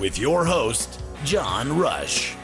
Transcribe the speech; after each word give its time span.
With 0.00 0.18
your 0.18 0.46
host, 0.46 1.02
John 1.24 1.78
Rush. 1.78 2.34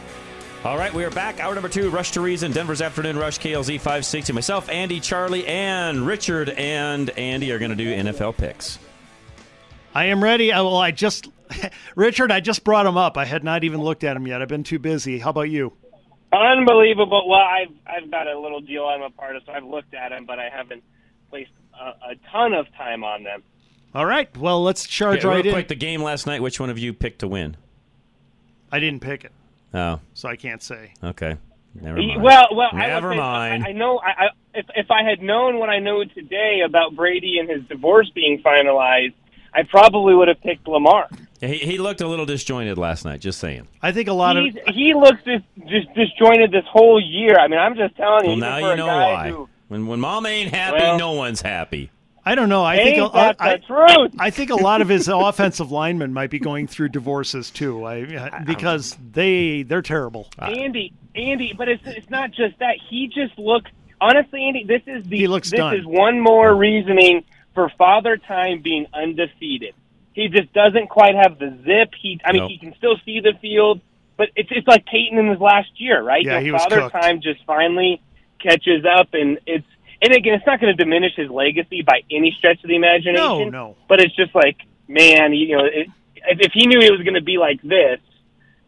All 0.63 0.77
right, 0.77 0.93
we 0.93 1.05
are 1.05 1.11
back. 1.11 1.41
Hour 1.41 1.55
number 1.55 1.71
two, 1.71 1.89
Rush 1.89 2.11
to 2.11 2.21
Reason, 2.21 2.53
Denver's 2.53 2.83
Afternoon 2.83 3.17
Rush, 3.17 3.39
KLZ 3.39 3.79
560. 3.79 4.35
Myself, 4.35 4.69
Andy, 4.69 5.01
Charlie, 5.01 5.47
and 5.47 6.07
Richard 6.07 6.51
and 6.51 7.09
Andy 7.11 7.51
are 7.53 7.59
going 7.59 7.71
to 7.71 7.77
do 7.77 7.91
NFL 7.91 8.37
picks. 8.37 8.79
I 9.95 10.05
am 10.07 10.23
ready. 10.23 10.53
I, 10.53 10.61
well, 10.61 10.77
I 10.77 10.91
just, 10.91 11.29
Richard, 11.97 12.31
I 12.31 12.41
just 12.41 12.63
brought 12.63 12.85
him 12.85 12.99
up. 12.99 13.17
I 13.17 13.25
had 13.25 13.43
not 13.43 13.65
even 13.65 13.81
looked 13.81 14.05
at 14.05 14.19
him 14.19 14.27
yet. 14.27 14.43
I've 14.43 14.49
been 14.49 14.65
too 14.65 14.79
busy. 14.79 15.19
How 15.19 15.31
about 15.31 15.49
you? 15.49 15.73
Unbelievable. 16.35 17.27
Well, 17.27 17.41
I've 17.41 17.73
I've 17.87 18.11
got 18.11 18.27
a 18.27 18.39
little 18.39 18.61
deal 18.61 18.85
I'm 18.85 19.01
a 19.01 19.09
part 19.09 19.35
of, 19.35 19.45
so 19.47 19.53
I've 19.53 19.65
looked 19.65 19.95
at 19.95 20.13
him, 20.13 20.27
but 20.27 20.39
I 20.39 20.51
haven't 20.55 20.85
placed 21.31 21.53
a, 21.73 22.11
a 22.11 22.17
ton 22.31 22.53
of 22.53 22.67
time 22.75 23.03
on 23.03 23.23
them. 23.23 23.43
All 23.97 24.05
right. 24.05 24.29
Well, 24.37 24.63
let's 24.63 24.87
charge 24.87 25.21
Okay, 25.21 25.29
right 25.29 25.37
real 25.37 25.47
in. 25.47 25.53
quick, 25.55 25.69
the 25.69 25.75
game 25.75 26.03
last 26.03 26.27
night, 26.27 26.43
which 26.43 26.61
one 26.61 26.69
of 26.69 26.79
you 26.79 26.93
picked 26.93 27.21
to 27.21 27.29
win? 27.29 27.57
I 28.71 28.79
didn't 28.79 29.01
pick 29.01 29.25
it, 29.25 29.33
Oh, 29.73 30.01
so 30.13 30.29
I 30.29 30.37
can't 30.37 30.63
say. 30.63 30.93
okay. 31.03 31.39
Never 31.75 31.97
mind. 31.97 32.23
Well, 32.23 32.47
well, 32.53 32.69
I 32.73 32.89
Never 32.89 33.09
would 33.09 33.15
say- 33.15 33.19
mind. 33.21 33.65
I, 33.65 33.69
I 33.69 33.73
know. 33.73 33.99
I, 33.99 34.09
I, 34.11 34.27
if 34.55 34.67
if 34.75 34.91
I 34.91 35.03
had 35.03 35.23
known 35.23 35.59
what 35.59 35.71
I 35.71 35.79
know 35.79 36.05
today 36.05 36.61
about 36.65 36.95
Brady 36.95 37.39
and 37.39 37.49
his 37.49 37.63
divorce 37.69 38.11
being 38.15 38.43
finalized, 38.43 39.15
I 39.55 39.63
probably 39.63 40.15
would 40.15 40.29
have 40.29 40.43
picked 40.43 40.69
Lamar. 40.69 41.09
he, 41.41 41.55
he 41.57 41.79
looked 41.79 42.03
a 42.03 42.07
little 42.07 42.27
disjointed 42.27 42.77
last 42.79 43.05
night, 43.07 43.21
just 43.21 43.39
saying. 43.39 43.67
I 43.83 43.93
think 43.93 44.09
a 44.09 44.13
lot 44.13 44.37
He's, 44.37 44.57
of 44.57 44.75
he 44.75 44.93
looks 44.95 45.23
dis, 45.25 45.41
just 45.69 45.89
disjointed 45.95 46.51
this 46.51 46.65
whole 46.71 47.01
year. 47.01 47.39
I 47.39 47.49
mean, 47.49 47.59
I'm 47.61 47.77
just 47.77 47.97
telling 47.97 48.25
you. 48.25 48.29
Well, 48.31 48.39
even 48.39 48.41
now 48.41 48.57
for 48.61 48.67
you 48.67 48.73
a 48.73 48.77
know 48.77 48.87
guy 48.87 49.13
why. 49.13 49.31
Who, 49.31 49.49
When 49.69 49.87
when 49.87 50.01
mom 50.01 50.27
ain't 50.27 50.53
happy, 50.55 50.79
Well- 50.83 50.99
no 50.99 51.13
one's 51.13 51.41
happy. 51.43 51.91
I 52.27 52.35
don't 52.35 52.49
know. 52.49 52.65
I 52.65 52.77
think 52.79 52.99
a, 52.99 53.09
that 53.15 53.37
I, 53.39 53.57
the 53.57 53.59
truth? 53.63 54.15
I 54.19 54.31
think 54.31 54.51
a 54.51 54.57
lot 54.57 54.81
of 54.81 54.89
his 54.89 55.07
offensive 55.13 55.71
linemen 55.71 56.13
might 56.13 56.29
be 56.29 56.41
going 56.41 56.67
through 56.67 56.89
divorces 56.89 57.51
too. 57.51 57.85
I 57.85 58.03
uh, 58.03 58.45
because 58.45 58.99
they 59.13 59.63
they're 59.63 59.81
terrible. 59.81 60.29
Andy, 60.41 60.93
Andy, 61.15 61.55
but 61.57 61.69
it's 61.69 61.83
it's 61.87 62.11
not 62.11 62.33
just 62.33 62.59
that. 62.59 62.79
He 62.91 63.07
just 63.07 63.39
looks. 63.39 63.71
Honestly, 64.01 64.45
Andy, 64.45 64.65
this 64.65 64.83
is 64.87 65.05
the 65.07 65.17
He 65.17 65.29
looks 65.29 65.51
this 65.51 65.59
done. 65.59 65.77
is 65.77 65.87
one 65.87 66.21
more 66.21 66.55
reasoning 66.55 67.25
for 67.55 67.71
Father 67.79 68.17
Time 68.17 68.61
being 68.61 68.87
undefeated. 68.93 69.75
He 70.13 70.29
just 70.29 70.53
doesn't 70.53 70.89
quite 70.89 71.15
have 71.15 71.39
the 71.39 71.57
zip. 71.65 71.95
He, 72.01 72.21
I 72.25 72.33
mean, 72.33 72.43
Nope. 72.43 72.51
he 72.51 72.59
can 72.59 72.75
still 72.77 72.97
see 73.05 73.21
the 73.21 73.35
field, 73.41 73.81
but 74.17 74.31
it's 74.35 74.49
it's 74.51 74.67
like 74.67 74.85
Peyton 74.87 75.17
in 75.19 75.29
his 75.29 75.39
last 75.41 75.71
year, 75.77 76.03
right? 76.03 76.25
Yeah, 76.25 76.41
he 76.41 76.51
was 76.51 76.63
Father 76.63 76.81
cooked. 76.81 76.93
Time 77.01 77.21
just 77.21 77.45
finally 77.47 78.03
catches 78.41 78.85
up, 78.85 79.11
and 79.13 79.39
it's 79.47 79.67
and 80.03 80.13
again, 80.13 80.35
it's 80.35 80.47
not 80.47 80.61
going 80.61 80.77
to 80.77 80.85
diminish 80.85 81.15
his 81.17 81.31
legacy 81.31 81.83
by 81.83 82.03
any 82.11 82.35
stretch 82.39 82.63
of 82.63 82.69
the 82.69 82.77
imagination. 82.77 83.15
No, 83.15 83.49
no. 83.49 83.77
But 83.89 84.01
it's 84.01 84.15
just 84.15 84.35
like, 84.35 84.57
man, 84.89 85.33
you 85.33 85.57
know, 85.57 85.65
it, 85.65 85.89
if 86.17 86.41
if 86.41 86.53
he 86.53 86.67
knew 86.67 86.81
it 86.81 86.91
was 86.91 87.03
going 87.03 87.15
to 87.15 87.23
be 87.23 87.39
like 87.39 87.63
this, 87.63 88.01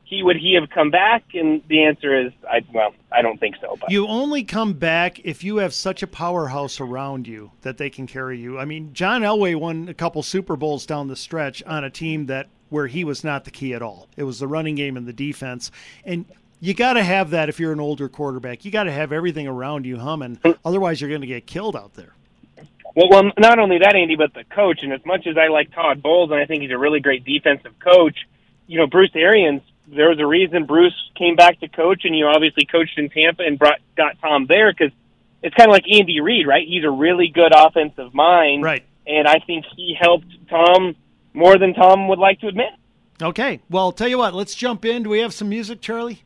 he 0.05 0.23
would 0.23 0.37
he 0.37 0.55
have 0.55 0.71
come 0.71 0.91
back? 0.91 1.25
And 1.35 1.63
the 1.69 1.85
answer 1.85 2.27
is, 2.27 2.33
I 2.51 2.65
well, 2.73 2.95
I 3.13 3.23
don't 3.23 3.39
think 3.39 3.57
so. 3.61 3.77
But 3.79 3.91
You 3.91 4.07
only 4.07 4.43
come 4.43 4.73
back 4.75 5.21
if 5.21 5.45
you 5.45 5.59
have 5.59 5.75
such 5.75 6.03
a 6.03 6.07
powerhouse 6.07 6.81
around 6.81 7.29
you 7.29 7.53
that 7.63 7.77
they 7.77 7.91
can 7.91 8.07
carry 8.07 8.39
you. 8.39 8.59
I 8.59 8.65
mean, 8.65 8.95
John 8.95 9.23
Elway 9.23 9.55
won 9.55 9.89
a 9.89 9.95
couple 9.95 10.23
Super 10.23 10.57
Bowls 10.57 10.87
down 10.87 11.09
the 11.09 11.17
stretch 11.17 11.63
on 11.65 11.85
a 11.85 11.91
team 11.91 12.27
that 12.27 12.49
where 12.71 12.87
he 12.87 13.05
was 13.05 13.25
not 13.25 13.45
the 13.45 13.51
key 13.51 13.75
at 13.75 13.83
all. 13.83 14.09
It 14.17 14.25
was 14.25 14.39
the 14.39 14.49
running 14.49 14.75
game 14.75 14.97
and 14.97 15.07
the 15.07 15.13
defense. 15.13 15.71
And 16.05 16.27
you 16.61 16.75
got 16.75 16.95
to 16.95 17.03
have 17.03 17.31
that 17.31 17.49
if 17.49 17.61
you're 17.61 17.73
an 17.73 17.81
older 17.81 18.09
quarterback. 18.09 18.65
You 18.65 18.71
got 18.71 18.85
to 18.85 18.93
have 18.93 19.13
everything 19.13 19.47
around 19.47 19.87
you 19.87 19.99
humming. 19.99 20.37
Mm. 20.37 20.57
Otherwise, 20.65 21.01
you're 21.01 21.11
going 21.11 21.21
to 21.21 21.27
get 21.27 21.47
killed 21.47 21.77
out 21.77 21.95
there. 21.95 22.15
well, 22.97 23.09
well, 23.11 23.33
not 23.39 23.59
only 23.59 23.79
that, 23.79 23.95
Andy, 23.95 24.17
but 24.17 24.35
the 24.35 24.45
coach. 24.45 24.83
And 24.83 24.93
as 24.93 25.05
much 25.05 25.27
as 25.27 25.37
I 25.37 25.49
like 25.49 25.73
Todd 25.73 26.03
Bowles, 26.03 26.31
and 26.31 26.41
I 26.41 26.47
think 26.47 26.63
he's 26.63 26.71
a 26.71 26.79
really 26.79 27.01
great 27.01 27.25
defensive 27.25 27.79
coach, 27.79 28.17
you 28.67 28.79
know, 28.79 28.87
Bruce 28.87 29.13
Arians. 29.15 29.63
There 29.87 30.11
was 30.11 30.19
a 30.19 30.27
reason 30.27 30.67
Bruce 30.67 30.95
came 31.17 31.35
back 31.35 31.61
to 31.61 31.69
coach, 31.69 32.05
and 32.05 32.15
you 32.15 32.27
obviously 32.27 32.67
coached 32.67 32.99
in 32.99 33.09
Tampa 33.09 33.43
and 33.43 33.59
brought 33.59 33.81
got 33.97 34.21
Tom 34.21 34.47
there 34.47 34.71
because 34.71 34.93
it's 35.43 35.55
kind 35.55 35.71
of 35.71 35.73
like 35.73 35.85
Andy 35.91 36.21
Reid, 36.21 36.47
right? 36.47 36.67
He's 36.67 36.85
a 36.85 36.91
really 36.91 37.29
good 37.29 37.53
offensive 37.55 38.13
mind, 38.13 38.63
Right. 38.63 38.85
And 39.07 39.27
I 39.27 39.39
think 39.39 39.65
he 39.75 39.97
helped 39.99 40.27
Tom 40.51 40.95
more 41.33 41.57
than 41.57 41.73
Tom 41.73 42.09
would 42.09 42.19
like 42.19 42.41
to 42.41 42.49
admit. 42.49 42.69
Okay. 43.23 43.61
Well, 43.71 43.91
tell 43.91 44.09
you 44.09 44.19
what, 44.19 44.35
let's 44.35 44.55
jump 44.55 44.85
in. 44.85 45.05
Do 45.05 45.09
we 45.09 45.21
have 45.21 45.33
some 45.33 45.49
music, 45.49 45.81
Charlie? 45.81 46.23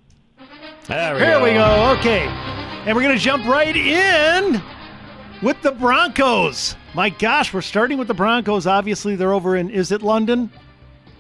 There 0.88 1.15
we 1.15 1.20
Here 1.20 1.38
go. 1.38 1.44
we 1.44 1.53
go. 1.54 1.97
Okay. 1.98 2.26
And 2.87 2.97
we're 2.97 3.03
going 3.03 3.16
to 3.16 3.22
jump 3.22 3.47
right 3.47 3.75
in 3.76 4.60
with 5.43 5.60
the 5.62 5.72
Broncos. 5.72 6.76
My 6.94 7.09
gosh, 7.10 7.54
we're 7.54 7.60
starting 7.60 7.98
with 7.98 8.09
the 8.09 8.15
Broncos. 8.15 8.66
Obviously, 8.66 9.15
they're 9.16 9.32
over 9.32 9.56
in, 9.56 9.71
is 9.71 9.92
it 9.92 10.03
London? 10.03 10.50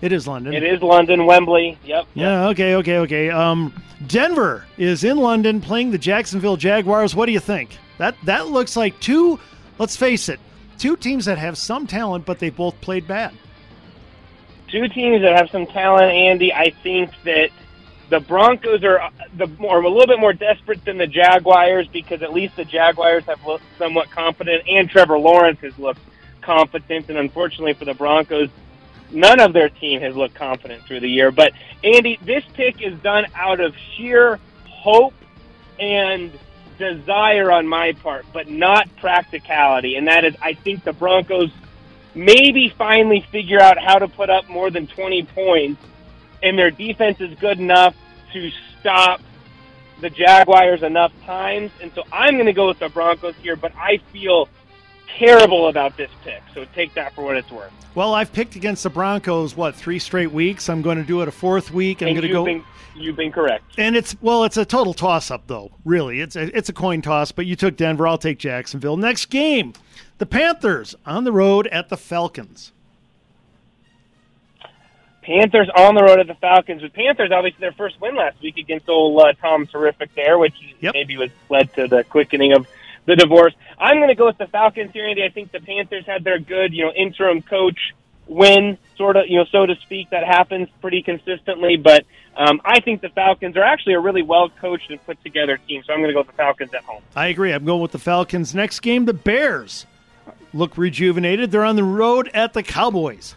It 0.00 0.12
is 0.12 0.26
London. 0.26 0.52
It 0.52 0.64
is 0.64 0.82
London, 0.82 1.26
Wembley. 1.26 1.78
Yep. 1.84 2.06
Yeah, 2.14 2.48
okay, 2.48 2.74
okay, 2.76 2.98
okay. 2.98 3.30
Um, 3.30 3.72
Denver 4.08 4.66
is 4.76 5.04
in 5.04 5.16
London 5.18 5.60
playing 5.60 5.92
the 5.92 5.98
Jacksonville 5.98 6.56
Jaguars. 6.56 7.14
What 7.14 7.26
do 7.26 7.32
you 7.32 7.38
think? 7.40 7.78
That 7.98 8.16
that 8.24 8.48
looks 8.48 8.74
like 8.76 8.98
two, 8.98 9.38
let's 9.78 9.94
face 9.96 10.28
it, 10.28 10.40
two 10.76 10.96
teams 10.96 11.24
that 11.26 11.38
have 11.38 11.56
some 11.56 11.86
talent, 11.86 12.26
but 12.26 12.40
they 12.40 12.50
both 12.50 12.80
played 12.80 13.06
bad. 13.06 13.32
two 14.68 14.88
teams 14.88 15.22
that 15.22 15.36
have 15.36 15.48
some 15.50 15.66
talent, 15.66 16.10
Andy. 16.12 16.52
I 16.52 16.70
think 16.82 17.12
that 17.24 17.50
the 18.12 18.20
Broncos 18.20 18.84
are 18.84 19.00
uh, 19.00 19.10
the 19.38 19.46
more 19.58 19.80
a 19.80 19.88
little 19.88 20.06
bit 20.06 20.20
more 20.20 20.34
desperate 20.34 20.84
than 20.84 20.98
the 20.98 21.06
Jaguars 21.06 21.88
because 21.88 22.20
at 22.20 22.30
least 22.30 22.54
the 22.56 22.64
Jaguars 22.66 23.24
have 23.24 23.42
looked 23.46 23.64
somewhat 23.78 24.10
confident, 24.10 24.64
and 24.68 24.88
Trevor 24.90 25.18
Lawrence 25.18 25.58
has 25.60 25.78
looked 25.78 26.02
competent. 26.42 27.08
And 27.08 27.16
unfortunately 27.16 27.72
for 27.72 27.86
the 27.86 27.94
Broncos, 27.94 28.50
none 29.10 29.40
of 29.40 29.54
their 29.54 29.70
team 29.70 30.02
has 30.02 30.14
looked 30.14 30.34
confident 30.34 30.82
through 30.82 31.00
the 31.00 31.08
year. 31.08 31.30
But 31.30 31.54
Andy, 31.82 32.18
this 32.20 32.44
pick 32.52 32.82
is 32.82 32.92
done 33.00 33.24
out 33.34 33.60
of 33.60 33.74
sheer 33.96 34.38
hope 34.68 35.14
and 35.80 36.30
desire 36.76 37.50
on 37.50 37.66
my 37.66 37.92
part, 37.92 38.26
but 38.30 38.46
not 38.46 38.94
practicality. 38.96 39.96
And 39.96 40.06
that 40.08 40.26
is, 40.26 40.34
I 40.42 40.52
think 40.52 40.84
the 40.84 40.92
Broncos 40.92 41.50
maybe 42.14 42.74
finally 42.76 43.24
figure 43.32 43.58
out 43.58 43.78
how 43.78 43.98
to 43.98 44.06
put 44.06 44.28
up 44.28 44.50
more 44.50 44.70
than 44.70 44.86
20 44.86 45.22
points, 45.34 45.82
and 46.42 46.58
their 46.58 46.70
defense 46.70 47.18
is 47.18 47.34
good 47.38 47.58
enough 47.58 47.94
to 48.32 48.50
stop 48.80 49.20
the 50.00 50.10
Jaguars 50.10 50.82
enough 50.82 51.12
times. 51.24 51.70
And 51.80 51.92
so 51.94 52.02
I'm 52.12 52.34
going 52.34 52.46
to 52.46 52.52
go 52.52 52.68
with 52.68 52.78
the 52.78 52.88
Broncos 52.88 53.34
here, 53.42 53.56
but 53.56 53.72
I 53.76 53.98
feel 54.12 54.48
terrible 55.18 55.68
about 55.68 55.96
this 55.96 56.10
pick. 56.24 56.42
So 56.54 56.64
take 56.74 56.94
that 56.94 57.14
for 57.14 57.22
what 57.22 57.36
it's 57.36 57.50
worth. 57.50 57.72
Well, 57.94 58.14
I've 58.14 58.32
picked 58.32 58.56
against 58.56 58.82
the 58.82 58.90
Broncos 58.90 59.56
what 59.56 59.74
three 59.74 59.98
straight 59.98 60.32
weeks. 60.32 60.68
I'm 60.68 60.82
going 60.82 60.96
to 60.98 61.04
do 61.04 61.20
it 61.20 61.28
a 61.28 61.32
fourth 61.32 61.70
week. 61.70 62.02
I'm 62.02 62.08
And 62.08 62.16
going 62.16 62.26
to 62.26 62.32
go. 62.32 62.44
been, 62.44 62.64
you've 62.96 63.16
been 63.16 63.30
correct. 63.32 63.64
And 63.76 63.94
it's 63.96 64.16
well, 64.22 64.44
it's 64.44 64.56
a 64.56 64.64
total 64.64 64.94
toss 64.94 65.30
up 65.30 65.46
though. 65.46 65.70
Really, 65.84 66.20
it's 66.20 66.34
a, 66.34 66.56
it's 66.56 66.70
a 66.70 66.72
coin 66.72 67.02
toss. 67.02 67.32
But 67.32 67.44
you 67.46 67.54
took 67.54 67.76
Denver. 67.76 68.08
I'll 68.08 68.16
take 68.18 68.38
Jacksonville. 68.38 68.96
Next 68.96 69.26
game, 69.26 69.74
the 70.18 70.26
Panthers 70.26 70.94
on 71.04 71.24
the 71.24 71.32
road 71.32 71.66
at 71.66 71.90
the 71.90 71.98
Falcons. 71.98 72.72
Panthers 75.22 75.68
on 75.74 75.94
the 75.94 76.02
road 76.02 76.18
at 76.20 76.26
the 76.26 76.34
Falcons. 76.34 76.82
With 76.82 76.92
Panthers, 76.92 77.30
obviously 77.32 77.60
their 77.60 77.72
first 77.72 78.00
win 78.00 78.16
last 78.16 78.40
week 78.42 78.58
against 78.58 78.88
old 78.88 79.20
uh, 79.20 79.32
Tom 79.40 79.66
Terrific 79.66 80.14
there, 80.14 80.38
which 80.38 80.54
Yep. 80.80 80.94
maybe 80.94 81.16
was 81.16 81.30
led 81.48 81.72
to 81.74 81.86
the 81.88 82.02
quickening 82.04 82.52
of 82.52 82.66
the 83.06 83.14
divorce. 83.16 83.54
I'm 83.78 83.96
going 83.98 84.08
to 84.08 84.14
go 84.16 84.26
with 84.26 84.38
the 84.38 84.46
Falcons 84.48 84.90
here, 84.92 85.06
Andy. 85.06 85.22
I 85.24 85.28
think 85.28 85.52
the 85.52 85.60
Panthers 85.60 86.04
had 86.06 86.24
their 86.24 86.38
good, 86.38 86.72
you 86.74 86.84
know, 86.84 86.92
interim 86.92 87.40
coach 87.42 87.78
win, 88.26 88.78
sort 88.96 89.16
of, 89.16 89.26
you 89.28 89.38
know, 89.38 89.44
so 89.50 89.64
to 89.66 89.74
speak. 89.76 90.10
That 90.10 90.24
happens 90.24 90.68
pretty 90.80 91.02
consistently, 91.02 91.76
but 91.76 92.04
um, 92.36 92.60
I 92.64 92.80
think 92.80 93.00
the 93.00 93.08
Falcons 93.10 93.56
are 93.56 93.62
actually 93.62 93.94
a 93.94 94.00
really 94.00 94.22
well 94.22 94.48
coached 94.48 94.90
and 94.90 95.04
put 95.04 95.22
together 95.22 95.56
team. 95.56 95.82
So 95.84 95.92
I'm 95.92 95.98
going 96.00 96.08
to 96.08 96.14
go 96.14 96.20
with 96.20 96.28
the 96.28 96.32
Falcons 96.34 96.72
at 96.74 96.82
home. 96.84 97.02
I 97.14 97.26
agree. 97.28 97.52
I'm 97.52 97.64
going 97.64 97.82
with 97.82 97.92
the 97.92 97.98
Falcons. 97.98 98.54
Next 98.54 98.80
game, 98.80 99.04
the 99.04 99.14
Bears 99.14 99.86
look 100.54 100.76
rejuvenated. 100.78 101.50
They're 101.50 101.64
on 101.64 101.76
the 101.76 101.84
road 101.84 102.30
at 102.34 102.52
the 102.54 102.62
Cowboys. 102.62 103.34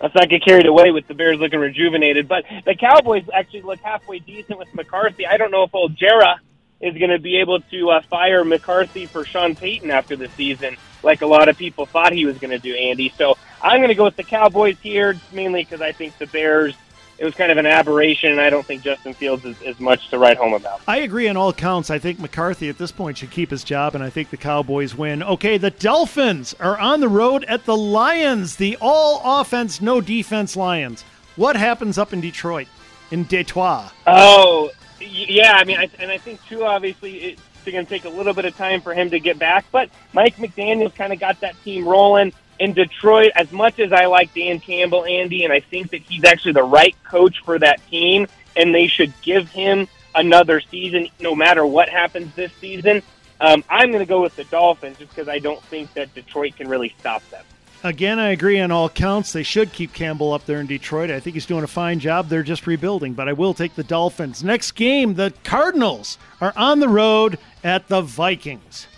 Let's 0.00 0.14
not 0.14 0.28
get 0.28 0.44
carried 0.44 0.66
away 0.66 0.92
with 0.92 1.08
the 1.08 1.14
Bears 1.14 1.38
looking 1.38 1.58
rejuvenated, 1.58 2.28
but 2.28 2.44
the 2.64 2.74
Cowboys 2.74 3.24
actually 3.34 3.62
look 3.62 3.80
halfway 3.80 4.20
decent 4.20 4.58
with 4.58 4.72
McCarthy. 4.74 5.26
I 5.26 5.36
don't 5.36 5.50
know 5.50 5.64
if 5.64 5.74
old 5.74 5.96
Jera 5.96 6.36
is 6.80 6.96
going 6.96 7.10
to 7.10 7.18
be 7.18 7.38
able 7.38 7.60
to 7.60 7.90
uh, 7.90 8.00
fire 8.02 8.44
McCarthy 8.44 9.06
for 9.06 9.24
Sean 9.24 9.56
Payton 9.56 9.90
after 9.90 10.14
the 10.14 10.28
season, 10.30 10.76
like 11.02 11.22
a 11.22 11.26
lot 11.26 11.48
of 11.48 11.58
people 11.58 11.86
thought 11.86 12.12
he 12.12 12.24
was 12.24 12.38
going 12.38 12.52
to 12.52 12.58
do, 12.58 12.74
Andy. 12.74 13.12
So 13.16 13.36
I'm 13.60 13.80
going 13.80 13.88
to 13.88 13.96
go 13.96 14.04
with 14.04 14.16
the 14.16 14.22
Cowboys 14.22 14.78
here, 14.80 15.16
mainly 15.32 15.62
because 15.62 15.80
I 15.80 15.90
think 15.90 16.16
the 16.18 16.26
Bears 16.26 16.76
it 17.18 17.24
was 17.24 17.34
kind 17.34 17.50
of 17.50 17.58
an 17.58 17.66
aberration, 17.66 18.30
and 18.30 18.40
I 18.40 18.48
don't 18.48 18.64
think 18.64 18.82
Justin 18.82 19.12
Fields 19.12 19.44
is, 19.44 19.60
is 19.62 19.80
much 19.80 20.08
to 20.10 20.18
write 20.18 20.36
home 20.36 20.54
about. 20.54 20.80
I 20.86 20.98
agree 20.98 21.28
on 21.28 21.36
all 21.36 21.52
counts. 21.52 21.90
I 21.90 21.98
think 21.98 22.20
McCarthy 22.20 22.68
at 22.68 22.78
this 22.78 22.92
point 22.92 23.18
should 23.18 23.30
keep 23.30 23.50
his 23.50 23.64
job, 23.64 23.94
and 23.94 24.04
I 24.04 24.10
think 24.10 24.30
the 24.30 24.36
Cowboys 24.36 24.94
win. 24.94 25.22
Okay, 25.22 25.58
the 25.58 25.70
Dolphins 25.70 26.54
are 26.60 26.78
on 26.78 27.00
the 27.00 27.08
road 27.08 27.44
at 27.44 27.64
the 27.64 27.76
Lions, 27.76 28.56
the 28.56 28.76
all 28.80 29.40
offense, 29.40 29.80
no 29.80 30.00
defense 30.00 30.56
Lions. 30.56 31.02
What 31.34 31.56
happens 31.56 31.98
up 31.98 32.12
in 32.12 32.20
Detroit, 32.20 32.68
in 33.10 33.24
Detroit? 33.24 33.90
Oh, 34.06 34.70
yeah. 35.00 35.54
I 35.56 35.64
mean, 35.64 35.78
I, 35.78 35.90
and 35.98 36.10
I 36.10 36.18
think 36.18 36.44
too. 36.46 36.64
Obviously, 36.64 37.18
it's 37.18 37.42
going 37.64 37.84
to 37.84 37.88
take 37.88 38.04
a 38.04 38.08
little 38.08 38.32
bit 38.32 38.44
of 38.44 38.56
time 38.56 38.80
for 38.80 38.94
him 38.94 39.10
to 39.10 39.20
get 39.20 39.38
back, 39.38 39.66
but 39.70 39.90
Mike 40.12 40.36
McDaniel's 40.36 40.94
kind 40.94 41.12
of 41.12 41.20
got 41.20 41.40
that 41.40 41.54
team 41.64 41.86
rolling 41.86 42.32
in 42.58 42.72
Detroit, 42.72 43.32
as 43.34 43.50
much 43.52 43.78
as 43.78 43.92
I 43.92 44.06
like 44.06 44.34
Dan 44.34 44.60
Campbell, 44.60 45.04
Andy, 45.04 45.44
and 45.44 45.52
I 45.52 45.60
think 45.60 45.90
that 45.90 46.02
he's 46.02 46.24
actually 46.24 46.52
the 46.52 46.62
right 46.62 46.96
coach 47.04 47.42
for 47.44 47.58
that 47.58 47.80
team, 47.88 48.26
and 48.56 48.74
they 48.74 48.86
should 48.86 49.12
give 49.22 49.48
him 49.48 49.88
another 50.14 50.60
season 50.60 51.08
no 51.20 51.34
matter 51.34 51.64
what 51.64 51.88
happens 51.88 52.34
this 52.34 52.52
season. 52.60 53.02
Um, 53.40 53.62
I'm 53.70 53.90
going 53.92 54.04
to 54.04 54.08
go 54.08 54.20
with 54.20 54.34
the 54.34 54.44
Dolphins 54.44 54.98
just 54.98 55.10
because 55.10 55.28
I 55.28 55.38
don't 55.38 55.62
think 55.64 55.94
that 55.94 56.12
Detroit 56.14 56.56
can 56.56 56.68
really 56.68 56.94
stop 56.98 57.28
them. 57.30 57.44
Again, 57.84 58.18
I 58.18 58.30
agree 58.30 58.58
on 58.58 58.72
all 58.72 58.88
counts. 58.88 59.32
They 59.32 59.44
should 59.44 59.72
keep 59.72 59.92
Campbell 59.92 60.32
up 60.32 60.44
there 60.46 60.58
in 60.58 60.66
Detroit. 60.66 61.10
I 61.12 61.20
think 61.20 61.34
he's 61.34 61.46
doing 61.46 61.62
a 61.62 61.68
fine 61.68 62.00
job. 62.00 62.28
They're 62.28 62.42
just 62.42 62.66
rebuilding, 62.66 63.14
but 63.14 63.28
I 63.28 63.32
will 63.32 63.54
take 63.54 63.76
the 63.76 63.84
Dolphins. 63.84 64.42
Next 64.42 64.72
game, 64.72 65.14
the 65.14 65.32
Cardinals 65.44 66.18
are 66.40 66.52
on 66.56 66.80
the 66.80 66.88
road 66.88 67.38
at 67.62 67.86
the 67.86 68.00
Vikings. 68.00 68.88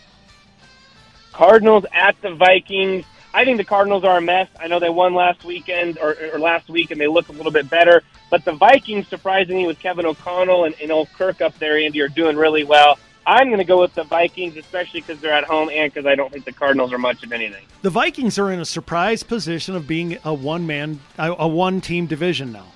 Cardinals 1.32 1.84
at 1.92 2.20
the 2.22 2.34
Vikings. 2.34 3.04
I 3.32 3.44
think 3.44 3.58
the 3.58 3.64
Cardinals 3.64 4.04
are 4.04 4.18
a 4.18 4.20
mess. 4.20 4.48
I 4.58 4.66
know 4.66 4.80
they 4.80 4.90
won 4.90 5.14
last 5.14 5.44
weekend 5.44 5.98
or, 5.98 6.16
or 6.32 6.38
last 6.38 6.68
week, 6.68 6.90
and 6.90 7.00
they 7.00 7.06
look 7.06 7.28
a 7.28 7.32
little 7.32 7.52
bit 7.52 7.70
better. 7.70 8.02
But 8.30 8.44
the 8.44 8.52
Vikings, 8.52 9.08
surprisingly, 9.08 9.66
with 9.66 9.78
Kevin 9.78 10.06
O'Connell 10.06 10.64
and, 10.64 10.74
and 10.80 10.90
old 10.90 11.08
Kirk 11.12 11.40
up 11.40 11.56
there, 11.58 11.76
Andy, 11.78 12.00
are 12.00 12.08
doing 12.08 12.36
really 12.36 12.64
well. 12.64 12.98
I'm 13.26 13.46
going 13.48 13.58
to 13.58 13.64
go 13.64 13.80
with 13.80 13.94
the 13.94 14.02
Vikings, 14.04 14.56
especially 14.56 15.00
because 15.00 15.20
they're 15.20 15.32
at 15.32 15.44
home 15.44 15.68
and 15.70 15.92
because 15.92 16.06
I 16.06 16.14
don't 16.14 16.32
think 16.32 16.44
the 16.44 16.52
Cardinals 16.52 16.92
are 16.92 16.98
much 16.98 17.22
of 17.22 17.32
anything. 17.32 17.64
The 17.82 17.90
Vikings 17.90 18.38
are 18.38 18.50
in 18.50 18.58
a 18.58 18.64
surprise 18.64 19.22
position 19.22 19.76
of 19.76 19.86
being 19.86 20.18
a 20.24 20.34
one 20.34 20.66
man, 20.66 21.00
a 21.18 21.46
one 21.46 21.80
team 21.80 22.06
division 22.06 22.50
now. 22.50 22.66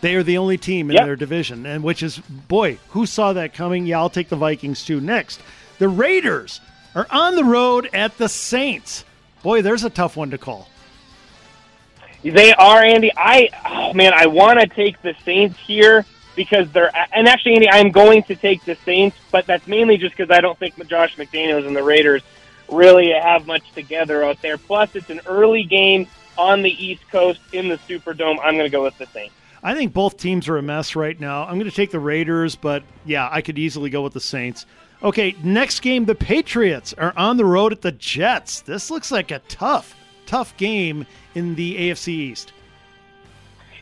They 0.00 0.14
are 0.14 0.22
the 0.22 0.38
only 0.38 0.56
team 0.56 0.90
in 0.90 0.96
Yep. 0.96 1.04
their 1.04 1.16
division, 1.16 1.66
and 1.66 1.82
which 1.84 2.02
is 2.02 2.18
boy, 2.18 2.78
who 2.90 3.04
saw 3.04 3.34
that 3.34 3.52
coming? 3.52 3.84
Yeah, 3.86 3.98
I'll 3.98 4.08
take 4.08 4.30
the 4.30 4.36
Vikings 4.36 4.82
too. 4.84 5.00
Next, 5.00 5.40
the 5.78 5.88
Raiders 5.88 6.60
are 6.94 7.06
on 7.10 7.34
the 7.34 7.44
road 7.44 7.90
at 7.92 8.16
the 8.16 8.28
Saints. 8.28 9.04
Boy, 9.42 9.62
there's 9.62 9.84
a 9.84 9.90
tough 9.90 10.16
one 10.16 10.30
to 10.30 10.38
call. 10.38 10.68
They 12.22 12.52
are, 12.52 12.82
Andy. 12.82 13.10
I, 13.16 13.48
oh 13.66 13.94
man, 13.94 14.12
I 14.14 14.26
want 14.26 14.60
to 14.60 14.66
take 14.66 15.00
the 15.00 15.14
Saints 15.24 15.58
here 15.58 16.04
because 16.36 16.70
they're, 16.70 16.90
and 17.14 17.26
actually, 17.26 17.54
Andy, 17.54 17.70
I'm 17.70 17.90
going 17.90 18.22
to 18.24 18.36
take 18.36 18.64
the 18.64 18.76
Saints, 18.84 19.16
but 19.30 19.46
that's 19.46 19.66
mainly 19.66 19.96
just 19.96 20.16
because 20.16 20.30
I 20.30 20.40
don't 20.40 20.58
think 20.58 20.76
Josh 20.86 21.16
McDaniels 21.16 21.66
and 21.66 21.74
the 21.74 21.82
Raiders 21.82 22.22
really 22.68 23.12
have 23.12 23.46
much 23.46 23.72
together 23.72 24.22
out 24.22 24.40
there. 24.42 24.58
Plus, 24.58 24.94
it's 24.94 25.10
an 25.10 25.20
early 25.26 25.64
game 25.64 26.06
on 26.36 26.62
the 26.62 26.70
East 26.70 27.08
Coast 27.10 27.40
in 27.52 27.68
the 27.68 27.78
Superdome. 27.78 28.38
I'm 28.42 28.54
going 28.54 28.64
to 28.64 28.70
go 28.70 28.82
with 28.82 28.98
the 28.98 29.06
Saints. 29.06 29.34
I 29.62 29.74
think 29.74 29.92
both 29.92 30.16
teams 30.16 30.48
are 30.48 30.56
a 30.56 30.62
mess 30.62 30.96
right 30.96 31.18
now. 31.18 31.44
I'm 31.44 31.54
going 31.54 31.68
to 31.68 31.76
take 31.76 31.90
the 31.90 32.00
Raiders, 32.00 32.56
but 32.56 32.82
yeah, 33.04 33.28
I 33.30 33.42
could 33.42 33.58
easily 33.58 33.90
go 33.90 34.02
with 34.02 34.14
the 34.14 34.20
Saints. 34.20 34.64
Okay, 35.02 35.34
next 35.42 35.80
game, 35.80 36.04
the 36.04 36.14
Patriots 36.14 36.92
are 36.98 37.14
on 37.16 37.38
the 37.38 37.44
road 37.44 37.72
at 37.72 37.80
the 37.80 37.92
Jets. 37.92 38.60
This 38.60 38.90
looks 38.90 39.10
like 39.10 39.30
a 39.30 39.38
tough, 39.48 39.96
tough 40.26 40.54
game 40.58 41.06
in 41.34 41.54
the 41.54 41.90
AFC 41.90 42.08
East. 42.08 42.52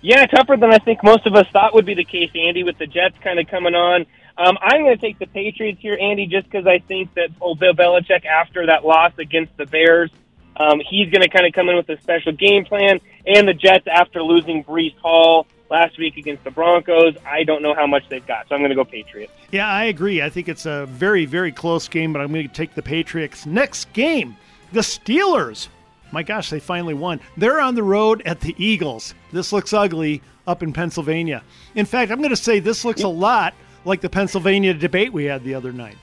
Yeah, 0.01 0.25
tougher 0.27 0.57
than 0.57 0.73
I 0.73 0.79
think 0.79 1.03
most 1.03 1.27
of 1.27 1.35
us 1.35 1.49
thought 1.53 1.75
would 1.75 1.87
be 1.87 1.95
the 1.95 2.05
case, 2.05 2.31
Andy, 2.37 2.63
with 2.63 2.79
the 2.79 2.87
Jets 2.87 3.17
kind 3.21 3.41
of 3.41 3.49
coming 3.49 3.75
on. 3.75 4.07
Um, 4.37 4.57
I'm 4.63 4.83
going 4.83 4.97
to 4.97 5.01
take 5.01 5.19
the 5.19 5.27
Patriots 5.27 5.81
here, 5.81 5.99
Andy, 6.01 6.27
just 6.27 6.49
because 6.49 6.69
I 6.69 6.79
think 6.79 7.13
that 7.15 7.31
old 7.41 7.59
Bill 7.59 7.75
Belichick, 7.75 8.25
after 8.25 8.67
that 8.67 8.85
loss 8.85 9.13
against 9.19 9.57
the 9.57 9.67
Bears, 9.67 10.13
um, 10.57 10.81
he's 10.89 11.11
going 11.11 11.23
to 11.23 11.29
kind 11.29 11.47
of 11.47 11.53
come 11.53 11.69
in 11.69 11.75
with 11.75 11.89
a 11.89 12.01
special 12.01 12.31
game 12.31 12.65
plan. 12.65 13.01
And 13.27 13.49
the 13.49 13.55
Jets, 13.55 13.89
after 13.89 14.23
losing 14.23 14.63
Breece 14.63 14.97
Hall 14.99 15.49
last 15.71 15.99
week 15.99 16.17
against 16.17 16.45
the 16.45 16.51
Broncos, 16.51 17.15
I 17.27 17.45
don't 17.45 17.63
know 17.63 17.75
how 17.75 17.87
much 17.87 18.09
they've 18.09 18.27
got. 18.27 18.49
So 18.49 18.55
I'm 18.55 18.61
going 18.61 18.71
to 18.71 18.77
go 18.77 18.85
Patriots. 18.85 19.33
Yeah, 19.51 19.69
I 19.69 19.85
agree. 19.85 20.23
I 20.23 20.31
think 20.31 20.49
it's 20.49 20.67
a 20.67 20.87
very, 20.87 21.25
very 21.27 21.53
close 21.53 21.89
game, 21.89 22.13
but 22.13 22.21
I'm 22.21 22.33
going 22.33 22.49
to 22.49 22.55
take 22.55 22.75
the 22.75 22.83
Patriots. 22.83 23.47
Next 23.47 23.93
game, 23.93 24.37
the 24.73 24.81
Steelers. 24.81 25.69
My 26.11 26.23
gosh, 26.23 26.51
they 26.51 26.61
finally 26.61 26.95
won. 26.95 27.21
They're 27.37 27.61
on 27.61 27.75
the 27.75 27.83
road 27.83 28.23
at 28.25 28.41
the 28.41 28.55
Eagles. 28.57 29.15
This 29.33 29.53
looks 29.53 29.73
ugly 29.73 30.23
up 30.47 30.63
in 30.63 30.73
Pennsylvania. 30.73 31.43
In 31.75 31.85
fact, 31.85 32.11
I'm 32.11 32.19
going 32.19 32.31
to 32.31 32.37
say 32.37 32.61
this 32.61 32.85
looks 32.85 33.03
a 33.03 33.09
lot 33.09 33.55
like 33.85 34.01
the 34.01 34.09
Pennsylvania 34.09 34.73
debate 34.73 35.13
we 35.13 35.25
had 35.25 35.45
the 35.45 35.55
other 35.55 35.73
night. 35.73 35.97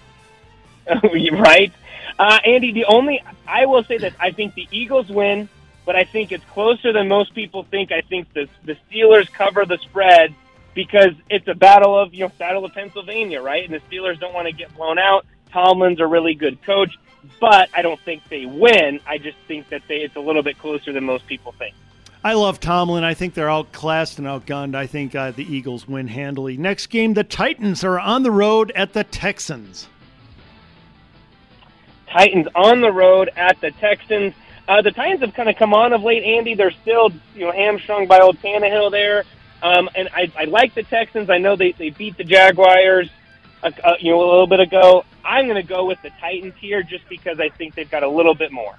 right? 1.32 1.74
Uh, 2.20 2.40
Andy, 2.46 2.72
the 2.72 2.86
only 2.86 3.24
I 3.48 3.66
will 3.66 3.84
say 3.84 3.98
that 3.98 4.14
I 4.20 4.32
think 4.32 4.54
the 4.54 4.68
Eagles 4.72 5.10
win, 5.10 5.50
but 5.86 5.96
I 5.96 6.04
think 6.04 6.32
it's 6.32 6.44
closer 6.46 6.92
than 6.92 7.08
most 7.08 7.34
people 7.34 7.64
think. 7.64 7.92
I 7.92 8.02
think 8.02 8.34
the 8.34 8.48
the 8.64 8.78
Steelers 8.90 9.32
cover 9.32 9.66
the 9.66 9.78
spread 9.78 10.34
because 10.74 11.14
it's 11.30 11.48
a 11.48 11.56
battle 11.56 11.98
of 11.98 12.14
you 12.14 12.26
know 12.26 12.32
battle 12.38 12.66
of 12.66 12.74
Pennsylvania, 12.74 13.42
right? 13.42 13.64
And 13.64 13.74
the 13.74 13.80
Steelers 13.90 14.20
don't 14.20 14.34
want 14.34 14.48
to 14.48 14.54
get 14.54 14.76
blown 14.76 15.00
out. 15.00 15.26
Tomlin's 15.52 16.00
a 16.00 16.08
really 16.08 16.34
good 16.34 16.62
coach, 16.64 16.92
but 17.40 17.70
I 17.74 17.82
don't 17.82 18.00
think 18.02 18.28
they 18.30 18.46
win. 18.46 19.00
I 19.08 19.18
just 19.18 19.38
think 19.48 19.70
that 19.70 19.84
they 19.88 19.98
it's 19.98 20.16
a 20.16 20.20
little 20.20 20.44
bit 20.44 20.60
closer 20.60 20.92
than 20.92 21.06
most 21.06 21.26
people 21.28 21.54
think. 21.54 21.76
I 22.24 22.34
love 22.34 22.60
Tomlin. 22.60 23.04
I 23.04 23.14
think 23.14 23.36
they're 23.36 23.52
outclassed 23.52 24.18
and 24.18 24.28
outgunned. 24.28 24.74
I 24.74 24.88
think 24.88 25.14
uh, 25.14 25.30
the 25.30 25.44
Eagles 25.44 25.88
win 25.88 26.08
handily. 26.08 26.58
Next 26.58 26.88
game, 26.88 27.14
the 27.14 27.24
Titans 27.24 27.84
are 27.84 28.00
on 28.00 28.24
the 28.24 28.32
road 28.32 28.72
at 28.76 28.94
the 28.94 29.04
Texans. 29.04 29.88
Titans 32.12 32.48
on 32.56 32.82
the 32.82 32.92
road 32.92 33.30
at 33.36 33.62
the 33.62 33.70
Texans. 33.70 34.34
Uh, 34.68 34.82
the 34.82 34.92
Titans 34.92 35.22
have 35.22 35.34
kind 35.34 35.50
of 35.50 35.56
come 35.58 35.74
on 35.74 35.94
of 35.94 36.02
late, 36.02 36.24
Andy. 36.24 36.56
They're 36.56 36.72
still, 36.72 37.12
you 37.36 37.46
know, 37.46 37.52
hamstrung 37.52 38.08
by 38.08 38.20
old 38.20 38.40
Tannehill 38.40 38.92
there. 38.92 39.24
Um, 39.62 39.90
and 39.96 40.10
I, 40.14 40.32
I 40.38 40.46
like 40.46 40.74
the 40.74 40.84
Texans. 40.84 41.30
I 41.30 41.38
know 41.38 41.56
they, 41.56 41.72
they 41.74 41.92
beat 41.92 42.18
the 42.18 42.24
Jaguars, 42.24 43.10
uh, 43.64 43.72
uh, 43.84 43.94
you 44.00 44.12
know, 44.12 44.20
a 44.20 44.28
little 44.28 44.48
bit 44.48 44.60
ago. 44.60 45.06
I'm 45.24 45.46
going 45.46 45.62
to 45.62 45.68
go 45.68 45.86
with 45.86 46.02
the 46.02 46.12
Titans 46.20 46.54
here 46.60 46.84
just 46.84 47.08
because 47.10 47.40
I 47.40 47.50
think 47.50 47.76
they've 47.76 47.90
got 47.90 48.04
a 48.04 48.10
little 48.10 48.36
bit 48.36 48.52
more. 48.52 48.76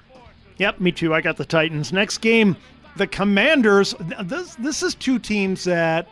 Yep, 0.59 0.81
me 0.81 0.93
too. 0.93 1.15
I 1.15 1.21
got 1.21 1.37
the 1.37 1.45
Titans. 1.45 1.93
Next 1.93 2.19
game, 2.19 2.57
the 2.97 3.07
Commanders. 3.07 3.95
This 4.23 4.55
this 4.57 4.83
is 4.83 4.95
two 4.95 5.19
teams 5.19 5.65
that 5.65 6.09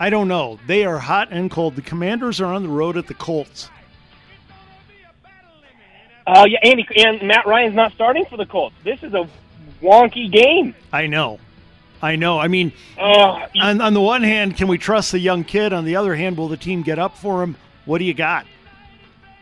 I 0.00 0.10
don't 0.10 0.26
know. 0.26 0.58
They 0.66 0.84
are 0.84 0.98
hot 0.98 1.28
and 1.30 1.50
cold. 1.50 1.76
The 1.76 1.82
Commanders 1.82 2.40
are 2.40 2.52
on 2.52 2.64
the 2.64 2.68
road 2.68 2.96
at 2.96 3.06
the 3.06 3.14
Colts. 3.14 3.70
Uh, 6.26 6.46
yeah, 6.48 6.58
Andy 6.62 6.86
and 6.96 7.22
Matt 7.22 7.46
Ryan's 7.46 7.74
not 7.74 7.92
starting 7.92 8.24
for 8.26 8.36
the 8.36 8.46
Colts. 8.46 8.74
This 8.84 9.02
is 9.02 9.12
a 9.14 9.28
wonky 9.82 10.30
game. 10.30 10.74
I 10.92 11.06
know. 11.06 11.38
I 12.00 12.16
know. 12.16 12.38
I 12.38 12.48
mean, 12.48 12.72
Uh, 12.98 13.46
on, 13.60 13.80
on 13.80 13.94
the 13.94 14.00
one 14.00 14.22
hand, 14.22 14.56
can 14.56 14.68
we 14.68 14.78
trust 14.78 15.12
the 15.12 15.18
young 15.18 15.44
kid? 15.44 15.72
On 15.72 15.84
the 15.84 15.96
other 15.96 16.14
hand, 16.14 16.36
will 16.36 16.48
the 16.48 16.56
team 16.56 16.82
get 16.82 16.98
up 16.98 17.16
for 17.16 17.42
him? 17.42 17.56
What 17.84 17.98
do 17.98 18.04
you 18.04 18.14
got? 18.14 18.46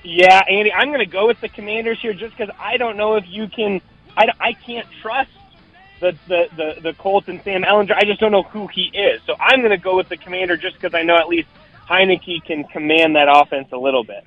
Yeah, 0.02 0.42
Andy, 0.48 0.72
I'm 0.72 0.88
going 0.88 1.00
to 1.00 1.06
go 1.06 1.26
with 1.26 1.40
the 1.40 1.48
Commanders 1.48 2.00
here 2.00 2.14
just 2.14 2.36
because 2.36 2.54
I 2.58 2.76
don't 2.78 2.96
know 2.96 3.16
if 3.16 3.24
you 3.28 3.48
can. 3.48 3.80
I, 4.16 4.28
I 4.40 4.52
can't 4.54 4.86
trust 5.02 5.30
the, 6.00 6.16
the, 6.26 6.48
the, 6.56 6.80
the 6.80 6.92
Colts 6.94 7.28
and 7.28 7.42
Sam 7.42 7.62
Ehlinger. 7.62 7.94
I 7.94 8.04
just 8.04 8.20
don't 8.20 8.32
know 8.32 8.42
who 8.42 8.66
he 8.66 8.84
is. 8.94 9.20
So 9.26 9.36
I'm 9.38 9.60
going 9.60 9.70
to 9.70 9.76
go 9.76 9.96
with 9.96 10.08
the 10.08 10.16
Commander 10.16 10.56
just 10.56 10.76
because 10.76 10.94
I 10.94 11.02
know 11.02 11.16
at 11.16 11.28
least 11.28 11.48
Heinicke 11.88 12.44
can 12.44 12.64
command 12.64 13.16
that 13.16 13.28
offense 13.30 13.68
a 13.72 13.76
little 13.76 14.04
bit. 14.04 14.24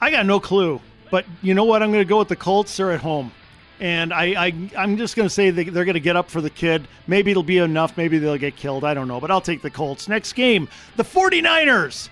I 0.00 0.10
got 0.10 0.26
no 0.26 0.38
clue. 0.40 0.80
But 1.10 1.24
you 1.42 1.54
know 1.54 1.64
what? 1.64 1.82
I'm 1.82 1.90
going 1.90 2.04
to 2.04 2.08
go 2.08 2.18
with 2.18 2.28
the 2.28 2.36
Colts. 2.36 2.76
They're 2.76 2.92
at 2.92 3.00
home. 3.00 3.32
And 3.78 4.12
I, 4.12 4.46
I, 4.46 4.70
I'm 4.76 4.96
just 4.96 5.16
going 5.16 5.28
to 5.28 5.34
say 5.34 5.50
they, 5.50 5.64
they're 5.64 5.84
going 5.84 5.94
to 5.94 6.00
get 6.00 6.16
up 6.16 6.30
for 6.30 6.40
the 6.40 6.50
kid. 6.50 6.88
Maybe 7.06 7.30
it'll 7.30 7.42
be 7.42 7.58
enough. 7.58 7.96
Maybe 7.96 8.18
they'll 8.18 8.38
get 8.38 8.56
killed. 8.56 8.84
I 8.84 8.94
don't 8.94 9.06
know. 9.06 9.20
But 9.20 9.30
I'll 9.30 9.40
take 9.40 9.62
the 9.62 9.70
Colts. 9.70 10.08
Next 10.08 10.32
game, 10.32 10.68
the 10.96 11.02
49ers, 11.02 12.08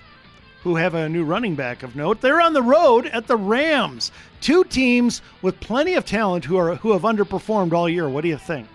who 0.62 0.76
have 0.76 0.94
a 0.94 1.08
new 1.08 1.24
running 1.24 1.54
back 1.54 1.82
of 1.82 1.94
note. 1.94 2.20
They're 2.20 2.40
on 2.40 2.52
the 2.52 2.62
road 2.62 3.06
at 3.06 3.26
the 3.26 3.36
Rams. 3.36 4.12
Two 4.40 4.64
teams 4.64 5.22
with 5.42 5.60
plenty 5.60 5.94
of 5.94 6.04
talent 6.04 6.44
who, 6.44 6.56
are, 6.56 6.76
who 6.76 6.92
have 6.92 7.02
underperformed 7.02 7.72
all 7.72 7.88
year. 7.88 8.08
What 8.08 8.22
do 8.22 8.28
you 8.28 8.38
think? 8.38 8.66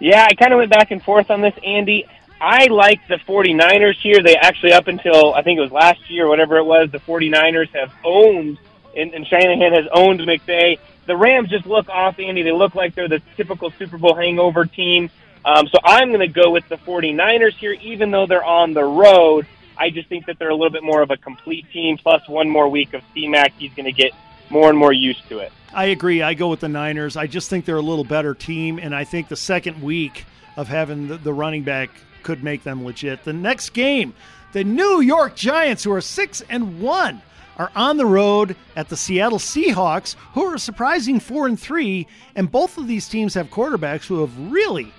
Yeah, 0.00 0.26
I 0.28 0.34
kind 0.34 0.52
of 0.52 0.58
went 0.58 0.70
back 0.70 0.92
and 0.92 1.02
forth 1.02 1.30
on 1.30 1.40
this, 1.40 1.54
Andy. 1.64 2.06
I 2.40 2.66
like 2.66 3.06
the 3.08 3.16
49ers 3.16 3.96
here. 3.96 4.22
They 4.22 4.36
actually, 4.36 4.72
up 4.72 4.86
until 4.86 5.34
I 5.34 5.42
think 5.42 5.58
it 5.58 5.62
was 5.62 5.72
last 5.72 6.08
year 6.08 6.26
or 6.26 6.28
whatever 6.28 6.56
it 6.58 6.64
was, 6.64 6.90
the 6.90 7.00
49ers 7.00 7.68
have 7.70 7.92
owned, 8.04 8.58
and, 8.96 9.12
and 9.12 9.26
Shanahan 9.26 9.72
has 9.72 9.86
owned 9.92 10.20
McVay. 10.20 10.78
The 11.06 11.16
Rams 11.16 11.50
just 11.50 11.66
look 11.66 11.88
off, 11.88 12.18
Andy. 12.18 12.42
They 12.42 12.52
look 12.52 12.74
like 12.74 12.94
they're 12.94 13.08
the 13.08 13.22
typical 13.36 13.70
Super 13.72 13.98
Bowl 13.98 14.14
hangover 14.14 14.66
team. 14.66 15.10
Um, 15.44 15.66
so 15.68 15.78
I'm 15.82 16.08
going 16.08 16.20
to 16.20 16.28
go 16.28 16.50
with 16.50 16.68
the 16.68 16.76
49ers 16.76 17.54
here, 17.54 17.72
even 17.72 18.10
though 18.10 18.26
they're 18.26 18.44
on 18.44 18.74
the 18.74 18.84
road. 18.84 19.46
I 19.76 19.90
just 19.90 20.08
think 20.08 20.26
that 20.26 20.38
they're 20.38 20.50
a 20.50 20.54
little 20.54 20.70
bit 20.70 20.82
more 20.82 21.02
of 21.02 21.10
a 21.10 21.16
complete 21.16 21.70
team. 21.72 21.96
Plus, 21.96 22.28
one 22.28 22.48
more 22.48 22.68
week 22.68 22.94
of 22.94 23.02
C-Mac, 23.14 23.52
he's 23.58 23.72
going 23.72 23.86
to 23.86 23.92
get 23.92 24.12
more 24.50 24.68
and 24.68 24.78
more 24.78 24.92
used 24.92 25.28
to 25.28 25.38
it. 25.38 25.52
I 25.72 25.86
agree. 25.86 26.22
I 26.22 26.34
go 26.34 26.48
with 26.48 26.60
the 26.60 26.68
Niners. 26.68 27.16
I 27.16 27.26
just 27.26 27.50
think 27.50 27.64
they're 27.64 27.76
a 27.76 27.82
little 27.82 28.04
better 28.04 28.34
team, 28.34 28.78
and 28.78 28.94
I 28.94 29.04
think 29.04 29.28
the 29.28 29.36
second 29.36 29.82
week 29.82 30.24
of 30.56 30.68
having 30.68 31.08
the, 31.08 31.16
the 31.18 31.32
running 31.32 31.62
back 31.62 31.90
could 32.22 32.44
make 32.44 32.62
them 32.62 32.84
legit. 32.84 33.24
The 33.24 33.32
next 33.32 33.70
game, 33.70 34.14
the 34.52 34.64
New 34.64 35.00
York 35.00 35.36
Giants, 35.36 35.84
who 35.84 35.92
are 35.92 36.00
six 36.00 36.42
and 36.48 36.80
one, 36.80 37.22
are 37.56 37.72
on 37.74 37.96
the 37.96 38.06
road 38.06 38.56
at 38.76 38.88
the 38.88 38.96
Seattle 38.96 39.38
Seahawks, 39.38 40.14
who 40.34 40.44
are 40.44 40.58
surprising 40.58 41.18
four 41.18 41.46
and 41.46 41.58
three, 41.58 42.06
and 42.36 42.50
both 42.50 42.78
of 42.78 42.86
these 42.86 43.08
teams 43.08 43.34
have 43.34 43.50
quarterbacks 43.50 44.06
who 44.06 44.20
have 44.20 44.52
really 44.52 44.92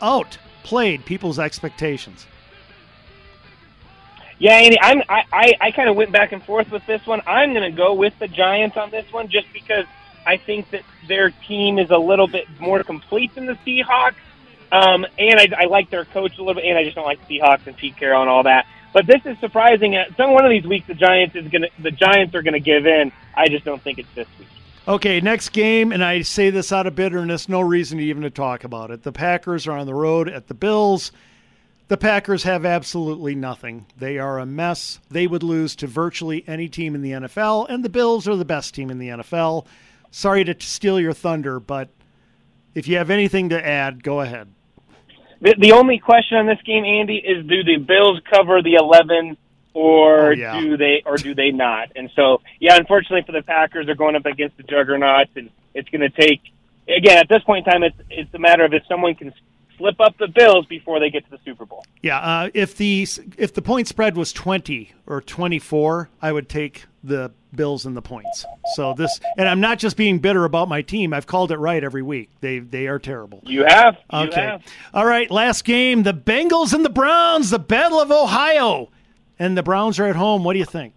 outplayed 0.00 1.04
people's 1.04 1.38
expectations. 1.38 2.26
Yeah, 4.38 4.52
Andy, 4.52 4.78
I'm, 4.80 5.02
I, 5.08 5.24
I, 5.32 5.52
I 5.60 5.70
kind 5.72 5.88
of 5.88 5.96
went 5.96 6.12
back 6.12 6.32
and 6.32 6.42
forth 6.42 6.70
with 6.70 6.86
this 6.86 7.04
one. 7.06 7.20
I'm 7.26 7.52
going 7.52 7.70
to 7.70 7.76
go 7.76 7.92
with 7.92 8.16
the 8.20 8.28
Giants 8.28 8.76
on 8.76 8.90
this 8.90 9.12
one 9.12 9.28
just 9.28 9.52
because 9.52 9.84
I 10.24 10.36
think 10.36 10.70
that 10.70 10.82
their 11.08 11.30
team 11.30 11.78
is 11.78 11.90
a 11.90 11.98
little 11.98 12.28
bit 12.28 12.46
more 12.60 12.82
complete 12.84 13.34
than 13.34 13.46
the 13.46 13.58
Seahawks. 13.66 14.14
Um, 14.70 15.06
and 15.18 15.40
I, 15.40 15.48
I 15.56 15.64
like 15.66 15.90
their 15.90 16.04
coach 16.04 16.36
a 16.38 16.42
little 16.42 16.54
bit, 16.54 16.64
and 16.64 16.76
I 16.76 16.84
just 16.84 16.94
don't 16.94 17.06
like 17.06 17.26
Seahawks 17.28 17.66
and 17.66 17.76
Pete 17.76 17.96
Carroll 17.96 18.22
and 18.22 18.30
all 18.30 18.42
that. 18.42 18.66
But 18.92 19.06
this 19.06 19.20
is 19.24 19.38
surprising. 19.38 19.96
Some 20.16 20.32
one 20.32 20.44
of 20.44 20.50
these 20.50 20.64
weeks, 20.64 20.86
the 20.86 20.94
Giants 20.94 21.36
is 21.36 21.48
gonna, 21.48 21.68
the 21.78 21.90
Giants 21.90 22.34
are 22.34 22.42
gonna 22.42 22.60
give 22.60 22.86
in. 22.86 23.12
I 23.34 23.48
just 23.48 23.64
don't 23.64 23.82
think 23.82 23.98
it's 23.98 24.12
this 24.14 24.28
week. 24.38 24.48
Okay, 24.86 25.20
next 25.20 25.50
game, 25.50 25.92
and 25.92 26.02
I 26.02 26.22
say 26.22 26.48
this 26.48 26.72
out 26.72 26.86
of 26.86 26.94
bitterness, 26.94 27.46
no 27.46 27.60
reason 27.60 28.00
even 28.00 28.22
to 28.22 28.30
talk 28.30 28.64
about 28.64 28.90
it. 28.90 29.02
The 29.02 29.12
Packers 29.12 29.66
are 29.66 29.76
on 29.76 29.86
the 29.86 29.94
road 29.94 30.30
at 30.30 30.46
the 30.46 30.54
Bills. 30.54 31.12
The 31.88 31.98
Packers 31.98 32.42
have 32.44 32.64
absolutely 32.64 33.34
nothing. 33.34 33.86
They 33.98 34.18
are 34.18 34.38
a 34.38 34.46
mess. 34.46 34.98
They 35.10 35.26
would 35.26 35.42
lose 35.42 35.76
to 35.76 35.86
virtually 35.86 36.42
any 36.46 36.68
team 36.68 36.94
in 36.94 37.02
the 37.02 37.12
NFL, 37.12 37.68
and 37.68 37.84
the 37.84 37.90
Bills 37.90 38.26
are 38.26 38.36
the 38.36 38.46
best 38.46 38.74
team 38.74 38.90
in 38.90 38.98
the 38.98 39.08
NFL. 39.08 39.66
Sorry 40.10 40.42
to 40.44 40.56
steal 40.58 40.98
your 40.98 41.12
thunder, 41.12 41.60
but 41.60 41.90
if 42.74 42.88
you 42.88 42.96
have 42.96 43.10
anything 43.10 43.50
to 43.50 43.66
add, 43.66 44.02
go 44.02 44.22
ahead. 44.22 44.48
The, 45.40 45.54
the 45.58 45.72
only 45.72 45.98
question 45.98 46.36
on 46.38 46.46
this 46.46 46.58
game, 46.64 46.84
Andy, 46.84 47.16
is 47.16 47.46
do 47.46 47.62
the 47.64 47.76
Bills 47.76 48.20
cover 48.30 48.60
the 48.62 48.74
11 48.74 49.36
or 49.74 50.28
Oh, 50.28 50.30
yeah. 50.30 50.60
do 50.60 50.76
they 50.76 51.02
or 51.06 51.16
do 51.16 51.34
they 51.34 51.50
not? 51.50 51.92
And 51.94 52.10
so, 52.16 52.40
yeah, 52.58 52.76
unfortunately 52.76 53.22
for 53.24 53.32
the 53.32 53.42
Packers, 53.42 53.86
they're 53.86 53.94
going 53.94 54.16
up 54.16 54.26
against 54.26 54.56
the 54.56 54.64
juggernauts, 54.64 55.30
and 55.36 55.50
it's 55.74 55.88
going 55.90 56.00
to 56.00 56.10
take. 56.10 56.40
Again, 56.88 57.18
at 57.18 57.28
this 57.28 57.42
point 57.44 57.66
in 57.66 57.72
time, 57.72 57.82
it's 57.84 57.96
it's 58.10 58.34
a 58.34 58.38
matter 58.38 58.64
of 58.64 58.72
if 58.72 58.82
someone 58.88 59.14
can 59.14 59.32
slip 59.78 60.00
up 60.00 60.16
the 60.18 60.28
Bills 60.28 60.66
before 60.66 61.00
they 61.00 61.08
get 61.10 61.24
to 61.24 61.30
the 61.30 61.38
Super 61.44 61.64
Bowl. 61.64 61.84
Yeah, 62.02 62.18
uh, 62.18 62.50
if 62.54 62.76
the 62.76 63.06
if 63.38 63.54
the 63.54 63.62
point 63.62 63.88
spread 63.88 64.16
was 64.16 64.32
twenty 64.32 64.92
or 65.06 65.20
twenty 65.22 65.58
four, 65.58 66.10
I 66.20 66.32
would 66.32 66.48
take 66.48 66.84
the 67.02 67.30
Bills 67.54 67.86
and 67.86 67.96
the 67.96 68.02
points. 68.02 68.44
So 68.74 68.92
this, 68.92 69.18
and 69.38 69.48
I'm 69.48 69.60
not 69.60 69.78
just 69.78 69.96
being 69.96 70.18
bitter 70.18 70.44
about 70.44 70.68
my 70.68 70.82
team. 70.82 71.14
I've 71.14 71.26
called 71.26 71.50
it 71.52 71.56
right 71.56 71.82
every 71.82 72.02
week. 72.02 72.28
They 72.40 72.58
they 72.58 72.86
are 72.88 72.98
terrible. 72.98 73.40
You 73.46 73.64
have. 73.66 73.96
You 74.12 74.18
Okay. 74.28 74.42
have. 74.42 74.62
All 74.92 75.06
right. 75.06 75.30
Last 75.30 75.64
game: 75.64 76.02
the 76.02 76.12
Bengals 76.14 76.74
and 76.74 76.84
the 76.84 76.90
Browns, 76.90 77.50
the 77.50 77.58
Battle 77.58 78.00
of 78.00 78.10
Ohio, 78.10 78.90
and 79.38 79.56
the 79.56 79.62
Browns 79.62 79.98
are 79.98 80.06
at 80.06 80.16
home. 80.16 80.44
What 80.44 80.52
do 80.52 80.58
you 80.58 80.64
think? 80.66 80.92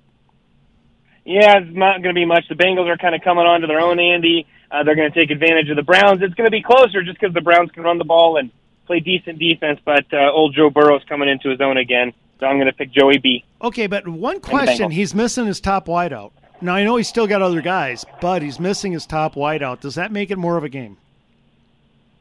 Yeah, 1.23 1.59
it's 1.59 1.75
not 1.75 2.01
going 2.01 2.15
to 2.15 2.19
be 2.19 2.25
much. 2.25 2.45
The 2.49 2.55
Bengals 2.55 2.87
are 2.87 2.97
kind 2.97 3.13
of 3.13 3.21
coming 3.21 3.45
on 3.45 3.61
to 3.61 3.67
their 3.67 3.79
own, 3.79 3.99
Andy. 3.99 4.47
Uh, 4.71 4.83
they're 4.83 4.95
going 4.95 5.11
to 5.11 5.17
take 5.19 5.29
advantage 5.29 5.69
of 5.69 5.75
the 5.75 5.83
Browns. 5.83 6.21
It's 6.21 6.33
going 6.33 6.47
to 6.47 6.51
be 6.51 6.63
closer 6.63 7.03
just 7.03 7.19
because 7.19 7.33
the 7.33 7.41
Browns 7.41 7.69
can 7.71 7.83
run 7.83 7.97
the 7.99 8.05
ball 8.05 8.37
and 8.37 8.49
play 8.85 8.99
decent 8.99 9.39
defense, 9.39 9.79
but 9.83 10.05
uh, 10.13 10.31
old 10.31 10.55
Joe 10.55 10.69
Burrow's 10.69 11.03
coming 11.07 11.29
into 11.29 11.49
his 11.49 11.61
own 11.61 11.77
again. 11.77 12.13
So 12.39 12.47
I'm 12.47 12.57
going 12.57 12.67
to 12.67 12.73
pick 12.73 12.91
Joey 12.91 13.19
B. 13.19 13.43
Okay, 13.61 13.87
but 13.87 14.07
one 14.07 14.39
question: 14.39 14.91
He's 14.91 15.13
missing 15.13 15.45
his 15.45 15.59
top 15.59 15.85
wideout. 15.85 16.31
Now 16.61 16.75
I 16.75 16.83
know 16.83 16.95
he's 16.95 17.07
still 17.07 17.27
got 17.27 17.41
other 17.41 17.61
guys, 17.61 18.05
but 18.19 18.41
he's 18.41 18.59
missing 18.59 18.91
his 18.91 19.05
top 19.05 19.35
wideout. 19.35 19.79
Does 19.79 19.95
that 19.95 20.11
make 20.11 20.31
it 20.31 20.37
more 20.37 20.57
of 20.57 20.63
a 20.63 20.69
game? 20.69 20.97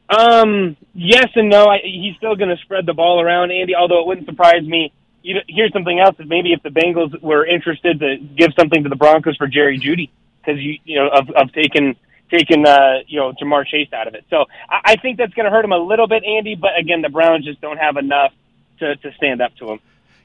Um, 0.09 0.75
yes 0.93 1.27
and 1.35 1.49
no. 1.49 1.67
I, 1.67 1.79
he's 1.83 2.15
still 2.17 2.35
going 2.35 2.49
to 2.49 2.57
spread 2.63 2.85
the 2.85 2.93
ball 2.93 3.21
around, 3.21 3.51
Andy. 3.51 3.75
Although 3.75 4.01
it 4.01 4.07
wouldn't 4.07 4.27
surprise 4.27 4.63
me. 4.63 4.91
You 5.23 5.35
know, 5.35 5.41
here's 5.47 5.71
something 5.73 5.99
else: 5.99 6.15
is 6.19 6.27
maybe 6.27 6.53
if 6.53 6.61
the 6.63 6.69
Bengals 6.69 7.19
were 7.21 7.45
interested 7.45 7.99
to 7.99 8.17
give 8.17 8.51
something 8.57 8.83
to 8.83 8.89
the 8.89 8.95
Broncos 8.95 9.37
for 9.37 9.47
Jerry 9.47 9.79
Jeudy, 9.79 10.09
because 10.41 10.59
you 10.61 10.77
you 10.83 10.97
know 10.97 11.07
of 11.07 11.29
of 11.31 11.53
taking 11.53 11.95
taking 12.31 12.65
uh 12.65 12.99
you 13.07 13.19
know 13.19 13.33
Ja'Marr 13.33 13.65
Chase 13.65 13.91
out 13.93 14.07
of 14.07 14.15
it. 14.15 14.25
So 14.29 14.45
I, 14.69 14.81
I 14.85 14.95
think 14.95 15.17
that's 15.17 15.33
going 15.33 15.45
to 15.45 15.51
hurt 15.51 15.65
him 15.65 15.71
a 15.71 15.77
little 15.77 16.07
bit, 16.07 16.23
Andy. 16.23 16.55
But 16.55 16.71
again, 16.79 17.01
the 17.01 17.09
Browns 17.09 17.45
just 17.45 17.61
don't 17.61 17.77
have 17.77 17.97
enough 17.97 18.33
to 18.79 18.95
to 18.95 19.13
stand 19.13 19.41
up 19.41 19.55
to 19.57 19.71
him. 19.71 19.79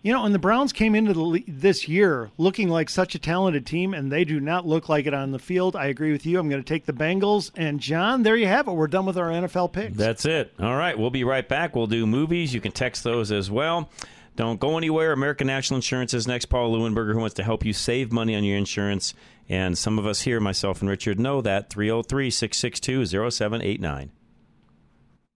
You 0.07 0.13
know, 0.13 0.25
and 0.25 0.33
the 0.33 0.39
Browns 0.39 0.73
came 0.73 0.95
into 0.95 1.13
the 1.13 1.45
this 1.49 1.89
year 1.89 2.31
looking 2.39 2.69
like 2.69 2.89
such 2.89 3.17
a 3.17 3.19
talented 3.19 3.67
team, 3.67 3.93
and 3.93 4.13
they 4.13 4.25
do 4.25 4.39
not 4.39 4.65
look 4.65 4.89
like 4.89 5.07
it 5.07 5.15
on 5.15 5.33
the 5.33 5.41
field. 5.41 5.75
I 5.75 5.87
agree 5.87 6.13
with 6.13 6.25
you. 6.25 6.39
I'm 6.39 6.49
going 6.49 6.63
to 6.63 6.69
take 6.69 6.87
the 6.87 6.93
Bengals. 6.93 7.51
And 7.57 7.81
John, 7.81 8.23
there 8.23 8.37
you 8.37 8.47
have 8.47 8.69
it. 8.69 8.73
We're 8.73 8.87
done 8.87 9.05
with 9.07 9.19
our 9.19 9.31
NFL 9.31 9.73
picks. 9.73 9.97
That's 9.97 10.25
it. 10.25 10.55
All 10.61 10.77
right, 10.77 10.97
we'll 10.97 11.11
be 11.11 11.25
right 11.25 11.49
back. 11.49 11.75
We'll 11.75 11.89
do 11.89 12.07
movies. 12.07 12.55
You 12.55 12.61
can 12.61 12.71
text 12.71 13.03
those 13.03 13.33
as 13.33 13.51
well. 13.51 13.91
Don't 14.37 14.61
go 14.61 14.77
anywhere. 14.77 15.13
American 15.13 15.47
National 15.47 15.77
Insurance 15.77 16.13
is 16.13 16.29
next. 16.29 16.47
Paul 16.47 16.73
Lewinberger, 16.73 17.15
who 17.15 17.21
wants 17.21 17.35
to 17.35 17.43
help 17.43 17.65
you 17.65 17.73
save 17.73 18.13
money 18.13 18.37
on 18.37 18.45
your 18.45 18.59
insurance. 18.59 19.15
And 19.49 19.77
some 19.77 19.99
of 19.99 20.07
us 20.07 20.21
here, 20.21 20.41
myself 20.41 20.81
and 20.81 20.91
Richard, 20.91 21.19
know 21.19 21.41
that. 21.41 21.71
303 21.71 22.31
662 22.31 23.31
0789. 23.31 24.13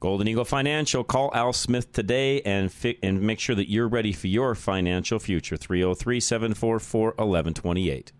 Golden 0.00 0.28
Eagle 0.28 0.44
Financial. 0.44 1.02
Call 1.02 1.32
Al 1.34 1.52
Smith 1.52 1.92
today 1.92 2.40
and 2.42 2.70
fi- 2.72 3.00
and 3.02 3.20
make 3.20 3.40
sure 3.40 3.56
that 3.56 3.68
you're 3.68 3.88
ready 3.88 4.12
for 4.12 4.28
your 4.28 4.54
financial 4.54 5.18
future. 5.18 5.56
303 5.56 6.20
744 6.20 7.06
1128. 7.16 8.12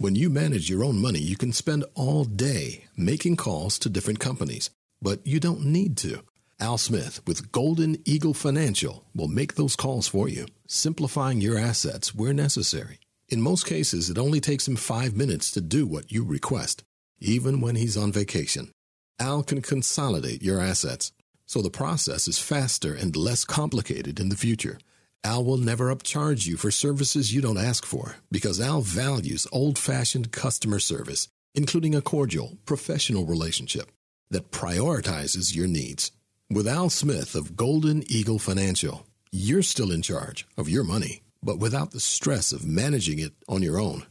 When 0.00 0.14
you 0.14 0.30
manage 0.30 0.70
your 0.70 0.84
own 0.84 1.00
money, 1.00 1.18
you 1.18 1.36
can 1.36 1.52
spend 1.52 1.84
all 1.96 2.22
day 2.22 2.84
making 2.96 3.34
calls 3.34 3.80
to 3.80 3.88
different 3.88 4.20
companies, 4.20 4.70
but 5.02 5.26
you 5.26 5.40
don't 5.40 5.64
need 5.64 5.96
to. 5.96 6.22
Al 6.60 6.78
Smith 6.78 7.20
with 7.26 7.50
Golden 7.50 8.00
Eagle 8.04 8.32
Financial 8.32 9.04
will 9.12 9.26
make 9.26 9.56
those 9.56 9.74
calls 9.74 10.06
for 10.06 10.28
you, 10.28 10.46
simplifying 10.68 11.40
your 11.40 11.58
assets 11.58 12.14
where 12.14 12.32
necessary. 12.32 13.00
In 13.28 13.42
most 13.42 13.66
cases, 13.66 14.08
it 14.08 14.18
only 14.18 14.38
takes 14.38 14.68
him 14.68 14.76
five 14.76 15.16
minutes 15.16 15.50
to 15.50 15.60
do 15.60 15.84
what 15.84 16.12
you 16.12 16.24
request, 16.24 16.84
even 17.18 17.60
when 17.60 17.74
he's 17.74 17.96
on 17.96 18.12
vacation. 18.12 18.70
Al 19.18 19.42
can 19.42 19.60
consolidate 19.60 20.44
your 20.44 20.60
assets, 20.60 21.10
so 21.44 21.60
the 21.60 21.70
process 21.70 22.28
is 22.28 22.38
faster 22.38 22.94
and 22.94 23.16
less 23.16 23.44
complicated 23.44 24.20
in 24.20 24.28
the 24.28 24.36
future. 24.36 24.78
Al 25.24 25.44
will 25.44 25.56
never 25.56 25.94
upcharge 25.94 26.46
you 26.46 26.56
for 26.56 26.70
services 26.70 27.34
you 27.34 27.40
don't 27.40 27.58
ask 27.58 27.84
for 27.84 28.16
because 28.30 28.60
Al 28.60 28.80
values 28.80 29.46
old 29.52 29.78
fashioned 29.78 30.32
customer 30.32 30.78
service, 30.78 31.28
including 31.54 31.94
a 31.94 32.02
cordial, 32.02 32.56
professional 32.64 33.26
relationship 33.26 33.90
that 34.30 34.50
prioritizes 34.50 35.54
your 35.54 35.66
needs. 35.66 36.12
With 36.50 36.68
Al 36.68 36.88
Smith 36.90 37.34
of 37.34 37.56
Golden 37.56 38.02
Eagle 38.10 38.38
Financial, 38.38 39.06
you're 39.32 39.62
still 39.62 39.90
in 39.90 40.02
charge 40.02 40.46
of 40.56 40.68
your 40.68 40.84
money, 40.84 41.22
but 41.42 41.58
without 41.58 41.90
the 41.90 42.00
stress 42.00 42.52
of 42.52 42.66
managing 42.66 43.18
it 43.18 43.32
on 43.48 43.62
your 43.62 43.80
own. 43.80 44.04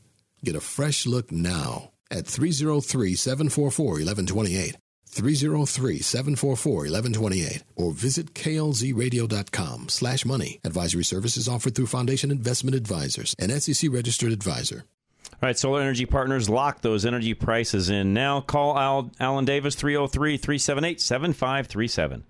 Get 0.44 0.56
a 0.56 0.62
fresh 0.62 1.06
look 1.06 1.32
now 1.32 1.92
at 2.12 2.28
303 2.28 3.16
744 3.16 3.86
1128. 3.86 4.76
303 5.18 6.00
744 6.00 6.74
1128 6.74 7.64
or 7.76 7.92
visit 7.92 8.34
klzradio.com 8.36 9.90
slash 9.90 10.26
money. 10.26 10.60
Advisory 10.64 11.04
services 11.04 11.48
offered 11.50 11.74
through 11.74 11.88
Foundation 11.88 12.30
Investment 12.30 12.76
Advisors, 12.76 13.36
an 13.40 13.50
SEC 13.60 13.92
registered 13.92 14.32
advisor. 14.32 14.86
All 15.34 15.40
right, 15.48 15.58
Solar 15.58 15.82
Energy 15.82 16.06
Partners, 16.06 16.50
lock 16.50 16.82
those 16.82 17.06
energy 17.06 17.34
prices 17.34 17.90
in 17.90 18.14
now. 18.14 18.42
Call 18.42 18.78
Al, 18.78 19.12
Alan 19.20 19.46
Davis, 19.46 19.76
303 19.76 20.38
378 20.38 21.02
7537. 21.02 22.24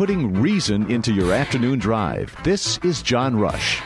Putting 0.02 0.42
reason 0.42 0.90
into 0.90 1.14
your 1.14 1.32
afternoon 1.32 1.78
drive. 1.78 2.36
This 2.44 2.80
is 2.80 3.04
John 3.04 3.38
Rush. 3.38 3.84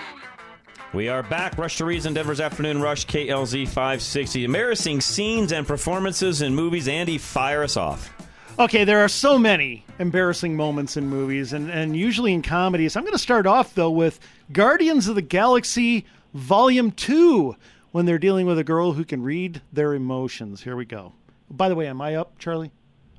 We 0.93 1.10
are 1.10 1.22
back. 1.22 1.57
Rush 1.57 1.75
to 1.79 1.84
Reason, 1.84 2.13
Denver's 2.13 2.39
Afternoon 2.39 2.81
Rush, 2.81 3.05
KLZ 3.05 3.67
560. 3.67 4.45
Embarrassing 4.45 5.01
scenes 5.01 5.51
and 5.51 5.67
performances 5.67 6.41
in 6.41 6.55
movies. 6.55 6.88
Andy, 6.88 7.17
fire 7.17 7.63
us 7.63 7.75
off. 7.75 8.13
Okay, 8.57 8.86
there 8.86 9.03
are 9.03 9.10
so 9.10 9.38
many 9.38 9.84
embarrassing 10.00 10.55
moments 10.55 10.95
in 10.95 11.05
movies, 11.05 11.51
and, 11.51 11.69
and 11.69 11.98
usually 11.98 12.31
in 12.31 12.41
comedies. 12.41 12.95
I'm 12.95 13.03
going 13.03 13.12
to 13.12 13.19
start 13.19 13.45
off, 13.45 13.75
though, 13.75 13.91
with 13.91 14.22
Guardians 14.53 15.10
of 15.10 15.15
the 15.15 15.22
Galaxy 15.22 16.05
Volume 16.34 16.91
2, 16.91 17.57
when 17.91 18.05
they're 18.05 18.17
dealing 18.17 18.45
with 18.45 18.57
a 18.57 18.63
girl 18.63 18.93
who 18.93 19.03
can 19.03 19.22
read 19.22 19.62
their 19.74 19.93
emotions. 19.93 20.63
Here 20.63 20.77
we 20.77 20.86
go. 20.86 21.12
By 21.51 21.67
the 21.67 21.75
way, 21.75 21.88
am 21.88 21.99
I 21.99 22.15
up, 22.15 22.39
Charlie? 22.39 22.71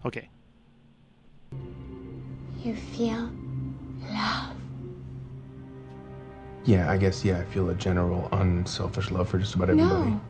Okay. 0.06 0.30
You 2.66 2.74
feel 2.74 3.30
love. 4.12 4.50
Yeah, 6.64 6.90
I 6.90 6.96
guess, 6.96 7.24
yeah, 7.24 7.38
I 7.38 7.44
feel 7.44 7.70
a 7.70 7.74
general 7.76 8.28
unselfish 8.32 9.12
love 9.12 9.28
for 9.28 9.38
just 9.38 9.54
about 9.54 9.70
everybody. 9.70 10.10
No. 10.10 10.20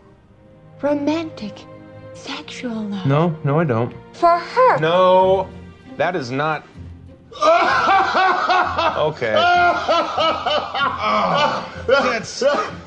Romantic, 0.82 1.64
sexual 2.12 2.74
love. 2.74 3.06
No, 3.06 3.34
no, 3.42 3.58
I 3.58 3.64
don't. 3.64 3.94
For 4.12 4.38
her. 4.38 4.78
No, 4.80 5.48
that 5.96 6.14
is 6.14 6.30
not. 6.30 6.66
Okay. 8.96 9.32
That's. 11.86 12.42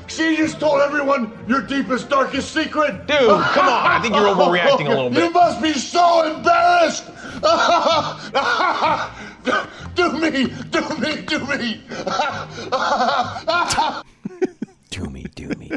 She 0.08 0.36
just 0.36 0.60
told 0.60 0.80
everyone 0.82 1.32
your 1.48 1.62
deepest, 1.62 2.08
darkest 2.08 2.52
secret. 2.52 3.06
Dude, 3.06 3.18
come 3.18 3.68
on. 3.68 3.86
I 3.86 4.00
think 4.02 4.14
you're 4.14 4.24
overreacting 4.34 4.86
a 4.86 4.90
little 4.90 5.10
bit. 5.10 5.24
You 5.24 5.30
must 5.30 5.62
be 5.62 5.72
so 5.72 6.34
embarrassed. 6.36 7.04
Do 9.94 10.12
me, 10.12 10.46
do 10.70 10.88
me, 10.98 11.22
do 11.22 11.46
me. 11.46 11.80
do 14.90 15.04
me, 15.08 15.24
do 15.34 15.48
me. 15.50 15.70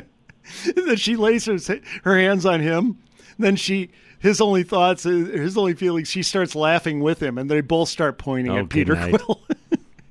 then 0.75 0.95
she 0.95 1.15
lays 1.15 1.45
her, 1.45 1.57
her 2.03 2.17
hands 2.17 2.45
on 2.45 2.59
him. 2.61 2.97
Then 3.39 3.55
she, 3.55 3.89
his 4.19 4.39
only 4.41 4.63
thoughts, 4.63 5.03
his 5.03 5.57
only 5.57 5.73
feelings, 5.73 6.09
she 6.09 6.23
starts 6.23 6.55
laughing 6.55 6.99
with 6.99 7.21
him, 7.21 7.37
and 7.37 7.49
they 7.49 7.61
both 7.61 7.89
start 7.89 8.17
pointing 8.17 8.53
Oh, 8.53 8.59
at 8.59 8.69
Peter 8.69 8.93
good 8.93 9.11
night. 9.11 9.21
Quill. 9.21 9.41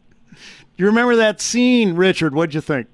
you 0.76 0.86
remember 0.86 1.16
that 1.16 1.40
scene, 1.40 1.94
Richard? 1.94 2.34
What'd 2.34 2.54
you 2.54 2.60
think? 2.60 2.88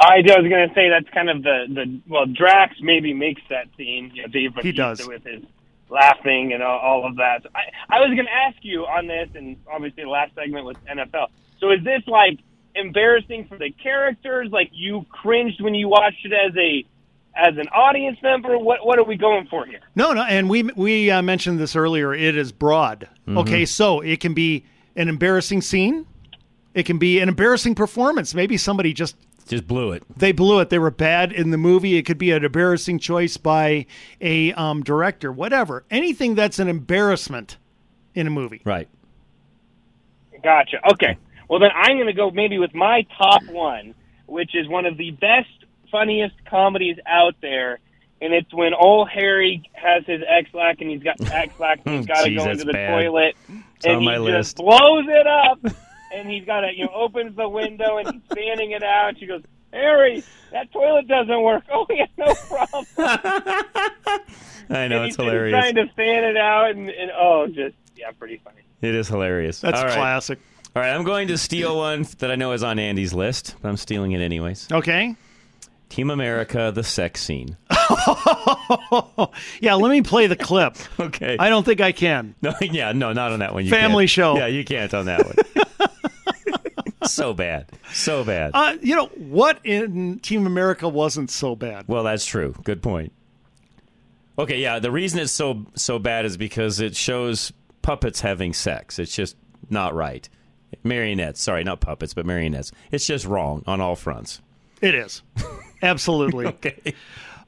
I 0.00 0.16
was 0.18 0.26
going 0.26 0.68
to 0.68 0.74
say 0.74 0.88
that's 0.88 1.08
kind 1.10 1.30
of 1.30 1.42
the 1.42 1.66
the 1.68 2.00
well, 2.08 2.26
Drax 2.26 2.76
maybe 2.80 3.14
makes 3.14 3.42
that 3.48 3.68
scene. 3.76 4.10
You 4.14 4.22
know, 4.22 4.28
Dave 4.28 4.52
He 4.60 4.72
does. 4.72 5.06
with 5.06 5.24
his 5.24 5.42
laughing 5.90 6.52
and 6.52 6.62
all, 6.62 6.78
all 6.78 7.06
of 7.06 7.16
that. 7.16 7.42
So 7.42 7.50
I, 7.54 7.96
I 7.96 8.00
was 8.00 8.14
going 8.14 8.26
to 8.26 8.32
ask 8.32 8.56
you 8.62 8.82
on 8.82 9.06
this, 9.06 9.28
and 9.34 9.56
obviously 9.72 10.04
the 10.04 10.10
last 10.10 10.34
segment 10.34 10.64
was 10.64 10.76
NFL. 10.90 11.28
So 11.60 11.70
is 11.70 11.84
this 11.84 12.02
like 12.06 12.38
embarrassing 12.74 13.46
for 13.48 13.58
the 13.58 13.70
characters? 13.70 14.48
Like 14.50 14.70
you 14.72 15.04
cringed 15.10 15.60
when 15.60 15.74
you 15.74 15.88
watched 15.88 16.24
it 16.24 16.32
as 16.32 16.56
a 16.56 16.84
as 17.36 17.56
an 17.56 17.68
audience 17.68 18.18
member? 18.22 18.58
What 18.58 18.84
what 18.84 18.98
are 18.98 19.04
we 19.04 19.16
going 19.16 19.46
for 19.46 19.66
here? 19.66 19.80
No, 19.94 20.12
no, 20.12 20.22
and 20.22 20.48
we 20.48 20.62
we 20.62 21.10
uh, 21.10 21.22
mentioned 21.22 21.58
this 21.58 21.76
earlier. 21.76 22.14
It 22.14 22.36
is 22.36 22.52
broad. 22.52 23.08
Mm-hmm. 23.26 23.38
Okay, 23.38 23.64
so 23.64 24.00
it 24.00 24.20
can 24.20 24.34
be 24.34 24.64
an 24.96 25.08
embarrassing 25.08 25.60
scene. 25.60 26.06
It 26.74 26.84
can 26.84 26.98
be 26.98 27.20
an 27.20 27.28
embarrassing 27.28 27.74
performance. 27.74 28.34
Maybe 28.34 28.56
somebody 28.56 28.92
just 28.92 29.16
Just 29.46 29.66
blew 29.66 29.92
it. 29.92 30.02
they 30.16 30.32
blew 30.32 30.60
it. 30.60 30.70
They 30.70 30.78
were 30.78 30.90
bad 30.90 31.30
in 31.32 31.50
the 31.50 31.58
movie. 31.58 31.96
It 31.96 32.02
could 32.04 32.16
be 32.18 32.30
an 32.30 32.44
embarrassing 32.44 32.98
choice 32.98 33.36
by 33.36 33.86
a 34.20 34.52
um, 34.54 34.82
director. 34.82 35.30
Whatever. 35.30 35.84
Anything 35.90 36.34
that's 36.34 36.58
an 36.58 36.68
embarrassment 36.68 37.58
in 38.14 38.26
a 38.26 38.30
movie. 38.30 38.62
Right. 38.64 38.88
Gotcha. 40.42 40.78
Okay. 40.92 41.16
Well, 41.48 41.58
then 41.60 41.70
I'm 41.74 41.96
going 41.96 42.06
to 42.06 42.12
go 42.12 42.30
maybe 42.30 42.58
with 42.58 42.74
my 42.74 43.06
top 43.18 43.44
one, 43.46 43.94
which 44.26 44.54
is 44.54 44.68
one 44.68 44.86
of 44.86 44.96
the 44.96 45.10
best, 45.12 45.48
funniest 45.90 46.34
comedies 46.48 46.96
out 47.06 47.34
there. 47.40 47.78
And 48.20 48.32
it's 48.32 48.52
when 48.54 48.72
old 48.72 49.10
Harry 49.10 49.62
has 49.74 50.04
his 50.06 50.22
Ex-Lax 50.26 50.80
and 50.80 50.88
he's 50.90 51.02
got 51.02 51.20
Ex-Lax 51.30 51.82
and 51.84 51.96
he's 51.96 52.06
got 52.14 52.24
to 52.24 52.34
go 52.34 52.50
into 52.50 52.64
the 52.64 52.72
bad. 52.72 53.02
toilet. 53.02 53.36
It's 53.76 53.84
and 53.86 53.96
on 53.96 54.00
he 54.02 54.06
my 54.06 54.16
just 54.16 54.24
list. 54.26 54.56
blows 54.56 55.04
it 55.08 55.26
up. 55.26 55.58
And 56.14 56.30
he's 56.30 56.44
got 56.44 56.60
to, 56.60 56.70
you 56.74 56.84
know, 56.84 56.92
opens 56.94 57.36
the 57.36 57.48
window 57.48 57.98
and 57.98 58.12
he's 58.12 58.22
fanning 58.36 58.70
it 58.70 58.82
out. 58.82 59.18
She 59.18 59.26
goes, 59.26 59.42
Harry, 59.72 60.22
that 60.52 60.72
toilet 60.72 61.08
doesn't 61.08 61.42
work. 61.42 61.64
Oh, 61.72 61.86
yeah, 61.90 62.06
no 62.16 62.34
problem. 62.34 62.86
I 64.70 64.88
know, 64.88 64.96
and 64.96 65.06
it's 65.06 65.16
he's 65.16 65.24
hilarious. 65.24 65.52
trying 65.52 65.74
to 65.74 65.86
fan 65.94 66.24
it 66.24 66.36
out. 66.36 66.70
And, 66.70 66.88
and 66.88 67.10
oh, 67.10 67.46
just, 67.48 67.74
yeah, 67.96 68.10
pretty 68.18 68.40
funny. 68.44 68.60
It 68.80 68.94
is 68.94 69.08
hilarious. 69.08 69.60
That's 69.60 69.78
All 69.78 69.84
right. 69.84 69.94
classic. 69.94 70.38
All 70.76 70.82
right, 70.82 70.90
I'm 70.94 71.04
going 71.04 71.28
to 71.28 71.38
steal 71.38 71.76
one 71.76 72.06
that 72.18 72.30
I 72.30 72.36
know 72.36 72.52
is 72.52 72.62
on 72.62 72.78
Andy's 72.78 73.12
list, 73.12 73.56
but 73.60 73.68
I'm 73.68 73.76
stealing 73.76 74.12
it 74.12 74.20
anyways. 74.20 74.68
Okay. 74.72 75.14
Team 75.88 76.10
America, 76.10 76.72
the 76.74 76.82
sex 76.82 77.22
scene. 77.22 77.56
yeah, 79.60 79.74
let 79.74 79.90
me 79.90 80.02
play 80.02 80.26
the 80.26 80.36
clip. 80.36 80.76
Okay. 80.98 81.36
I 81.38 81.48
don't 81.48 81.64
think 81.64 81.80
I 81.80 81.92
can. 81.92 82.34
No, 82.42 82.52
yeah, 82.60 82.92
no, 82.92 83.12
not 83.12 83.32
on 83.32 83.38
that 83.40 83.54
one. 83.54 83.64
You 83.64 83.70
Family 83.70 84.04
can't. 84.04 84.10
show. 84.10 84.36
Yeah, 84.36 84.46
you 84.46 84.64
can't 84.64 84.92
on 84.94 85.06
that 85.06 85.24
one. 85.24 85.88
So 87.06 87.34
bad, 87.34 87.70
so 87.92 88.24
bad. 88.24 88.52
Uh, 88.54 88.76
you 88.80 88.94
know 88.96 89.06
what 89.06 89.60
in 89.64 90.18
Team 90.20 90.46
America 90.46 90.88
wasn't 90.88 91.30
so 91.30 91.54
bad? 91.54 91.86
Well, 91.88 92.04
that's 92.04 92.24
true. 92.26 92.54
Good 92.64 92.82
point. 92.82 93.12
Okay, 94.38 94.60
yeah. 94.60 94.78
The 94.78 94.90
reason 94.90 95.20
it's 95.20 95.32
so 95.32 95.66
so 95.74 95.98
bad 95.98 96.24
is 96.24 96.36
because 96.36 96.80
it 96.80 96.96
shows 96.96 97.52
puppets 97.82 98.20
having 98.20 98.52
sex. 98.52 98.98
It's 98.98 99.14
just 99.14 99.36
not 99.70 99.94
right. 99.94 100.28
Marionettes. 100.82 101.40
Sorry, 101.40 101.62
not 101.62 101.80
puppets, 101.80 102.14
but 102.14 102.26
marionettes. 102.26 102.72
It's 102.90 103.06
just 103.06 103.24
wrong 103.26 103.62
on 103.66 103.80
all 103.80 103.96
fronts. 103.96 104.40
It 104.80 104.94
is. 104.94 105.22
Absolutely. 105.82 106.46
okay. 106.46 106.94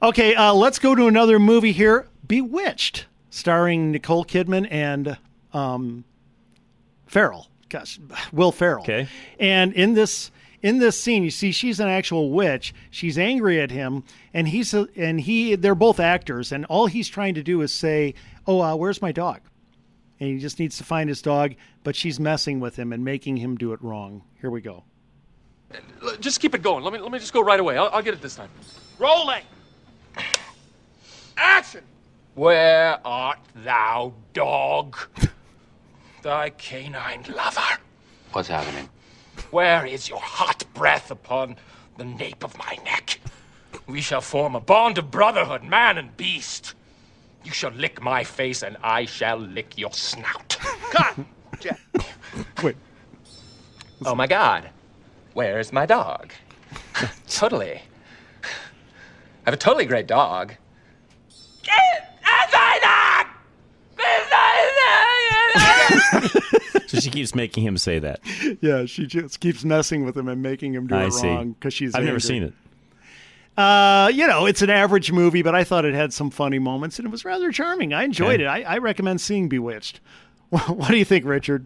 Okay, 0.01 0.35
uh, 0.35 0.53
let's 0.53 0.79
go 0.79 0.93
to 0.93 1.07
another 1.07 1.39
movie 1.39 1.71
here 1.71 2.07
Bewitched, 2.27 3.07
starring 3.31 3.91
Nicole 3.91 4.23
Kidman 4.23 4.67
and 4.69 5.17
um, 5.53 6.03
Ferrell. 7.07 7.47
Gosh, 7.69 7.99
Will 8.31 8.51
Ferrell. 8.51 8.83
Okay. 8.83 9.07
And 9.39 9.73
in 9.73 9.93
this 9.93 10.31
in 10.61 10.79
this 10.79 10.99
scene, 10.99 11.23
you 11.23 11.29
see 11.29 11.51
she's 11.51 11.79
an 11.79 11.87
actual 11.87 12.31
witch. 12.31 12.73
She's 12.89 13.17
angry 13.17 13.61
at 13.61 13.71
him, 13.71 14.03
and 14.33 14.47
he's 14.47 14.73
a, 14.73 14.87
and 14.95 15.19
he 15.19 15.55
they're 15.55 15.75
both 15.75 15.99
actors, 15.99 16.51
and 16.51 16.65
all 16.65 16.87
he's 16.87 17.07
trying 17.07 17.35
to 17.35 17.43
do 17.43 17.61
is 17.61 17.73
say, 17.73 18.13
"Oh, 18.45 18.61
uh, 18.61 18.75
where's 18.75 19.01
my 19.01 19.11
dog?" 19.11 19.41
And 20.19 20.29
he 20.29 20.39
just 20.39 20.59
needs 20.59 20.77
to 20.77 20.83
find 20.83 21.09
his 21.09 21.21
dog, 21.21 21.53
but 21.83 21.95
she's 21.95 22.19
messing 22.19 22.59
with 22.59 22.75
him 22.75 22.91
and 22.91 23.03
making 23.05 23.37
him 23.37 23.55
do 23.55 23.73
it 23.73 23.81
wrong. 23.83 24.23
Here 24.41 24.49
we 24.49 24.61
go. 24.61 24.83
Just 26.19 26.39
keep 26.39 26.55
it 26.55 26.63
going. 26.63 26.83
Let 26.83 26.93
me 26.93 26.99
let 26.99 27.11
me 27.11 27.19
just 27.19 27.33
go 27.33 27.41
right 27.41 27.59
away. 27.59 27.77
I'll, 27.77 27.89
I'll 27.89 28.01
get 28.01 28.13
it 28.13 28.21
this 28.21 28.35
time. 28.35 28.49
Rolling. 28.97 29.43
Action. 31.37 31.83
Where 32.33 32.99
art 33.05 33.39
thou, 33.55 34.13
dog? 34.33 34.95
Thy 36.27 36.49
canine 36.49 37.23
lover. 37.33 37.79
What's 38.33 38.49
happening? 38.49 38.89
Where 39.49 39.85
is 39.85 40.09
your 40.09 40.19
hot 40.19 40.65
breath 40.73 41.09
upon 41.09 41.55
the 41.95 42.03
nape 42.03 42.43
of 42.43 42.57
my 42.57 42.77
neck? 42.83 43.21
We 43.87 44.01
shall 44.01 44.19
form 44.19 44.53
a 44.53 44.59
bond 44.59 44.97
of 44.97 45.09
brotherhood, 45.09 45.63
man 45.63 45.97
and 45.97 46.17
beast. 46.17 46.73
You 47.45 47.53
shall 47.53 47.71
lick 47.71 48.01
my 48.01 48.25
face, 48.25 48.61
and 48.61 48.75
I 48.83 49.05
shall 49.05 49.37
lick 49.37 49.77
your 49.77 49.93
snout. 49.93 50.57
Cut. 50.91 51.17
Jack. 51.61 51.79
Wait. 52.61 52.75
Oh 54.05 54.13
my 54.13 54.27
god. 54.27 54.69
Where's 55.31 55.71
my 55.71 55.85
dog? 55.85 56.33
totally. 57.29 57.81
I 58.43 59.45
have 59.45 59.53
a 59.53 59.57
totally 59.57 59.85
great 59.85 60.07
dog. 60.07 60.55
So 66.87 66.99
she 66.99 67.09
keeps 67.09 67.35
making 67.35 67.63
him 67.63 67.77
say 67.77 67.99
that. 67.99 68.19
Yeah, 68.61 68.85
she 68.85 69.05
just 69.05 69.39
keeps 69.39 69.63
messing 69.63 70.05
with 70.05 70.15
him 70.17 70.27
and 70.27 70.41
making 70.41 70.73
him 70.73 70.87
do 70.87 70.95
I 70.95 71.05
it 71.07 71.13
see. 71.13 71.27
wrong 71.27 71.51
because 71.53 71.73
she's. 71.73 71.95
I've 71.95 72.03
never 72.03 72.19
seen 72.19 72.43
it. 72.43 72.53
Uh, 73.57 74.11
you 74.13 74.27
know, 74.27 74.45
it's 74.45 74.61
an 74.61 74.69
average 74.69 75.11
movie, 75.11 75.41
but 75.41 75.55
I 75.55 75.63
thought 75.63 75.83
it 75.83 75.95
had 75.95 76.13
some 76.13 76.29
funny 76.29 76.59
moments 76.59 76.99
and 76.99 77.07
it 77.07 77.11
was 77.11 77.25
rather 77.25 77.51
charming. 77.51 77.91
I 77.91 78.03
enjoyed 78.03 78.35
Okay. 78.39 78.43
it. 78.43 78.47
I, 78.67 78.75
I 78.75 78.77
recommend 78.77 79.19
seeing 79.19 79.49
Bewitched. 79.49 79.99
what 80.49 80.89
do 80.89 80.97
you 80.97 81.05
think, 81.05 81.25
Richard? 81.25 81.65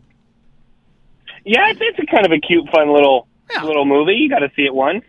Yeah, 1.43 1.69
it's, 1.69 1.79
it's 1.81 1.99
a 1.99 2.05
kind 2.05 2.25
of 2.25 2.31
a 2.31 2.39
cute, 2.39 2.69
fun 2.71 2.93
little 2.93 3.27
little 3.63 3.83
movie. 3.85 4.13
You 4.13 4.29
got 4.29 4.39
to 4.39 4.51
see 4.55 4.63
it 4.63 4.73
once. 4.73 5.03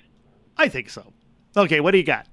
I 0.57 0.68
think 0.68 0.90
so. 0.90 1.12
Okay, 1.57 1.79
what 1.81 1.92
do 1.92 1.98
you 1.98 2.05
got? 2.05 2.27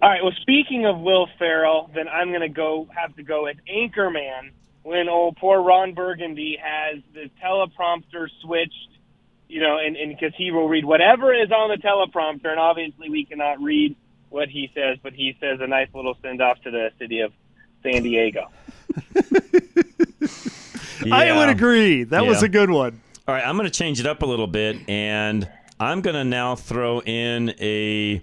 All 0.00 0.08
right. 0.08 0.22
Well, 0.22 0.32
speaking 0.40 0.86
of 0.86 0.98
Will 1.00 1.28
Ferrell, 1.38 1.90
then 1.94 2.08
I'm 2.08 2.28
going 2.28 2.40
to 2.40 2.48
go 2.48 2.88
have 2.96 3.14
to 3.16 3.22
go 3.22 3.42
with 3.44 3.56
Anchorman 3.70 4.52
when 4.82 5.08
old 5.08 5.36
poor 5.36 5.60
Ron 5.60 5.94
Burgundy 5.94 6.58
has 6.62 7.02
the 7.12 7.30
teleprompter 7.42 8.28
switched, 8.42 8.88
you 9.48 9.60
know, 9.60 9.78
and 9.78 9.96
because 10.08 10.32
he 10.36 10.50
will 10.50 10.68
read 10.68 10.84
whatever 10.84 11.32
is 11.34 11.50
on 11.50 11.70
the 11.70 11.76
teleprompter, 11.76 12.48
and 12.48 12.58
obviously 12.60 13.10
we 13.10 13.24
cannot 13.24 13.60
read 13.60 13.96
what 14.30 14.48
he 14.48 14.70
says, 14.74 14.98
but 15.02 15.12
he 15.12 15.36
says 15.40 15.58
a 15.60 15.66
nice 15.66 15.88
little 15.94 16.16
send 16.22 16.42
off 16.42 16.60
to 16.62 16.70
the 16.70 16.90
city 16.98 17.20
of 17.20 17.32
San 17.82 18.02
Diego. 18.02 18.50
I 21.10 21.32
would 21.36 21.48
agree. 21.48 22.04
That 22.04 22.26
was 22.26 22.42
a 22.42 22.48
good 22.48 22.70
one. 22.70 23.00
All 23.26 23.34
right, 23.34 23.46
I'm 23.46 23.56
going 23.56 23.68
to 23.68 23.76
change 23.76 24.00
it 24.00 24.06
up 24.06 24.22
a 24.22 24.26
little 24.26 24.46
bit, 24.46 24.88
and 24.88 25.48
I'm 25.78 26.00
going 26.00 26.16
to 26.16 26.24
now 26.24 26.56
throw 26.56 27.00
in 27.00 27.54
a 27.60 28.22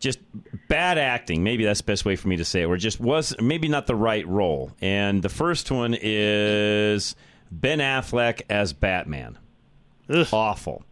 just 0.00 0.18
bad 0.68 0.98
acting. 0.98 1.42
Maybe 1.42 1.64
that's 1.64 1.80
the 1.80 1.84
best 1.86 2.04
way 2.04 2.16
for 2.16 2.28
me 2.28 2.36
to 2.36 2.44
say 2.44 2.62
it. 2.62 2.66
Or 2.66 2.76
just 2.76 3.00
was 3.00 3.34
maybe 3.40 3.68
not 3.68 3.86
the 3.86 3.94
right 3.96 4.26
role. 4.26 4.72
And 4.80 5.22
the 5.22 5.28
first 5.28 5.70
one 5.70 5.96
is 6.00 7.14
Ben 7.50 7.78
Affleck 7.78 8.42
as 8.50 8.72
Batman. 8.72 9.38
Awful. 10.32 10.84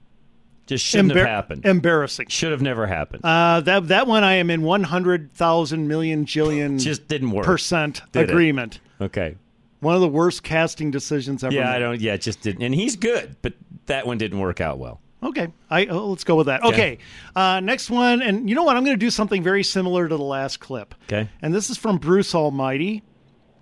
Just 0.67 0.85
shouldn't 0.85 1.13
Embar- 1.13 1.17
have 1.19 1.27
happened. 1.27 1.67
Embarrassing. 1.67 2.29
Should 2.29 2.53
have 2.53 2.63
never 2.63 2.87
happened. 2.87 3.25
Uh, 3.25 3.61
that 3.61 3.89
that 3.89 4.07
one 4.07 4.25
I 4.25 4.35
am 4.35 4.49
in 4.49 4.63
one 4.63 4.85
hundred 4.85 5.33
thousand 5.35 5.89
million 5.89 6.25
jillion 6.25 6.81
Just 6.83 7.09
didn't 7.09 7.33
work. 7.33 7.45
percent 7.45 8.01
Did 8.13 8.23
it? 8.23 8.31
agreement. 8.31 8.79
Okay. 9.01 9.37
One 9.81 9.97
of 9.97 10.01
the 10.01 10.09
worst 10.09 10.45
casting 10.45 10.93
decisions 10.93 11.43
ever. 11.43 11.53
Yeah, 11.53 11.65
made. 11.65 11.71
I 11.71 11.79
don't. 11.81 12.01
Yeah, 12.01 12.15
it 12.15 12.21
just 12.21 12.41
didn't. 12.43 12.63
And 12.63 12.73
he's 12.75 12.95
good, 12.95 13.35
but 13.43 13.55
that 13.87 14.07
one 14.07 14.17
didn't 14.19 14.39
work 14.39 14.61
out 14.61 14.79
well. 14.79 15.01
Okay, 15.23 15.53
I 15.71 15.87
oh, 15.87 16.09
let's 16.11 16.25
go 16.25 16.35
with 16.35 16.47
that. 16.47 16.63
Okay. 16.65 16.73
Okay, 16.75 16.99
uh, 17.37 17.61
next 17.61 17.91
one, 17.91 18.23
and 18.23 18.49
you 18.49 18.57
know 18.57 18.65
what? 18.65 18.77
I'm 18.77 18.85
going 18.85 18.97
to 18.97 19.01
do 19.01 19.11
something 19.11 19.43
very 19.43 19.63
similar 19.63 20.09
to 20.09 20.17
the 20.17 20.23
last 20.23 20.59
clip, 20.59 20.95
Okay. 21.05 21.29
and 21.41 21.55
this 21.55 21.71
is 21.71 21.77
from 21.79 21.99
Bruce 21.99 22.35
Almighty, 22.35 23.03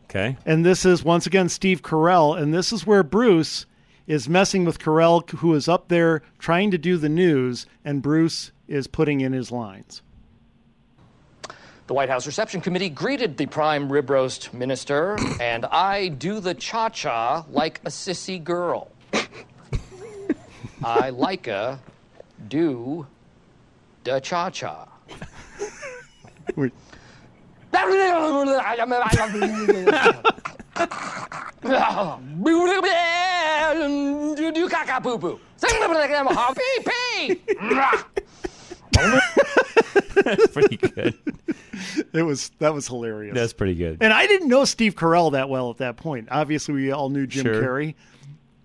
Okay. 0.04 0.38
and 0.46 0.64
this 0.64 0.86
is 0.86 1.04
once 1.04 1.26
again 1.26 1.48
Steve 1.50 1.82
Carell, 1.82 2.40
and 2.40 2.54
this 2.54 2.72
is 2.72 2.86
where 2.86 3.02
Bruce 3.02 3.66
is 4.06 4.28
messing 4.28 4.64
with 4.64 4.78
Carell, 4.78 5.28
who 5.30 5.54
is 5.54 5.68
up 5.68 5.88
there 5.88 6.22
trying 6.38 6.70
to 6.70 6.78
do 6.78 6.96
the 6.96 7.10
news, 7.10 7.66
and 7.84 8.00
Bruce 8.00 8.52
is 8.66 8.86
putting 8.86 9.20
in 9.20 9.32
his 9.34 9.52
lines. 9.52 10.00
The 11.88 11.94
White 11.94 12.08
House 12.08 12.26
Reception 12.26 12.60
Committee 12.60 12.88
greeted 12.88 13.36
the 13.36 13.46
prime 13.46 13.90
rib 13.92 14.08
roast 14.08 14.54
minister, 14.54 15.18
and 15.40 15.66
I 15.66 16.08
do 16.08 16.40
the 16.40 16.54
cha 16.54 16.88
cha 16.88 17.44
like 17.50 17.80
a 17.84 17.88
sissy 17.90 18.42
girl. 18.42 18.90
I 20.84 21.10
like 21.10 21.46
a 21.46 21.78
do 22.48 23.06
the 24.04 24.18
cha 24.20 24.50
cha. 24.50 24.88
Wait. 26.56 26.72
Do 34.52 34.68
caca 34.68 35.02
poo 35.02 35.18
poo. 35.18 35.40
Pee 36.54 36.78
pee. 36.86 37.40
pretty 40.52 40.76
good. 40.76 41.14
It 42.12 42.22
was 42.22 42.50
that 42.58 42.74
was 42.74 42.86
hilarious. 42.88 43.34
That's 43.34 43.52
pretty 43.52 43.74
good. 43.74 43.98
And 44.00 44.12
I 44.12 44.26
didn't 44.26 44.48
know 44.48 44.64
Steve 44.64 44.94
Carell 44.94 45.32
that 45.32 45.48
well 45.48 45.70
at 45.70 45.78
that 45.78 45.96
point. 45.96 46.28
Obviously, 46.30 46.74
we 46.74 46.90
all 46.92 47.08
knew 47.08 47.26
Jim 47.26 47.44
Sure. 47.44 47.62
Carrey. 47.62 47.94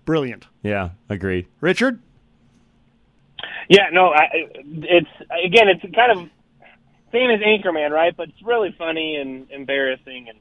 Brilliant, 0.04 0.46
Yeah, 0.62 0.90
agreed. 1.08 1.46
Richard. 1.60 2.00
Yeah, 3.68 3.88
no, 3.92 4.08
I, 4.12 4.28
it's 4.64 5.08
again, 5.44 5.68
it's 5.68 5.82
kind 5.94 6.12
of 6.12 6.28
same 7.12 7.30
as 7.30 7.40
Anchorman, 7.40 7.90
right? 7.90 8.16
But 8.16 8.28
it's 8.30 8.42
really 8.42 8.74
funny 8.78 9.16
and 9.16 9.50
embarrassing 9.50 10.28
and 10.28 10.38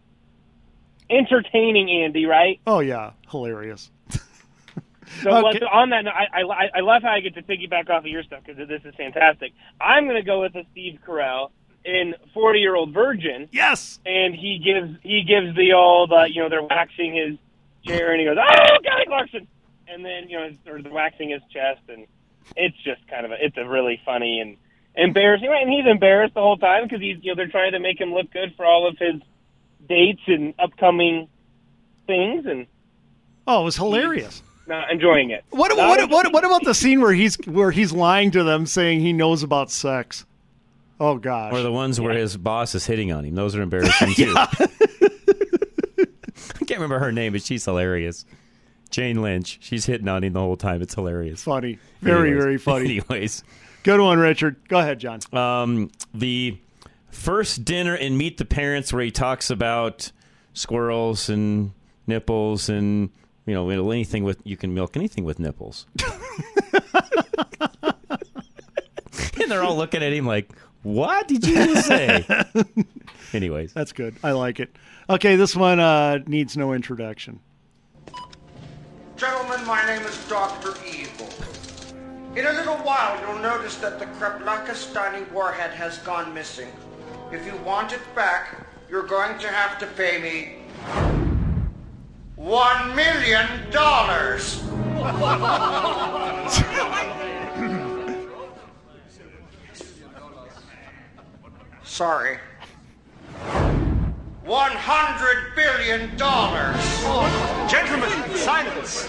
entertaining. 1.09 1.89
Andy, 2.03 2.25
right? 2.25 2.59
Oh 2.67 2.79
yeah, 2.79 3.11
hilarious. 3.29 3.91
So 5.21 5.29
Okay. 5.29 5.59
let's- 5.59 5.65
on 5.71 5.91
that, 5.91 6.03
note, 6.03 6.15
I, 6.15 6.41
I 6.41 6.69
I 6.77 6.79
love 6.79 7.03
how 7.03 7.11
I 7.11 7.19
get 7.19 7.35
to 7.35 7.43
piggyback 7.43 7.91
off 7.91 7.99
of 8.03 8.07
your 8.07 8.23
stuff 8.23 8.41
because 8.43 8.67
this 8.67 8.81
is 8.85 8.95
fantastic. 8.95 9.53
I'm 9.79 10.05
going 10.05 10.15
to 10.15 10.23
go 10.25 10.41
with 10.41 10.55
a 10.55 10.65
Steve 10.71 10.97
Carell 11.05 11.51
in 11.85 12.15
Forty 12.33 12.59
Year 12.59 12.73
Old 12.75 12.91
Virgin. 12.91 13.47
Yes, 13.51 13.99
and 14.03 14.33
he 14.33 14.57
gives 14.57 14.97
he 15.03 15.21
gives 15.21 15.55
the 15.55 15.73
old 15.73 16.11
uh, 16.11 16.23
you 16.23 16.41
know 16.41 16.49
they're 16.49 16.63
waxing 16.63 17.13
his 17.15 17.38
chair 17.85 18.11
and 18.13 18.19
he 18.19 18.25
goes 18.25 18.35
oh 18.39 18.77
Kelly 18.83 19.05
Clarkson 19.05 19.47
and 19.88 20.03
then 20.03 20.27
you 20.27 20.39
know 20.39 20.49
or 20.65 20.81
they're 20.81 20.91
waxing 20.91 21.29
his 21.29 21.43
chest 21.53 21.81
and 21.88 22.07
it's 22.55 22.77
just 22.84 23.05
kind 23.08 23.25
of 23.25 23.31
a 23.31 23.36
it's 23.43 23.58
a 23.58 23.67
really 23.67 23.99
funny 24.05 24.39
and 24.39 24.58
embarrassing 24.95 25.49
right 25.49 25.63
and 25.63 25.71
he's 25.71 25.86
embarrassed 25.89 26.34
the 26.36 26.39
whole 26.41 26.58
time 26.58 26.84
because 26.84 27.01
he's 27.01 27.17
you 27.21 27.31
know 27.31 27.36
they're 27.36 27.47
trying 27.49 27.71
to 27.73 27.79
make 27.79 27.99
him 27.99 28.13
look 28.13 28.31
good 28.31 28.53
for 28.55 28.65
all 28.65 28.88
of 28.88 28.97
his 28.97 29.21
dates 29.89 30.21
and 30.27 30.53
upcoming 30.60 31.27
things 32.08 32.45
and 32.45 32.67
Oh, 33.47 33.62
it 33.62 33.65
was 33.65 33.75
hilarious. 33.75 34.41
not 34.67 34.89
enjoying 34.91 35.29
it. 35.29 35.43
What 35.51 35.75
what, 35.77 35.99
enjoying 35.99 36.10
what 36.12 36.34
what 36.34 36.43
about 36.45 36.63
the 36.63 36.73
scene 36.73 36.99
where 37.01 37.13
he's 37.13 37.36
where 37.45 37.69
he's 37.71 37.91
lying 37.91 38.31
to 38.31 38.43
them, 38.43 38.65
saying 38.65 39.01
he 39.01 39.13
knows 39.13 39.43
about 39.43 39.69
sex? 39.69 40.25
Oh 40.99 41.17
gosh. 41.17 41.53
Or 41.53 41.62
the 41.62 41.71
ones 41.71 41.99
where 42.01 42.13
his 42.15 42.38
boss 42.38 42.73
is 42.73 42.86
hitting 42.88 43.12
on 43.12 43.23
him. 43.25 43.36
Those 43.36 43.55
are 43.55 43.62
embarrassing 43.63 44.13
too. 44.15 44.34
I 44.38 44.45
can't 46.67 46.79
remember 46.81 46.99
her 46.99 47.12
name, 47.12 47.34
but 47.34 47.41
she's 47.43 47.63
hilarious. 47.65 48.25
Jane 48.89 49.21
Lynch. 49.21 49.57
She's 49.61 49.85
hitting 49.85 50.07
on 50.07 50.23
him 50.23 50.33
the 50.33 50.39
whole 50.39 50.57
time. 50.57 50.81
It's 50.81 50.95
hilarious. 50.95 51.43
Funny. 51.43 51.79
Very, 52.01 52.29
Anyways- 52.29 52.43
very 52.43 52.57
funny. 52.57 52.85
Anyways. 53.09 53.43
Good 53.83 53.99
one, 53.99 54.17
Richard. 54.19 54.55
Go 54.67 54.79
ahead, 54.79 54.99
John. 54.99 55.19
Um, 55.31 55.91
the 56.13 56.57
first 57.11 57.63
dinner 57.65 57.95
in 57.95 58.17
Meet 58.17 58.37
the 58.37 58.45
Parents 58.45 58.91
where 58.91 59.03
he 59.03 59.11
talks 59.11 59.49
about 59.51 60.11
squirrels 60.53 61.29
and 61.29 61.71
nipples 62.07 62.67
and 62.69 63.09
you 63.45 63.53
know 63.53 63.69
anything 63.69 64.23
with 64.23 64.39
you 64.43 64.57
can 64.57 64.73
milk 64.73 64.97
anything 64.97 65.23
with 65.23 65.37
nipples. 65.37 65.85
and 69.41 69.51
they're 69.51 69.63
all 69.63 69.77
looking 69.77 70.01
at 70.01 70.13
him 70.13 70.25
like, 70.25 70.49
"What 70.83 71.27
did 71.27 71.45
you 71.45 71.53
just 71.55 71.87
say?" 71.87 72.25
Anyways, 73.33 73.73
That's 73.73 73.91
good. 73.91 74.15
I 74.23 74.31
like 74.31 74.59
it. 74.59 74.75
Okay, 75.09 75.35
this 75.35 75.55
one 75.55 75.79
uh, 75.79 76.19
needs 76.25 76.55
no 76.57 76.73
introduction. 76.73 77.39
Gentlemen, 79.17 79.65
my 79.65 79.86
name 79.86 80.01
is 80.01 80.17
Dr. 80.28 80.73
Evil. 80.86 81.30
In 82.36 82.45
a 82.47 82.51
little 82.51 82.75
while, 82.75 83.17
you'll 83.21 83.39
notice 83.41 83.78
that 83.78 83.97
the 83.97 84.08
Kreplachistani 84.08 85.32
warhead 85.32 85.71
has 85.71 85.99
gone 85.99 86.34
missing. 86.34 86.67
If 87.32 87.45
you 87.45 87.56
want 87.63 87.93
it 87.93 88.01
back, 88.13 88.67
you're 88.89 89.08
going 89.08 89.39
to 89.39 89.47
have 89.47 89.80
to 89.80 89.88
pay 89.88 90.21
me 90.21 90.56
one 92.36 92.93
million 92.93 93.47
dollars. 93.71 94.62
Sorry. 101.86 102.38
One 104.45 104.71
hundred 104.73 105.55
billion 105.55 106.15
dollars. 106.17 106.75
Gentlemen, 107.71 108.38
silence. 108.38 109.08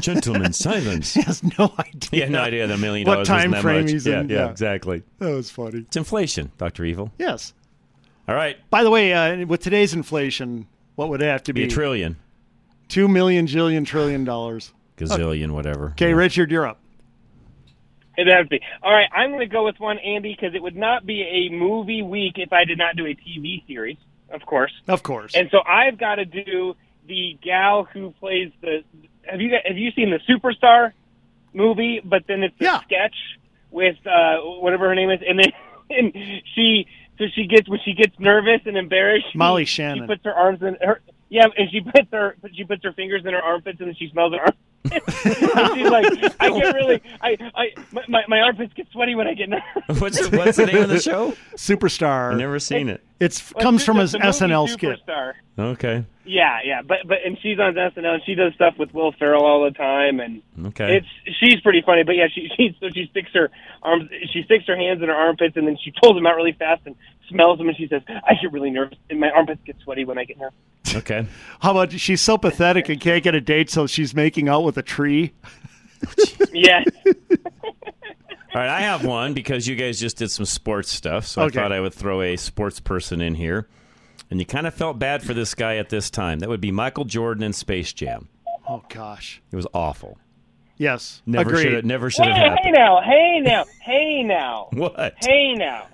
Gentlemen, 0.00 0.52
silence. 0.52 1.14
he 1.14 1.22
has 1.22 1.42
no 1.58 1.74
idea. 1.78 2.08
He 2.12 2.20
had 2.20 2.30
no 2.30 2.40
idea 2.42 2.66
that 2.68 2.74
a 2.74 2.78
million 2.78 3.06
What 3.08 3.14
dollars 3.14 3.28
time 3.28 3.36
wasn't 3.50 3.52
that 3.54 3.62
frame 3.62 3.82
much. 3.82 3.90
he's 3.90 4.06
yeah, 4.06 4.20
in, 4.20 4.28
Yeah, 4.28 4.36
yeah. 4.44 4.50
exactly. 4.50 5.02
That 5.18 5.30
was 5.34 5.50
funny. 5.50 5.78
It's 5.80 5.96
inflation, 5.96 6.52
Doctor 6.58 6.84
Evil. 6.84 7.10
Yes. 7.18 7.54
All 8.28 8.36
right, 8.36 8.56
By 8.70 8.84
the 8.84 8.90
way, 8.90 9.12
uh, 9.12 9.46
with 9.46 9.62
today's 9.62 9.94
inflation, 9.94 10.68
what 10.94 11.08
would 11.08 11.20
it 11.20 11.26
have 11.26 11.42
to 11.44 11.52
be 11.52 11.62
be? 11.62 11.66
a 11.66 11.70
trillion, 11.70 12.16
Two 12.88 13.08
million, 13.08 13.48
jillion, 13.48 13.84
trillion 13.84 14.22
dollars. 14.24 14.72
gazillion, 14.96 15.50
whatever. 15.50 15.88
Okay, 15.90 16.14
Richard, 16.14 16.52
you're 16.52 16.66
up. 16.68 16.78
It'd 18.16 18.32
have 18.32 18.44
to 18.44 18.48
be. 18.50 18.60
All 18.80 18.92
right, 18.92 19.08
I'm 19.12 19.30
going 19.30 19.40
to 19.40 19.46
go 19.46 19.64
with 19.64 19.80
one, 19.80 19.98
Andy, 19.98 20.36
because 20.38 20.54
it 20.54 20.62
would 20.62 20.76
not 20.76 21.04
be 21.04 21.22
a 21.22 21.52
movie 21.52 22.02
week 22.02 22.34
if 22.36 22.52
I 22.52 22.64
did 22.64 22.78
not 22.78 22.94
do 22.94 23.06
a 23.06 23.14
TV 23.16 23.66
series, 23.66 23.96
of 24.32 24.44
course. 24.46 24.72
Of 24.88 25.02
course. 25.02 25.34
And 25.34 25.48
so 25.50 25.60
I've 25.66 25.98
got 25.98 26.16
to 26.16 26.24
do 26.24 26.74
the 27.06 27.38
gal 27.42 27.84
who 27.84 28.12
plays 28.20 28.50
the. 28.60 28.82
Have 29.24 29.40
you 29.40 29.50
have 29.64 29.76
you 29.78 29.90
seen 29.92 30.10
the 30.10 30.18
Superstar 30.32 30.92
movie? 31.52 32.00
But 32.04 32.24
then 32.26 32.42
it's 32.42 32.60
a 32.60 32.80
sketch 32.84 33.14
with 33.70 33.96
uh, 34.06 34.36
whatever 34.38 34.88
her 34.88 34.94
name 34.94 35.10
is, 35.10 35.20
and 35.26 35.38
then 35.38 35.52
and 35.90 36.12
she 36.54 36.86
so 37.18 37.24
she 37.34 37.46
gets 37.46 37.68
when 37.68 37.80
she 37.84 37.92
gets 37.94 38.18
nervous 38.18 38.60
and 38.66 38.76
embarrassed. 38.76 39.26
she- 39.32 39.38
Molly 39.38 39.64
She 39.64 39.76
Shannon. 39.76 40.06
puts 40.06 40.24
her 40.24 40.34
arms 40.34 40.62
in 40.62 40.76
her. 40.80 41.00
Yeah, 41.28 41.46
and 41.56 41.70
she 41.70 41.80
puts 41.80 42.08
her 42.12 42.36
she 42.54 42.64
puts 42.64 42.82
her 42.84 42.92
fingers 42.92 43.22
in 43.24 43.32
her 43.32 43.40
armpits 43.40 43.78
and 43.80 43.88
then 43.88 43.94
she 43.98 44.08
smells 44.10 44.34
her 44.34 44.40
arm. 44.40 44.52
And 45.24 45.70
she's 45.78 45.88
like, 45.88 46.34
I 46.40 46.50
get 46.50 46.74
really, 46.74 47.00
I, 47.20 47.36
I, 47.54 47.66
my, 47.92 48.02
my, 48.08 48.22
my 48.28 48.40
armpits 48.40 48.72
get 48.74 48.88
sweaty 48.90 49.14
when 49.14 49.28
I 49.28 49.34
get 49.34 49.48
nervous. 49.48 49.64
what's 50.00 50.28
the, 50.28 50.36
what's 50.36 50.56
the 50.56 50.66
name 50.66 50.82
of 50.82 50.88
the 50.88 50.98
show? 51.00 51.34
Superstar. 51.54 52.32
I've 52.32 52.38
never 52.38 52.58
seen 52.58 52.88
it. 52.88 53.00
It's 53.22 53.54
Well, 53.54 53.62
comes 53.62 53.84
from 53.84 53.98
his 53.98 54.14
SNL 54.14 54.68
skit. 54.68 55.00
Okay. 55.58 56.04
Yeah, 56.24 56.58
yeah, 56.64 56.82
but 56.82 56.98
but 57.06 57.18
and 57.24 57.36
she's 57.42 57.58
on 57.58 57.74
SNL 57.74 58.14
and 58.14 58.22
she 58.24 58.34
does 58.34 58.54
stuff 58.54 58.74
with 58.78 58.92
Will 58.94 59.12
Ferrell 59.12 59.44
all 59.44 59.64
the 59.64 59.70
time 59.70 60.18
and 60.20 60.40
Okay. 60.66 60.96
it's 60.98 61.36
she's 61.38 61.60
pretty 61.60 61.82
funny. 61.82 62.02
But 62.04 62.16
yeah, 62.16 62.26
she 62.32 62.48
she 62.56 62.76
so 62.80 62.88
she 62.94 63.06
sticks 63.10 63.30
her 63.34 63.50
arms 63.82 64.08
she 64.32 64.42
sticks 64.44 64.64
her 64.66 64.76
hands 64.76 65.02
in 65.02 65.08
her 65.08 65.14
armpits 65.14 65.56
and 65.56 65.66
then 65.66 65.76
she 65.82 65.92
pulls 66.02 66.14
them 66.14 66.26
out 66.26 66.36
really 66.36 66.52
fast 66.52 66.82
and 66.86 66.94
smells 67.28 67.58
them 67.58 67.68
and 67.68 67.76
she 67.76 67.86
says, 67.88 68.02
"I 68.08 68.34
get 68.40 68.52
really 68.52 68.70
nervous 68.70 68.98
and 69.10 69.20
my 69.20 69.30
armpits 69.30 69.60
get 69.64 69.76
sweaty 69.82 70.04
when 70.04 70.18
I 70.18 70.24
get 70.24 70.38
nervous." 70.38 70.58
Okay. 70.94 71.26
How 71.60 71.70
about 71.72 71.92
she's 71.92 72.20
so 72.20 72.38
pathetic 72.38 72.88
and 72.88 73.00
can't 73.00 73.22
get 73.22 73.34
a 73.34 73.40
date, 73.40 73.70
so 73.70 73.86
she's 73.86 74.14
making 74.14 74.48
out 74.48 74.62
with 74.62 74.76
a 74.78 74.82
tree? 74.82 75.32
yeah. 76.52 76.82
All 78.54 78.60
right, 78.60 78.68
I 78.68 78.80
have 78.82 79.04
one 79.04 79.32
because 79.32 79.66
you 79.66 79.76
guys 79.76 79.98
just 79.98 80.18
did 80.18 80.30
some 80.30 80.44
sports 80.44 80.90
stuff, 80.90 81.26
so 81.26 81.42
Okay. 81.42 81.58
I 81.58 81.62
thought 81.62 81.72
I 81.72 81.80
would 81.80 81.94
throw 81.94 82.20
a 82.20 82.36
sports 82.36 82.80
person 82.80 83.20
in 83.22 83.34
here. 83.34 83.66
And 84.30 84.40
you 84.40 84.46
kind 84.46 84.66
of 84.66 84.74
felt 84.74 84.98
bad 84.98 85.22
for 85.22 85.32
this 85.34 85.54
guy 85.54 85.76
at 85.76 85.88
this 85.88 86.10
time. 86.10 86.38
That 86.40 86.48
would 86.48 86.60
be 86.60 86.70
Michael 86.70 87.04
Jordan 87.04 87.42
in 87.44 87.52
Space 87.52 87.92
Jam. 87.92 88.28
Oh 88.68 88.82
gosh. 88.88 89.42
It 89.50 89.56
was 89.56 89.66
awful. 89.74 90.18
Yes. 90.76 91.22
Never 91.26 91.50
agreed. 91.50 91.62
should 91.62 91.72
have. 91.74 91.84
Never 91.84 92.10
should 92.10 92.26
have 92.26 92.36
hey, 92.36 92.56
hey 92.62 92.70
now, 92.70 93.00
hey 93.02 93.40
now, 93.42 93.64
hey 93.82 94.22
now, 94.22 94.68
What? 94.72 95.14
hey 95.20 95.54
now. 95.54 95.86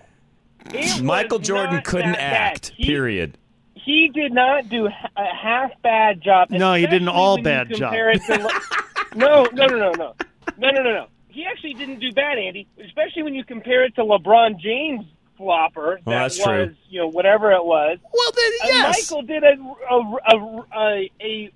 It 0.73 1.03
Michael 1.03 1.39
Jordan 1.39 1.81
couldn't 1.85 2.17
act. 2.17 2.73
He- 2.77 2.85
period. 2.87 3.39
he 3.75 4.09
did 4.13 4.33
not 4.33 4.69
do 4.69 4.87
a 4.87 4.91
half 5.25 5.71
bad 5.83 6.21
job. 6.21 6.51
No, 6.51 6.75
he 6.75 6.87
did 6.87 7.03
an 7.03 7.09
all 7.09 7.41
bad 7.41 7.73
job. 7.75 7.93
to 7.93 8.51
no, 9.17 9.45
no, 9.53 9.67
no, 9.67 9.77
no, 9.77 9.93
no, 9.93 9.93
no, 9.93 10.15
no, 10.59 10.83
no, 10.83 10.83
no. 10.83 11.07
He 11.39 11.45
actually 11.47 11.75
didn't 11.75 12.01
do 12.01 12.11
bad, 12.13 12.37
Andy. 12.37 12.67
Especially 12.85 13.23
when 13.23 13.33
you 13.35 13.45
compare 13.45 13.85
it 13.85 13.95
to 13.95 14.01
LeBron 14.03 14.59
James 14.59 15.05
flopper. 15.37 16.01
Well, 16.05 16.17
that 16.19 16.23
that's 16.23 16.39
was, 16.39 16.45
true. 16.47 16.75
you 16.91 17.01
know, 17.01 17.07
whatever 17.07 17.53
it 17.53 17.65
was. 17.65 17.99
Well, 18.13 18.33
then 18.35 18.53
Uh, 18.65 18.67
yes. 18.67 19.11
Michael 19.11 19.23
did 19.23 19.45
a 19.45 19.57
a 19.89 20.17
a, 20.33 20.65
a, 20.77 21.11
a 21.21 21.51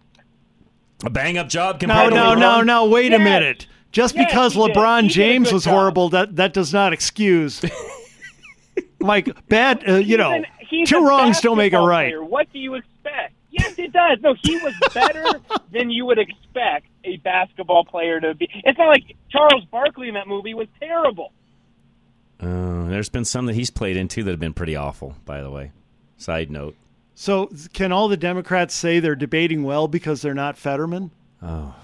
A 1.06 1.10
bang 1.10 1.36
up 1.36 1.48
job 1.48 1.82
No, 1.82 2.08
no, 2.08 2.34
no, 2.34 2.60
no. 2.60 2.86
Wait 2.86 3.12
a 3.12 3.18
minute. 3.18 3.66
Just 3.90 4.14
Yes, 4.14 4.26
because. 4.26 4.54
LeBron 4.54 5.02
He 5.02 5.08
did 5.08 5.10
a 5.10 5.14
James 5.14 5.52
was 5.52 5.64
job. 5.64 5.74
horrible, 5.74 6.08
that 6.10 6.36
that 6.36 6.52
does 6.52 6.72
not 6.72 6.92
excuse. 6.92 7.60
Like 9.00 9.48
bad, 9.48 9.82
uh, 9.88 9.94
you 9.94 10.04
He's 10.04 10.16
know, 10.18 10.30
an- 10.30 10.46
two 10.86 11.04
wrongs 11.04 11.40
don't 11.40 11.56
make 11.58 11.72
a 11.72 11.80
right. 11.80 12.12
player. 12.12 12.22
What 12.24 12.52
do 12.52 12.60
you 12.60 12.74
expect? 12.74 12.91
Yes, 13.62 13.78
it 13.78 13.92
does. 13.92 14.18
No, 14.20 14.34
he 14.42 14.56
was 14.58 14.74
better 14.94 15.24
than 15.72 15.90
you 15.90 16.06
would 16.06 16.18
expect 16.18 16.86
a 17.04 17.16
basketball 17.18 17.84
player 17.84 18.20
to 18.20 18.34
be. 18.34 18.48
It's 18.64 18.78
not 18.78 18.88
like 18.88 19.16
Charles 19.30 19.64
Barkley 19.66 20.08
in 20.08 20.14
that 20.14 20.28
movie 20.28 20.54
was 20.54 20.68
terrible. 20.80 21.32
Uh, 22.40 22.86
there's 22.88 23.08
been 23.08 23.24
some 23.24 23.46
that 23.46 23.54
he's 23.54 23.70
played 23.70 23.96
in 23.96 24.08
too 24.08 24.24
that 24.24 24.30
have 24.30 24.40
been 24.40 24.52
pretty 24.54 24.74
awful. 24.76 25.14
By 25.24 25.42
the 25.42 25.50
way, 25.50 25.70
side 26.16 26.50
note. 26.50 26.74
So, 27.14 27.50
can 27.72 27.92
all 27.92 28.08
the 28.08 28.16
Democrats 28.16 28.74
say 28.74 28.98
they're 28.98 29.14
debating 29.14 29.62
well 29.62 29.86
because 29.86 30.22
they're 30.22 30.34
not 30.34 30.56
Fetterman? 30.56 31.10
Oh, 31.42 31.74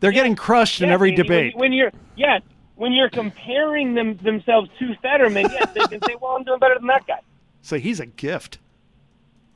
They're 0.00 0.12
getting 0.12 0.34
crushed 0.34 0.80
in 0.80 0.90
every 0.90 1.10
Andy, 1.10 1.22
debate. 1.22 1.54
When, 1.54 1.70
when 1.70 1.72
you're 1.72 1.92
yes, 2.16 2.42
when 2.74 2.92
you're 2.92 3.10
comparing 3.10 3.94
them 3.94 4.16
themselves 4.18 4.70
to 4.78 4.94
Fetterman, 5.02 5.46
yes, 5.52 5.70
they 5.74 5.80
can 5.80 6.00
say, 6.02 6.16
"Well, 6.20 6.32
I'm 6.32 6.42
doing 6.44 6.58
better 6.58 6.74
than 6.78 6.86
that 6.88 7.06
guy." 7.06 7.20
So 7.62 7.78
he's 7.78 8.00
a 8.00 8.06
gift. 8.06 8.58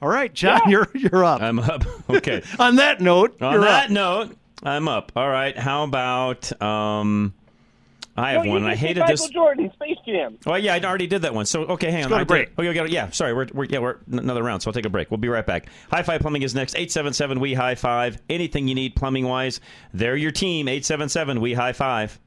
All 0.03 0.09
right, 0.09 0.33
John, 0.33 0.63
you're 0.69 0.89
you're 0.95 1.25
up. 1.25 1.43
I'm 1.43 1.59
up. 1.59 1.85
Okay. 2.11 2.43
On 2.59 2.77
that 2.77 3.01
note, 3.01 3.41
On 3.41 3.53
you're 3.53 3.61
that 3.63 3.85
up. 3.85 3.91
note, 3.91 4.37
I'm 4.63 4.89
up. 4.89 5.13
All 5.15 5.29
right. 5.29 5.57
How 5.57 5.85
about 5.85 6.61
um? 6.63 7.35
I 8.17 8.33
have 8.33 8.45
no, 8.45 8.51
one. 8.51 8.63
You 8.63 8.69
I 8.69 8.75
hated 8.75 9.01
Michael 9.01 9.17
this. 9.17 9.29
Jordan, 9.29 9.71
Space 9.75 9.97
Jam. 10.05 10.37
Well, 10.45 10.59
yeah, 10.59 10.75
I 10.75 10.81
already 10.81 11.07
did 11.07 11.23
that 11.23 11.33
one. 11.33 11.47
So 11.47 11.63
okay, 11.63 11.91
hang 11.91 12.05
on. 12.05 12.11
go 12.11 12.17
to 12.17 12.21
I 12.23 12.25
break. 12.25 12.49
it. 12.59 12.61
Okay, 12.61 12.89
yeah. 12.93 13.09
Sorry, 13.11 13.33
we're, 13.33 13.47
we're 13.55 13.65
yeah 13.67 13.79
we're 13.79 13.99
another 14.11 14.43
round, 14.43 14.63
so 14.63 14.69
I'll 14.69 14.73
take 14.75 14.85
a 14.85 14.91
break. 14.91 15.11
We'll 15.11 15.19
be 15.19 15.29
right 15.29 15.47
back. 15.47 15.67
High 15.91 16.03
Five 16.03 16.21
Plumbing 16.21 16.43
is 16.43 16.55
next. 16.55 16.75
Eight 16.77 16.91
seven 16.91 17.13
seven 17.13 17.39
we 17.39 17.55
high 17.55 17.77
five. 17.77 18.21
Anything 18.29 18.67
you 18.69 18.75
need 18.75 18.97
plumbing 18.97 19.27
wise, 19.29 19.61
they're 19.95 20.17
your 20.17 20.33
team. 20.33 20.67
Eight 20.67 20.85
seven 20.85 21.09
seven 21.09 21.41
we 21.41 21.55
high 21.55 21.73
five. 21.73 22.19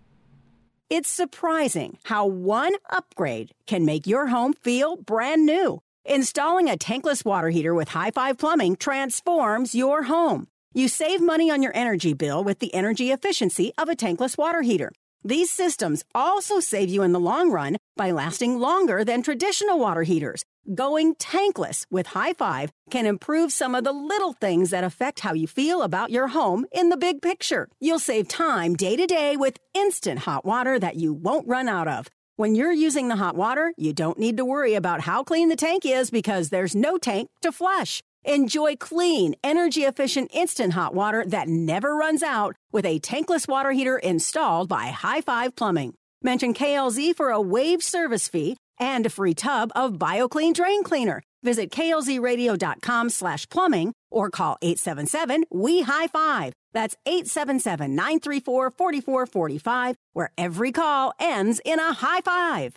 It's 0.90 1.10
surprising 1.10 1.98
how 2.04 2.26
one 2.28 2.74
upgrade 2.90 3.52
can 3.68 3.84
make 3.84 4.08
your 4.08 4.28
home 4.28 4.54
feel 4.54 4.96
brand 4.96 5.46
new. 5.46 5.82
Installing 6.06 6.70
a 6.70 6.76
tankless 6.76 7.24
water 7.24 7.50
heater 7.50 7.74
with 7.74 7.88
High 7.88 8.12
Five 8.12 8.38
Plumbing 8.38 8.76
transforms 8.76 9.74
your 9.74 10.04
home. 10.04 10.48
You 10.74 10.90
save 10.90 11.22
money 11.22 11.50
on 11.50 11.64
your 11.64 11.72
energy 11.74 12.14
bill 12.14 12.44
with 12.44 12.60
the 12.60 12.74
energy 12.74 13.10
efficiency 13.10 13.72
of 13.78 13.88
a 13.88 13.96
tankless 13.96 14.38
water 14.38 14.64
heater. 14.64 14.92
These 15.24 15.50
systems 15.50 16.04
also 16.14 16.60
save 16.60 16.90
you 16.90 17.04
in 17.04 17.14
the 17.14 17.22
long 17.22 17.52
run 17.52 17.78
by 17.96 18.12
lasting 18.12 18.60
longer 18.60 19.06
than 19.06 19.24
traditional 19.24 19.80
water 19.80 20.04
heaters. 20.04 20.44
Going 20.76 21.16
tankless 21.16 21.86
with 21.90 22.08
High 22.08 22.34
Five 22.34 22.70
can 22.92 23.06
improve 23.06 23.54
some 23.54 23.74
of 23.74 23.86
the 23.86 23.94
little 23.94 24.34
things 24.34 24.72
that 24.72 24.84
affect 24.84 25.22
how 25.22 25.32
you 25.32 25.48
feel 25.48 25.84
about 25.84 26.12
your 26.12 26.28
home 26.28 26.66
in 26.74 26.90
the 26.90 26.98
big 26.98 27.22
picture. 27.22 27.70
You'll 27.80 28.00
save 28.00 28.28
time 28.28 28.76
day 28.76 28.98
to 28.98 29.08
day 29.08 29.38
with 29.38 29.58
instant 29.74 30.20
hot 30.20 30.44
water 30.44 30.78
that 30.80 30.98
you 30.98 31.14
won't 31.14 31.48
run 31.48 31.70
out 31.70 31.88
of. 31.88 32.08
When 32.36 32.56
you're 32.56 32.72
using 32.72 33.10
the 33.10 33.18
hot 33.18 33.36
water, 33.36 33.76
you 33.78 33.94
don't 33.94 34.18
need 34.18 34.38
to 34.38 34.46
worry 34.46 34.74
about 34.74 35.02
how 35.02 35.24
clean 35.24 35.50
the 35.50 35.56
tank 35.56 35.86
is 35.86 36.10
because 36.10 36.50
there's 36.50 36.76
no 36.76 36.98
tank 36.98 37.30
to 37.44 37.52
flush. 37.52 38.02
Enjoy 38.24 38.76
clean, 38.76 39.36
energy 39.44 39.82
efficient 39.82 40.32
instant 40.34 40.74
hot 40.74 40.96
water 40.96 41.24
that 41.28 41.48
never 41.48 41.96
runs 41.96 42.24
out 42.24 42.56
with 42.72 42.88
a 42.88 43.00
tankless 43.02 43.48
water 43.48 43.72
heater 43.72 44.00
installed 44.00 44.68
by 44.68 44.88
High 44.88 45.22
Five 45.22 45.56
Plumbing. 45.56 45.94
Mention 46.24 46.56
KLZ 46.56 47.16
for 47.16 47.30
a 47.30 47.40
waived 47.40 47.84
service 47.84 48.28
fee 48.28 48.58
and 48.80 49.06
a 49.06 49.12
free 49.12 49.36
tub 49.36 49.72
of 49.76 50.00
BioClean 50.00 50.56
Drain 50.56 50.84
Cleaner. 50.84 51.22
Visit 51.44 51.70
klzradio.com 51.70 53.12
slash 53.12 53.48
plumbing 53.48 53.94
or 54.10 54.32
call 54.32 54.58
877-WE-HIGH-FIVE. 54.64 56.54
That's 56.74 56.98
877-934-4445 57.06 59.96
where 60.14 60.32
every 60.38 60.72
call 60.72 61.14
ends 61.20 61.62
in 61.64 61.80
a 61.80 61.94
high 61.94 62.22
five. 62.22 62.76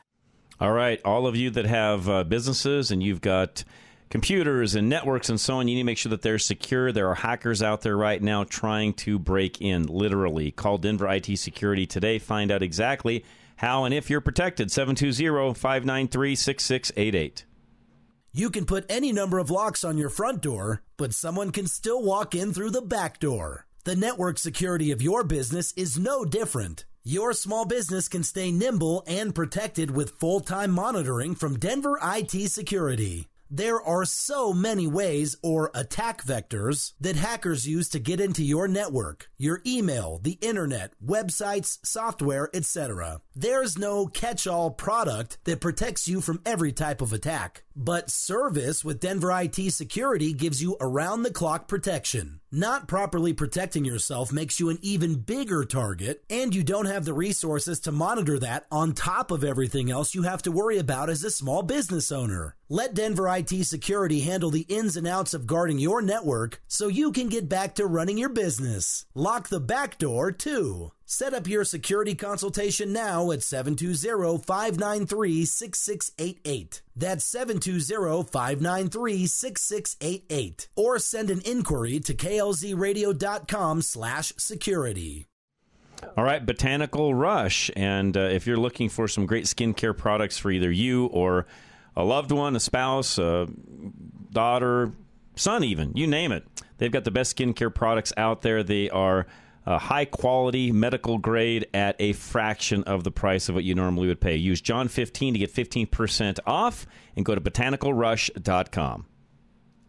All 0.59 0.73
right, 0.73 1.01
all 1.05 1.27
of 1.27 1.37
you 1.37 1.51
that 1.51 1.67
have 1.67 2.09
uh, 2.09 2.25
businesses 2.25 2.91
and 2.91 3.03
you've 3.03 3.21
got 3.21 3.63
computers 4.09 4.75
and 4.75 4.89
networks 4.89 5.29
and 5.29 5.41
so 5.41 5.57
on, 5.57 5.69
you 5.69 5.75
need 5.75 5.83
to 5.83 5.87
make 5.87 5.99
sure 5.99 6.11
that 6.11 6.23
they're 6.23 6.39
secure. 6.39 6.93
There 6.93 7.09
are 7.09 7.17
hackers 7.17 7.63
out 7.63 7.83
there 7.83 7.97
right 7.97 8.23
now 8.23 8.45
trying 8.45 8.95
to 8.95 9.19
break 9.19 9.61
in, 9.61 9.87
literally. 9.87 10.51
Call 10.51 10.79
Denver 10.79 11.09
IT 11.09 11.39
Security 11.39 11.87
today. 11.87 12.19
Find 12.19 12.51
out 12.51 12.63
exactly 12.63 13.25
how 13.57 13.85
and 13.85 13.93
if 13.93 14.09
you're 14.09 14.21
protected. 14.21 14.71
720 14.71 15.55
593 15.55 16.35
6688. 16.35 17.45
You 18.33 18.51
can 18.51 18.67
put 18.67 18.85
any 18.91 19.13
number 19.13 19.39
of 19.39 19.51
locks 19.51 19.83
on 19.83 19.97
your 19.97 20.11
front 20.11 20.43
door, 20.43 20.83
but 20.99 21.15
someone 21.15 21.53
can 21.53 21.67
still 21.67 22.03
walk 22.03 22.35
in 22.35 22.53
through 22.53 22.71
the 22.71 22.83
back 22.83 23.19
door. 23.19 23.67
The 23.87 23.95
network 23.95 24.37
security 24.39 24.91
of 24.91 25.01
your 25.01 25.23
business 25.23 25.73
is 25.77 25.97
no 25.97 26.25
different. 26.25 26.87
Your 27.05 27.33
small 27.33 27.65
business 27.65 28.09
can 28.09 28.25
stay 28.25 28.51
nimble 28.51 29.05
and 29.07 29.33
protected 29.33 29.93
with 29.93 30.19
full 30.19 30.41
time 30.41 30.73
monitoring 30.73 31.37
from 31.37 31.61
Denver 31.61 31.97
IT 32.03 32.51
Security. 32.51 33.29
There 33.49 33.81
are 33.81 34.05
so 34.05 34.53
many 34.53 34.89
ways 34.89 35.37
or 35.41 35.71
attack 35.73 36.25
vectors 36.25 36.95
that 37.01 37.15
hackers 37.15 37.69
use 37.69 37.89
to 37.91 38.01
get 38.01 38.21
into 38.21 38.43
your 38.43 38.67
network, 38.67 39.31
your 39.39 39.63
email, 39.65 40.19
the 40.21 40.37
internet, 40.43 40.93
websites, 41.01 41.79
software, 41.85 42.51
etc. 42.53 43.21
There's 43.37 43.79
no 43.79 44.09
catch 44.09 44.49
all 44.49 44.73
product 44.73 45.39
that 45.45 45.61
protects 45.61 46.09
you 46.09 46.21
from 46.21 46.43
every 46.45 46.73
type 46.73 47.01
of 47.01 47.13
attack. 47.13 47.63
But 47.79 48.11
Service 48.11 48.83
with 48.87 49.01
Denver 49.01 49.31
IT 49.31 49.71
Security 49.71 50.33
gives 50.33 50.63
you 50.63 50.79
around 50.81 51.23
the 51.25 51.31
clock 51.31 51.69
protection. 51.69 52.41
Not 52.51 52.89
properly 52.89 53.35
protecting 53.35 53.85
yourself 53.85 54.33
makes 54.33 54.59
you 54.59 54.71
an 54.71 54.79
even 54.81 55.17
bigger 55.17 55.63
target, 55.67 56.25
and 56.31 56.55
you 56.55 56.65
don't 56.65 56.87
have 56.87 57.05
the 57.05 57.13
resources 57.13 57.79
to 57.81 57.93
monitor 57.93 58.39
that 58.39 58.65
on 58.73 58.95
top 58.95 59.31
of 59.31 59.45
everything 59.45 59.91
else 59.91 60.15
you 60.15 60.23
have 60.23 60.41
to 60.43 60.51
worry 60.51 60.79
about 60.79 61.11
as 61.11 61.23
a 61.23 61.31
small 61.31 61.63
business 61.63 62.11
owner. 62.11 62.57
Let 62.71 62.95
Denver 62.95 63.29
IT 63.29 63.67
Security 63.67 64.21
handle 64.21 64.51
the 64.51 64.67
ins 64.71 64.97
and 64.97 65.07
outs 65.07 65.35
of 65.35 65.47
guarding 65.47 65.79
your 65.79 66.01
network 66.01 66.63
so 66.67 66.89
you 66.89 67.13
can 67.13 67.29
get 67.29 67.47
back 67.47 67.75
to 67.75 67.85
running 67.85 68.17
your 68.17 68.31
business. 68.31 69.05
Lock 69.15 69.49
the 69.49 69.61
back 69.61 69.99
door, 69.99 70.33
too. 70.33 70.93
Set 71.09 71.33
up 71.33 71.47
your 71.47 71.63
security 71.63 72.17
consultation 72.17 72.93
now 72.93 73.31
at 73.31 73.41
720 73.41 74.39
593 74.39 75.45
6688. 75.45 76.83
That's 76.97 77.25
720 77.25 78.25
593 78.25 79.27
6688. 79.29 80.69
Or 80.75 80.99
send 80.99 81.31
an 81.31 81.43
inquiry 81.47 82.01
to 82.01 82.13
klzradio.com 82.13 83.83
slash 83.83 84.33
security. 84.37 85.27
All 86.17 86.25
right, 86.25 86.45
Botanical 86.45 87.15
Rush. 87.15 87.71
And 87.77 88.17
uh, 88.17 88.23
if 88.23 88.49
you're 88.49 88.57
looking 88.57 88.89
for 88.89 89.07
some 89.07 89.27
great 89.27 89.45
skincare 89.45 89.97
products 89.97 90.39
for 90.39 90.51
either 90.51 90.73
you 90.73 91.07
or 91.07 91.47
a 91.95 92.03
loved 92.03 92.33
one, 92.33 92.57
a 92.57 92.61
spouse, 92.61 93.17
a 93.17 93.47
daughter, 94.33 94.91
son, 95.37 95.63
even, 95.63 95.93
you 95.95 96.09
name 96.09 96.33
it, 96.33 96.45
they've 96.79 96.91
got 96.91 97.05
the 97.05 97.13
best 97.13 97.37
skincare 97.37 97.73
products 97.73 98.13
out 98.17 98.43
there. 98.43 98.65
They 98.65 98.91
are 98.91 99.29
uh, 99.67 99.79
high 99.79 100.05
quality 100.05 100.71
medical 100.73 101.19
grade 101.19 101.67
at 101.75 101.97
a 101.99 102.13
fraction 102.13 102.85
of 102.85 103.05
the 103.05 103.11
price 103.11 103.49
of 103.49 103.55
what 103.55 103.65
you 103.65 103.75
normally 103.75 104.07
would 104.09 104.21
pay. 104.21 104.37
Use 104.37 104.61
John 104.61 104.89
15 104.89 105.35
to 105.35 105.39
get 105.39 105.53
15% 105.53 106.39
off 106.47 106.87
and 107.17 107.25
go 107.25 107.35
to 107.35 107.41
botanicalrush.com. 107.41 109.07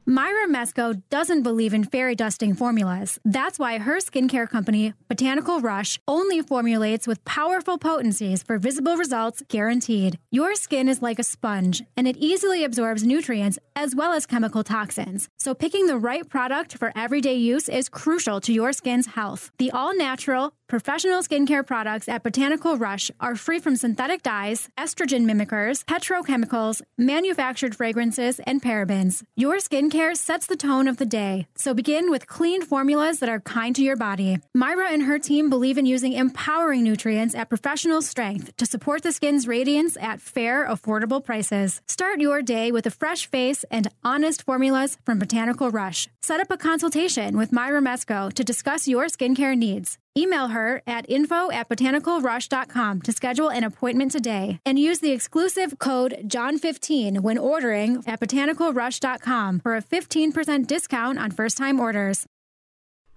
Myra 0.10 0.48
Mesco 0.48 1.02
doesn't 1.10 1.44
believe 1.44 1.74
in 1.74 1.84
fairy 1.84 2.16
dusting 2.16 2.54
formulas. 2.54 3.20
That's 3.26 3.60
why 3.60 3.78
her 3.78 3.98
skincare 3.98 4.50
company, 4.50 4.94
Botanical 5.10 5.60
Rush, 5.60 6.00
only 6.08 6.42
formulates 6.42 7.06
with 7.06 7.26
powerful 7.26 7.78
potencies 7.78 8.42
for 8.42 8.58
visible 8.58 8.96
results 8.96 9.44
guaranteed. 9.50 10.18
Your 10.32 10.56
skin 10.56 10.88
is 10.88 11.02
like 11.02 11.20
a 11.20 11.24
sponge, 11.24 11.84
and 11.98 12.08
it 12.08 12.16
easily 12.16 12.64
absorbs 12.64 13.04
nutrients 13.04 13.60
as 13.76 13.96
well 13.98 14.14
as 14.14 14.26
chemical 14.26 14.64
toxins. 14.64 15.28
So 15.38 15.54
picking 15.54 15.88
the 15.88 15.98
right 15.98 16.26
product 16.26 16.78
for 16.78 16.94
everyday 16.96 17.36
use 17.36 17.68
is 17.68 17.90
crucial 17.90 18.40
to 18.42 18.54
your 18.54 18.72
skin's 18.72 19.08
health. 19.08 19.52
The 19.58 19.72
all 19.72 19.94
natural, 19.94 20.54
Professional 20.68 21.22
skincare 21.22 21.66
products 21.66 22.10
at 22.10 22.24
Botanical 22.24 22.76
Rush 22.76 23.10
are 23.22 23.38
free 23.38 23.58
from 23.58 23.78
synthetic 23.78 24.22
dyes, 24.22 24.68
estrogen 24.78 25.24
mimickers, 25.24 25.86
petrochemicals, 25.86 26.82
manufactured 26.98 27.74
fragrances, 27.74 28.42
and 28.42 28.62
parabens. 28.62 29.24
Your 29.38 29.60
skincare 29.60 30.18
sets 30.18 30.46
the 30.46 30.58
tone 30.58 30.90
of 30.90 30.98
the 30.98 31.06
day, 31.06 31.48
so 31.56 31.74
begin 31.74 32.12
with 32.12 32.28
clean 32.28 32.62
formulas 32.62 33.20
that 33.20 33.30
are 33.30 33.40
kind 33.40 33.78
to 33.78 33.82
your 33.82 33.96
body. 33.96 34.40
Myra 34.54 34.92
and 34.92 35.04
her 35.04 35.18
team 35.18 35.50
believe 35.50 35.78
in 35.78 35.86
using 35.86 36.12
empowering 36.12 36.84
nutrients 36.84 37.34
at 37.34 37.48
professional 37.48 38.02
strength 38.02 38.54
to 38.58 38.66
support 38.66 39.04
the 39.04 39.14
skin's 39.14 39.48
radiance 39.48 39.96
at 40.02 40.20
fair, 40.20 40.68
affordable 40.68 41.24
prices. 41.24 41.82
Start 41.88 42.20
your 42.20 42.42
day 42.42 42.74
with 42.74 42.86
a 42.86 42.92
fresh 42.92 43.26
face 43.26 43.64
and 43.72 43.88
honest 44.04 44.44
formulas 44.44 44.98
from 45.06 45.18
Botanical 45.18 45.72
Rush. 45.72 46.10
Set 46.22 46.42
up 46.42 46.52
a 46.52 46.58
consultation 46.58 47.38
with 47.38 47.54
Myra 47.54 47.80
Mesco 47.80 48.34
to 48.34 48.44
discuss 48.44 48.86
your 48.86 49.06
skincare 49.06 49.58
needs. 49.58 49.98
Email 50.18 50.48
her 50.48 50.82
at 50.88 51.08
info 51.08 51.52
at 51.52 51.70
botanicalrush.com 51.70 53.02
to 53.04 53.12
schedule 53.12 53.50
an 53.50 53.64
appointment 53.64 54.12
today 54.12 54.60
and 54.66 54.80
use 54.80 54.98
the 54.98 55.12
exclusive 55.12 55.78
code 55.78 56.18
JOHN15 56.24 57.20
when 57.20 57.38
ordering 57.38 58.04
at 58.08 58.20
botanicalrush.com 58.20 59.60
for 59.60 59.76
a 59.76 59.82
15% 59.84 60.66
discount 60.66 61.20
on 61.20 61.30
first 61.30 61.56
time 61.56 61.80
orders. 61.80 62.26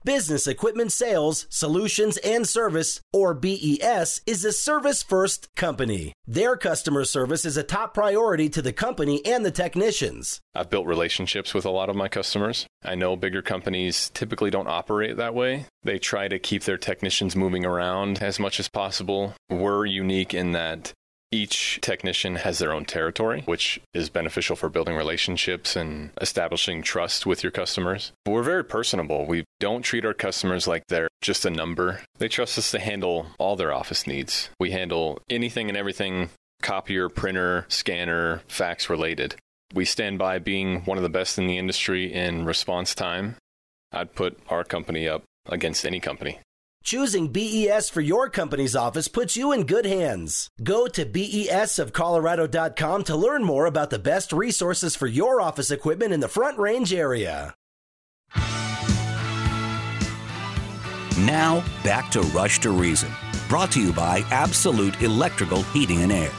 Business 0.03 0.47
Equipment 0.47 0.91
Sales, 0.93 1.47
Solutions, 1.51 2.17
and 2.19 2.49
Service, 2.49 3.03
or 3.13 3.35
BES, 3.35 4.23
is 4.27 4.47
a 4.47 4.53
service 4.53 5.03
first 5.03 5.55
company. 5.57 6.15
Their 6.27 6.57
customer 6.57 7.05
service 7.05 7.45
is 7.45 7.59
a 7.59 7.63
top 7.63 7.93
priority 7.93 8.49
to 8.49 8.63
the 8.63 8.73
company 8.73 9.21
and 9.27 9.45
the 9.45 9.51
technicians. 9.51 10.41
I've 10.55 10.71
built 10.71 10.87
relationships 10.87 11.53
with 11.53 11.67
a 11.67 11.71
lot 11.71 11.91
of 11.91 11.97
my 11.97 12.09
customers. 12.09 12.67
I 12.83 12.95
know 12.95 13.15
bigger 13.15 13.43
companies 13.43 14.11
typically 14.15 14.51
don't 14.51 14.69
operate 14.69 15.19
that 15.19 15.35
way. 15.35 15.67
They 15.83 15.99
try 15.99 16.29
to 16.29 16.39
keep 16.39 16.65
their 16.65 16.79
technicians 16.79 17.37
moving 17.37 17.67
around 17.67 18.23
as 18.23 18.41
much 18.41 18.59
as 18.59 18.69
possible. 18.69 19.35
We're 19.51 19.85
unique 19.85 20.33
in 20.33 20.53
that 20.53 20.95
each 21.33 21.79
technician 21.81 22.37
has 22.37 22.59
their 22.59 22.73
own 22.73 22.85
territory, 22.85 23.43
which 23.47 23.81
is 23.95 24.11
beneficial 24.11 24.57
for 24.57 24.69
building 24.69 24.97
relationships 24.97 25.77
and 25.77 26.11
establishing 26.21 26.83
trust 26.83 27.25
with 27.25 27.43
your 27.43 27.53
customers. 27.53 28.13
But 28.25 28.33
we're 28.33 28.43
very 28.43 28.65
personable. 28.65 29.27
We 29.27 29.45
don't 29.61 29.83
treat 29.83 30.05
our 30.05 30.15
customers 30.15 30.67
like 30.67 30.83
they're 30.89 31.09
just 31.21 31.45
a 31.47 31.51
number. 31.51 32.01
They 32.19 32.29
trust 32.29 32.59
us 32.59 32.71
to 32.73 32.81
handle 32.81 33.27
all 33.39 33.57
their 33.57 33.73
office 33.73 34.07
needs. 34.07 34.51
We 34.59 34.73
handle 34.73 35.21
anything 35.29 35.69
and 35.69 35.77
everything 35.77 36.31
copier, 36.63 37.09
printer, 37.09 37.65
scanner, 37.69 38.43
fax 38.47 38.91
related. 38.91 39.37
We 39.73 39.85
stand 39.85 40.19
by 40.19 40.41
being 40.41 40.81
one 40.85 40.99
of 40.99 41.03
the 41.03 41.09
best 41.09 41.39
in 41.39 41.47
the 41.47 41.59
industry 41.59 42.13
in 42.13 42.45
response 42.45 42.95
time. 42.95 43.37
I'd 43.93 44.15
put 44.15 44.39
our 44.49 44.65
company 44.65 45.09
up 45.09 45.23
against 45.47 45.87
any 45.87 46.01
company. 46.01 46.41
Choosing 46.83 47.29
BES 47.29 47.91
for 47.91 48.01
your 48.01 48.31
company's 48.31 48.75
office 48.75 49.07
puts 49.07 49.37
you 49.37 49.53
in 49.53 49.67
good 49.67 49.85
hands. 49.85 50.49
Go 50.63 50.87
to 50.89 51.05
besofcolorado.com 51.05 53.05
to 53.05 53.17
learn 53.17 53.45
more 53.45 53.67
about 53.67 53.91
the 53.91 53.99
best 53.99 54.33
resources 54.33 54.97
for 54.97 55.07
your 55.07 55.41
office 55.41 55.71
equipment 55.71 56.13
in 56.13 56.21
the 56.21 56.29
Front 56.29 56.59
Range 56.59 56.93
area. 56.93 57.55
Now, 61.19 61.63
back 61.85 62.11
to 62.13 62.23
Rush 62.23 62.61
to 62.61 62.71
Reason, 62.71 63.11
brought 63.49 63.71
to 63.73 63.81
you 63.81 63.93
by 63.93 64.21
Absolute 64.31 65.03
Electrical 65.03 65.63
Heating 65.65 66.03
and 66.03 66.13
Air. 66.13 66.33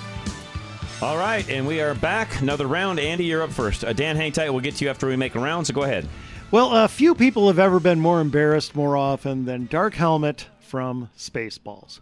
All 1.04 1.18
right, 1.18 1.48
and 1.50 1.68
we 1.68 1.82
are 1.82 1.94
back. 1.96 2.42
Another 2.42 2.68
round. 2.68 3.00
Andy, 3.00 3.26
you're 3.26 3.44
up 3.44 3.52
first. 3.52 3.84
Uh, 3.84 3.94
Dan, 3.94 4.16
hang 4.16 4.32
tight. 4.32 4.50
We'll 4.50 4.62
get 4.62 4.76
to 4.76 4.86
you 4.86 4.92
after 4.92 5.08
we 5.08 5.16
make 5.16 5.36
a 5.36 5.40
round, 5.40 5.68
so 5.68 5.74
go 5.74 5.84
ahead. 5.84 6.08
Well, 6.52 6.76
a 6.76 6.88
few 6.90 7.16
people 7.16 7.48
have 7.48 7.60
ever 7.60 7.80
been 7.80 8.00
more 8.02 8.20
embarrassed 8.20 8.76
more 8.76 8.98
often 8.98 9.46
than 9.46 9.68
Dark 9.68 9.94
Helmet 9.94 10.48
from 10.60 11.10
Spaceballs. 11.18 12.02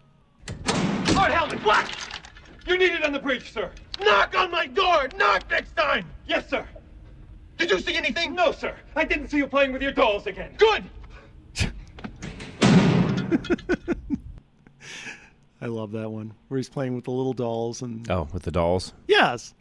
Lord 1.14 1.32
Helmet, 1.32 1.64
what? 1.64 1.96
You're 2.66 2.78
needed 2.80 3.04
on 3.04 3.14
the 3.14 3.20
bridge, 3.20 3.52
sir. 3.52 3.72
Knock 4.00 4.36
on 4.36 4.50
my 4.50 4.66
door! 4.68 5.08
Knock 5.18 5.44
next 5.52 5.76
time! 5.76 6.06
Yes, 6.28 6.50
sir. 6.50 6.66
Did 7.58 7.70
you 7.70 7.80
see 7.80 7.96
anything? 7.96 8.34
No, 8.34 8.52
sir. 8.52 8.76
I 8.96 9.04
didn't 9.06 9.28
see 9.28 9.38
you 9.38 9.46
playing 9.48 9.72
with 9.74 9.82
your 9.84 9.92
dolls 9.92 10.26
again. 10.26 10.56
Good! 10.58 10.84
I 15.62 15.66
love 15.66 15.92
that 15.92 16.10
one 16.10 16.34
where 16.48 16.58
he's 16.58 16.70
playing 16.70 16.96
with 16.96 17.04
the 17.04 17.12
little 17.12 17.34
dolls 17.34 17.82
and 17.82 18.10
Oh, 18.10 18.28
with 18.34 18.44
the 18.44 18.52
dolls? 18.52 18.94
yes, 19.08 19.54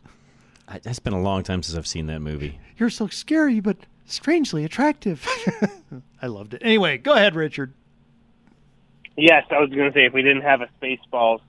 I- 0.68 0.80
It's 0.84 1.00
been 1.00 1.12
a 1.12 1.20
long 1.20 1.42
time 1.42 1.62
since 1.62 1.76
I've 1.76 1.86
seen 1.88 2.06
that 2.06 2.20
movie. 2.20 2.58
you're 2.78 2.88
so 2.90 3.08
scary 3.08 3.58
but 3.60 3.76
strangely 4.12 4.64
attractive. 4.64 5.26
I 6.22 6.26
loved 6.26 6.54
it. 6.54 6.62
Anyway, 6.64 6.98
go 6.98 7.12
ahead, 7.14 7.34
Richard. 7.34 7.72
Yes, 9.16 9.44
I 9.50 9.58
was 9.60 9.70
going 9.70 9.90
to 9.90 9.92
say 9.92 10.04
if 10.06 10.12
we 10.12 10.22
didn't 10.22 10.42
have 10.42 10.60
a 10.60 10.68
Spaceballs 10.80 11.40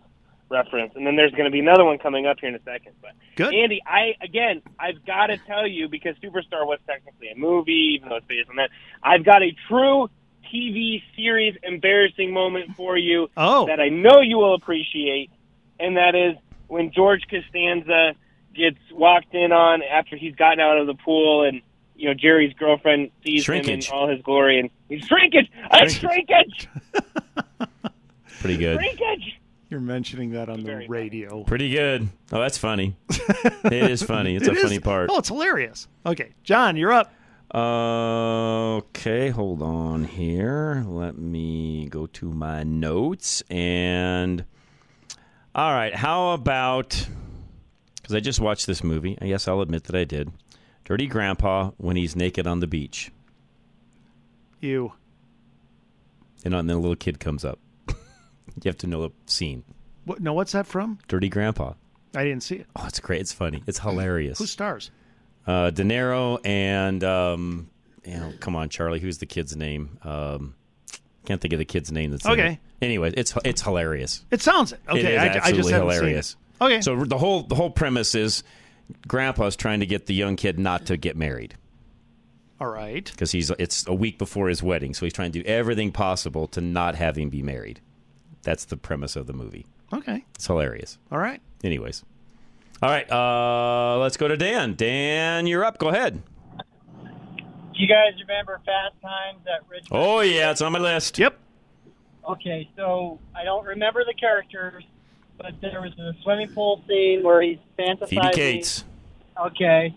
reference, 0.49 0.93
and 0.95 1.05
then 1.05 1.15
there's 1.15 1.31
going 1.31 1.45
to 1.45 1.51
be 1.51 1.59
another 1.59 1.85
one 1.85 1.99
coming 1.99 2.25
up 2.25 2.37
here 2.39 2.49
in 2.49 2.55
a 2.55 2.63
second. 2.63 2.93
But 3.01 3.11
Good. 3.35 3.53
Andy, 3.53 3.81
I 3.85 4.15
again, 4.21 4.63
I've 4.79 5.05
got 5.05 5.27
to 5.27 5.37
tell 5.37 5.67
you 5.67 5.87
because 5.87 6.15
Superstar 6.17 6.65
was 6.65 6.79
technically 6.87 7.29
a 7.29 7.35
movie, 7.35 7.95
even 7.95 8.09
though 8.09 8.15
it's 8.15 8.25
based 8.25 8.49
on 8.49 8.55
that. 8.55 8.71
I've 9.03 9.23
got 9.23 9.43
a 9.43 9.51
true 9.67 10.09
TV 10.51 11.03
series 11.15 11.55
embarrassing 11.61 12.33
moment 12.33 12.75
for 12.75 12.97
you 12.97 13.29
Oh. 13.37 13.67
that 13.67 13.79
I 13.79 13.89
know 13.89 14.21
you 14.21 14.37
will 14.37 14.55
appreciate, 14.55 15.29
and 15.79 15.97
that 15.97 16.15
is 16.15 16.35
when 16.67 16.91
George 16.91 17.21
Costanza 17.29 18.13
gets 18.55 18.79
walked 18.91 19.35
in 19.35 19.51
on 19.51 19.83
after 19.83 20.15
he's 20.17 20.33
gotten 20.35 20.59
out 20.59 20.77
of 20.79 20.87
the 20.87 20.95
pool 20.95 21.43
and. 21.43 21.61
You 21.99 22.07
know, 22.09 22.13
Jerry's 22.13 22.53
girlfriend 22.53 23.11
sees 23.25 23.43
Shrinkage. 23.43 23.87
him 23.89 23.93
in 23.93 23.99
all 23.99 24.07
his 24.09 24.21
glory, 24.21 24.59
and 24.59 24.69
he's 24.87 25.05
shrinkage. 25.05 25.51
Uh, 25.69 25.87
shrinkage. 25.87 26.69
Pretty 28.39 28.57
good. 28.57 28.77
Shrinkage. 28.79 29.39
You're 29.69 29.79
mentioning 29.81 30.31
that 30.31 30.49
on 30.49 30.63
the 30.63 30.85
radio. 30.87 31.43
Pretty 31.43 31.69
good. 31.69 32.07
Oh, 32.31 32.39
that's 32.39 32.57
funny. 32.57 32.95
it 33.65 33.91
is 33.91 34.01
funny. 34.01 34.35
It's 34.35 34.47
It 34.47 34.53
a 34.53 34.57
is- 34.57 34.63
funny 34.63 34.79
part. 34.79 35.09
Oh, 35.11 35.19
it's 35.19 35.27
hilarious. 35.27 35.87
Okay, 36.05 36.31
John, 36.43 36.75
you're 36.77 36.91
up. 36.93 37.13
Uh, 37.53 38.77
okay, 38.77 39.29
hold 39.29 39.61
on 39.61 40.05
here. 40.05 40.83
Let 40.87 41.17
me 41.17 41.87
go 41.89 42.07
to 42.07 42.31
my 42.31 42.63
notes 42.63 43.43
and. 43.49 44.45
All 45.53 45.71
right, 45.73 45.93
how 45.93 46.31
about? 46.31 47.07
Because 47.95 48.15
I 48.15 48.19
just 48.21 48.39
watched 48.39 48.65
this 48.67 48.83
movie. 48.83 49.17
Yes, 49.21 49.47
I'll 49.47 49.61
admit 49.61 49.83
that 49.85 49.95
I 49.95 50.03
did. 50.05 50.31
Dirty 50.89 51.05
Grandpa 51.05 51.69
when 51.77 51.95
he's 51.95 52.15
naked 52.15 52.47
on 52.47 52.61
the 52.61 52.65
beach, 52.67 53.11
You. 54.59 54.93
and 56.43 56.51
then 56.51 56.67
a 56.67 56.79
little 56.79 56.95
kid 56.95 57.19
comes 57.19 57.45
up. 57.45 57.59
you 57.89 57.95
have 58.65 58.77
to 58.79 58.87
know 58.87 59.07
the 59.07 59.11
scene. 59.27 59.63
What, 60.05 60.19
no, 60.19 60.33
what's 60.33 60.53
that 60.53 60.65
from? 60.65 60.97
Dirty 61.07 61.29
Grandpa. 61.29 61.73
I 62.15 62.23
didn't 62.23 62.41
see 62.41 62.55
it. 62.55 62.67
Oh, 62.75 62.85
it's 62.87 62.99
great. 62.99 63.21
It's 63.21 63.31
funny. 63.31 63.61
It's 63.67 63.77
hilarious. 63.77 64.39
Who 64.39 64.47
stars? 64.47 64.89
Uh, 65.45 65.69
De 65.69 65.83
Niro 65.83 66.39
and 66.43 67.03
um, 67.03 67.69
you 68.03 68.17
know, 68.17 68.33
come 68.39 68.55
on, 68.55 68.69
Charlie. 68.69 68.99
Who's 68.99 69.19
the 69.19 69.27
kid's 69.27 69.55
name? 69.55 69.99
Um, 70.03 70.55
can't 71.25 71.39
think 71.39 71.53
of 71.53 71.59
the 71.59 71.65
kid's 71.65 71.91
name. 71.91 72.09
That's 72.09 72.25
Okay. 72.25 72.53
it. 72.53 72.59
Anyway, 72.83 73.13
it's 73.15 73.35
it's 73.45 73.61
hilarious. 73.61 74.25
It 74.31 74.41
sounds 74.41 74.73
okay. 74.89 75.13
it 75.15 75.19
I, 75.19 75.49
I 75.49 75.51
just 75.51 75.69
hilarious. 75.69 76.35
Okay. 76.59 76.81
So 76.81 77.03
the 77.03 77.19
whole 77.19 77.43
the 77.43 77.53
whole 77.53 77.69
premise 77.69 78.15
is 78.15 78.43
Grandpa's 79.07 79.55
trying 79.55 79.79
to 79.79 79.85
get 79.85 80.05
the 80.05 80.13
young 80.13 80.35
kid 80.35 80.59
not 80.59 80.85
to 80.87 80.97
get 80.97 81.15
married 81.15 81.55
All 82.59 82.67
right. 82.67 83.09
because 83.09 83.31
he's 83.31 83.49
it's 83.51 83.85
a 83.87 83.93
week 83.93 84.17
before 84.17 84.49
his 84.49 84.61
wedding, 84.63 84.93
so 84.93 85.05
he's 85.05 85.13
trying 85.13 85.31
to 85.31 85.41
do 85.43 85.47
everything 85.47 85.91
possible 85.91 86.47
to 86.49 86.61
not 86.61 86.95
have 86.95 87.15
him 87.17 87.29
be 87.29 87.41
married. 87.43 87.81
That's 88.43 88.65
the 88.65 88.77
premise 88.77 89.15
of 89.15 89.27
the 89.27 89.33
movie. 89.33 89.65
Okay. 89.93 90.25
It's 90.35 90.47
hilarious. 90.47 90.97
All 91.11 91.19
right. 91.19 91.41
Anyways, 91.63 92.03
all 92.81 92.89
right. 92.89 93.09
Uh, 93.11 93.97
let's 93.99 94.17
go 94.17 94.27
to 94.27 94.37
Dan. 94.37 94.75
Dan, 94.75 95.45
you're 95.47 95.65
up. 95.65 95.77
Go 95.77 95.89
ahead. 95.89 96.21
You 97.73 97.87
guys 97.87 98.13
remember 98.21 98.59
Fast 98.65 98.95
Times 99.01 99.39
at 99.47 99.67
Ridgemont? 99.69 99.87
Oh 99.91 100.19
yeah, 100.21 100.51
it's 100.51 100.61
on 100.61 100.71
my 100.73 100.79
list. 100.79 101.17
Yep. 101.17 101.37
Okay, 102.29 102.69
so 102.75 103.19
I 103.35 103.43
don't 103.43 103.65
remember 103.65 104.03
the 104.05 104.13
characters, 104.13 104.83
but 105.41 105.53
there 105.61 105.81
was 105.81 105.91
a 105.97 106.13
swimming 106.23 106.49
pool 106.53 106.83
scene 106.87 107.23
where 107.23 107.41
he's 107.41 107.57
fantasizing. 107.77 108.09
Phoebe 108.09 108.29
Cates. 108.33 108.83
Okay, 109.39 109.95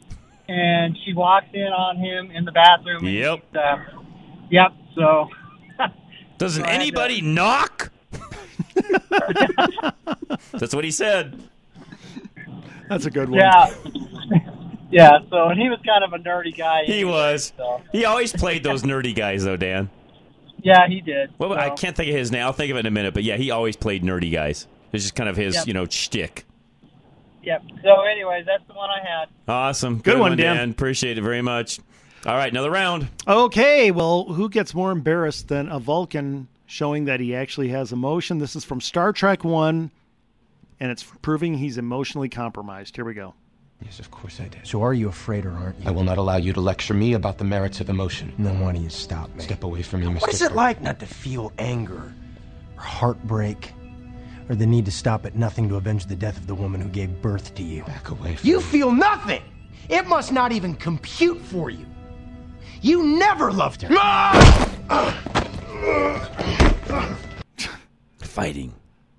and 0.49 0.97
she 1.05 1.13
walks 1.15 1.47
in 1.53 1.63
on 1.67 1.97
him 1.97 2.31
in 2.31 2.45
the 2.45 2.53
bathroom. 2.53 3.05
Yep. 3.05 3.41
he's, 3.51 3.57
uh, 3.57 3.77
yep. 4.51 4.73
So 4.95 5.29
Doesn't 6.39 6.63
So 6.63 6.69
I 6.69 6.73
to- 6.73 6.75
anybody 6.81 7.21
knock? 7.21 7.91
That's 10.53 10.75
what 10.75 10.85
he 10.85 10.91
said. 10.91 11.41
That's 12.89 13.07
a 13.07 13.11
good 13.11 13.29
one. 13.31 13.39
yeah, 13.41 13.75
yeah. 14.91 15.19
So 15.31 15.49
and 15.49 15.59
he 15.61 15.69
was 15.69 15.79
kind 15.87 16.05
of 16.05 16.13
a 16.13 16.19
nerdy 16.23 16.57
guy. 16.57 16.85
He 16.85 16.95
anyway, 17.01 17.11
was. 17.13 17.53
So. 17.57 17.81
He 17.91 18.05
always 18.05 18.33
played 18.33 18.63
those 18.63 18.83
nerdy 18.83 19.15
guys, 19.15 19.45
though, 19.45 19.57
Dan. 19.57 19.91
Yeah, 20.63 20.87
he 20.89 21.01
did. 21.01 21.31
Well, 21.39 21.55
I 21.55 21.71
can't 21.71 21.97
think 21.97 22.11
of 22.11 22.15
his 22.17 22.31
name. 22.31 22.45
I'll 22.45 22.53
think 22.53 22.71
of 22.71 22.77
it 22.77 22.81
in 22.81 22.87
a 22.87 22.91
minute. 22.91 23.15
But 23.15 23.25
yeah, 23.25 23.37
he 23.37 23.51
always 23.51 23.75
played 23.77 24.03
nerdy 24.05 24.31
guys. 24.33 24.69
It's 24.93 25.05
just 25.05 25.15
kind 25.15 25.29
of 25.29 25.37
his, 25.37 25.55
Yep. 25.55 25.67
you 25.67 25.75
know, 25.75 25.87
shtick. 25.87 26.45
Yep. 27.43 27.63
So, 27.83 28.03
anyways, 28.03 28.47
that's 28.47 28.67
the 28.69 28.75
one 28.75 28.91
I 28.91 29.01
had. 29.01 29.29
Awesome. 29.49 29.99
Good 29.99 30.19
one, 30.19 30.37
Dan. 30.37 30.71
Appreciate 30.71 31.19
it 31.19 31.23
very 31.23 31.43
much. 31.43 31.81
All 32.25 32.37
right, 32.37 32.51
another 32.53 32.71
round. 32.71 33.09
Okay, 33.27 33.91
well, 33.91 34.25
who 34.25 34.49
gets 34.49 34.75
more 34.75 34.93
embarrassed 34.93 35.49
than 35.49 35.69
a 35.69 35.81
Vulcan 35.81 36.47
showing 36.67 37.07
that 37.07 37.19
he 37.19 37.35
actually 37.35 37.69
has 37.71 37.93
emotion? 37.93 38.39
This 38.39 38.55
is 38.55 38.65
from 38.65 38.81
Star 38.81 39.13
Trek 39.13 39.43
1, 39.43 39.91
and 40.79 40.91
it's 40.93 41.03
proving 41.23 41.55
he's 41.59 41.79
emotionally 41.79 42.29
compromised. 42.29 42.95
Here 42.95 43.05
we 43.05 43.15
go. 43.15 43.35
Yes, 43.85 43.99
of 43.99 44.13
course 44.13 44.39
I 44.39 44.47
did. 44.47 44.65
So 44.65 44.81
are 44.85 44.95
you 44.95 45.09
afraid 45.09 45.45
or 45.45 45.51
aren't 45.51 45.81
you? 45.81 45.89
I 45.89 45.91
will 45.91 46.05
not 46.05 46.17
allow 46.17 46.37
you 46.37 46.53
to 46.53 46.61
lecture 46.61 46.95
me 46.95 47.15
about 47.15 47.39
the 47.39 47.45
merits 47.45 47.81
of 47.81 47.91
emotion. 47.91 48.33
Then 48.39 48.61
why 48.61 48.73
don't 48.75 48.85
you 48.85 48.89
stop 48.91 49.35
me? 49.35 49.43
Step 49.43 49.65
away 49.65 49.83
from 49.83 50.03
me, 50.03 50.07
Mr. 50.07 50.21
What 50.21 50.33
is 50.33 50.43
it 50.43 50.53
like 50.53 50.81
not 50.81 51.01
to 51.01 51.07
feel 51.07 51.51
anger 51.59 52.15
or 52.77 52.83
heartbreak 52.83 53.73
or 54.49 54.55
the 54.55 54.67
need 54.67 54.85
to 54.85 54.91
stop 54.91 55.27
at 55.27 55.35
nothing 55.35 55.69
to 55.69 55.77
avenge 55.77 56.07
the 56.07 56.17
death 56.17 56.37
of 56.37 56.47
the 56.47 56.55
woman 56.55 56.81
who 56.81 56.89
gave 56.89 57.23
birth 57.23 57.55
to 57.55 57.63
you? 57.63 57.83
Back 57.85 58.11
away 58.11 58.37
from 58.37 58.49
You 58.49 58.61
feel 58.61 58.93
nothing! 58.93 59.43
It 59.89 60.07
must 60.07 60.33
not 60.33 60.53
even 60.53 60.75
compute 60.75 61.41
for 61.41 61.71
you. 61.71 61.87
You 62.81 63.19
never 63.19 63.53
loved 63.53 63.83
her. 63.83 63.89
Ah! 63.93 64.69
Fighting. 68.21 68.75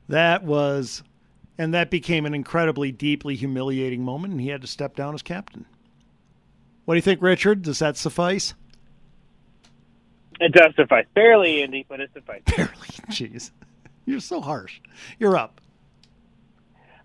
That 0.10 0.44
was, 0.44 1.04
and 1.58 1.74
that 1.74 1.90
became 1.90 2.26
an 2.26 2.34
incredibly 2.34 2.92
deeply 2.92 3.36
humiliating 3.36 4.04
moment, 4.04 4.34
and 4.34 4.42
he 4.42 4.50
had 4.50 4.62
to 4.62 4.68
step 4.68 4.96
down 4.96 5.14
as 5.14 5.22
captain. 5.22 5.66
What 6.86 6.96
do 6.96 6.98
you 6.98 7.02
think, 7.02 7.22
Richard? 7.22 7.62
Does 7.62 7.80
that 7.80 7.96
suffice? 7.96 8.54
It 10.40 10.52
does 10.52 10.74
suffice. 10.76 11.06
Barely, 11.14 11.64
Andy, 11.64 11.86
but 11.88 12.02
it 12.02 12.10
suffices. 12.14 12.44
Barely. 12.56 12.72
Jeez, 13.10 13.52
you're 14.06 14.20
so 14.20 14.42
harsh. 14.42 14.80
You're 15.20 15.38
up. 15.38 15.60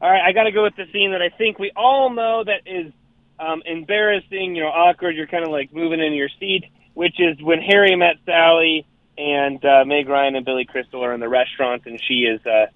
All 0.01 0.11
right, 0.11 0.22
I 0.22 0.32
got 0.32 0.44
to 0.44 0.53
go 0.53 0.62
with 0.62 0.76
the 0.76 0.86
scene 0.92 1.11
that 1.12 1.22
I 1.22 1.28
think 1.30 1.59
we 1.59 1.72
all 1.74 2.11
know 2.11 2.44
that 2.44 2.62
is 2.66 2.92
um, 3.40 3.62
embarrassing, 3.66 4.55
you 4.55 4.62
know, 4.62 4.68
awkward. 4.68 5.16
You're 5.16 5.26
kind 5.26 5.44
of 5.44 5.51
like 5.51 5.72
moving 5.72 5.99
in 6.01 6.12
your 6.12 6.28
seat, 6.38 6.64
which 6.94 7.18
is 7.18 7.40
when 7.42 7.61
Harry 7.61 7.96
met 7.96 8.16
Sally 8.24 8.86
and 9.16 9.64
uh, 9.64 9.84
Meg 9.84 10.09
Ryan 10.09 10.36
and 10.36 10.44
Billy 10.46 10.64
Crystal 10.64 11.05
are 11.05 11.12
in 11.12 11.20
the 11.20 11.28
restaurant, 11.28 11.82
and 11.86 12.01
she 12.01 12.20
is 12.24 12.44
uh, 12.46 12.66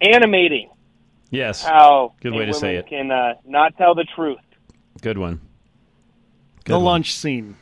animating 0.00 0.70
Yes. 1.30 1.62
how 1.62 2.14
Good 2.20 2.32
way 2.34 2.46
to 2.46 2.54
say 2.54 2.76
it. 2.76 2.86
can 2.88 3.10
uh, 3.10 3.34
not 3.44 3.76
tell 3.76 3.94
the 3.94 4.06
truth. 4.16 4.38
Good 5.02 5.18
one. 5.18 5.40
the 6.64 6.78
lunch 6.80 7.14
scene. 7.14 7.56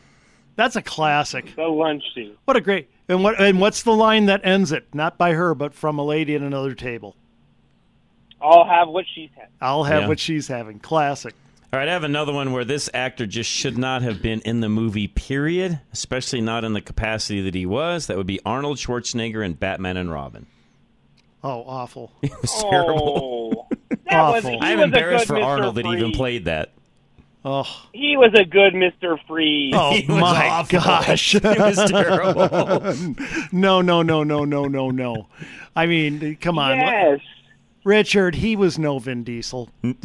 That's 0.56 0.76
a 0.76 0.82
classic. 0.82 1.54
The 1.56 1.62
lunch 1.64 2.04
scene. 2.14 2.36
What 2.46 2.56
a 2.56 2.60
great 2.60 2.88
and 3.08 3.22
what 3.22 3.40
and 3.40 3.60
what's 3.60 3.82
the 3.82 3.92
line 3.92 4.26
that 4.26 4.40
ends 4.44 4.72
it? 4.72 4.86
Not 4.94 5.18
by 5.18 5.32
her, 5.32 5.54
but 5.54 5.74
from 5.74 5.98
a 5.98 6.04
lady 6.04 6.34
at 6.34 6.42
another 6.42 6.74
table. 6.74 7.16
I'll 8.40 8.64
have 8.66 8.88
what 8.88 9.06
she's 9.14 9.30
had. 9.36 9.48
I'll 9.60 9.84
have 9.84 10.02
Yeah. 10.02 10.08
what 10.08 10.18
she's 10.20 10.48
having. 10.48 10.78
Classic. 10.78 11.34
All 11.72 11.78
right, 11.80 11.88
I 11.88 11.92
have 11.92 12.04
another 12.04 12.32
one 12.32 12.52
where 12.52 12.64
this 12.64 12.88
actor 12.94 13.26
just 13.26 13.50
should 13.50 13.76
not 13.76 14.02
have 14.02 14.22
been 14.22 14.40
in 14.42 14.60
the 14.60 14.68
movie, 14.68 15.08
period, 15.08 15.80
especially 15.92 16.40
not 16.40 16.62
in 16.62 16.72
the 16.72 16.80
capacity 16.80 17.40
that 17.42 17.54
he 17.54 17.66
was. 17.66 18.06
That 18.06 18.16
would 18.16 18.28
be 18.28 18.38
Arnold 18.46 18.76
Schwarzenegger 18.78 19.44
in 19.44 19.54
Batman 19.54 19.96
and 19.96 20.12
Robin. 20.12 20.46
Oh, 21.42 21.64
awful. 21.66 22.12
It 22.22 22.30
was 22.40 22.62
terrible. 22.62 23.66
Oh, 23.70 23.76
that 24.10 24.30
was, 24.30 24.44
I'm 24.44 24.78
was 24.78 24.84
embarrassed 24.84 25.26
for 25.26 25.34
Mr. 25.34 25.44
Arnold 25.44 25.74
that 25.76 25.86
he 25.86 25.92
even 25.94 26.12
played 26.12 26.44
that. 26.44 26.70
Oh, 27.46 27.66
He 27.92 28.16
was 28.16 28.32
a 28.34 28.44
good 28.44 28.72
Mr. 28.72 29.18
Freeze. 29.28 29.74
oh 29.76 29.92
He 29.92 30.06
was 30.10 30.20
my 30.20 30.48
awful. 30.48 30.78
gosh. 30.80 31.32
He 31.32 31.38
was 31.40 31.76
terrible. 31.90 32.46
no, 33.52 33.82
no, 33.82 34.00
no, 34.02 34.22
no, 34.24 34.44
no, 34.44 34.64
no, 34.64 34.90
no. 34.90 35.26
I 35.76 35.84
mean, 35.86 36.36
come 36.40 36.58
on. 36.58 36.78
Yes. 36.78 37.20
Richard, 37.84 38.34
he 38.36 38.56
was 38.56 38.78
no 38.78 38.98
Vin 38.98 39.24
Diesel. 39.24 39.68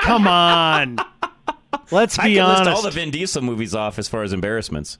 come 0.00 0.26
on. 0.26 0.96
Let's 1.90 2.16
be 2.16 2.22
I 2.22 2.26
be 2.28 2.34
can 2.36 2.44
honest. 2.46 2.64
list 2.64 2.76
all 2.76 2.82
the 2.82 2.90
Vin 2.90 3.10
Diesel 3.10 3.42
movies 3.42 3.74
off 3.74 3.98
as 3.98 4.08
far 4.08 4.22
as 4.22 4.32
embarrassments. 4.32 4.96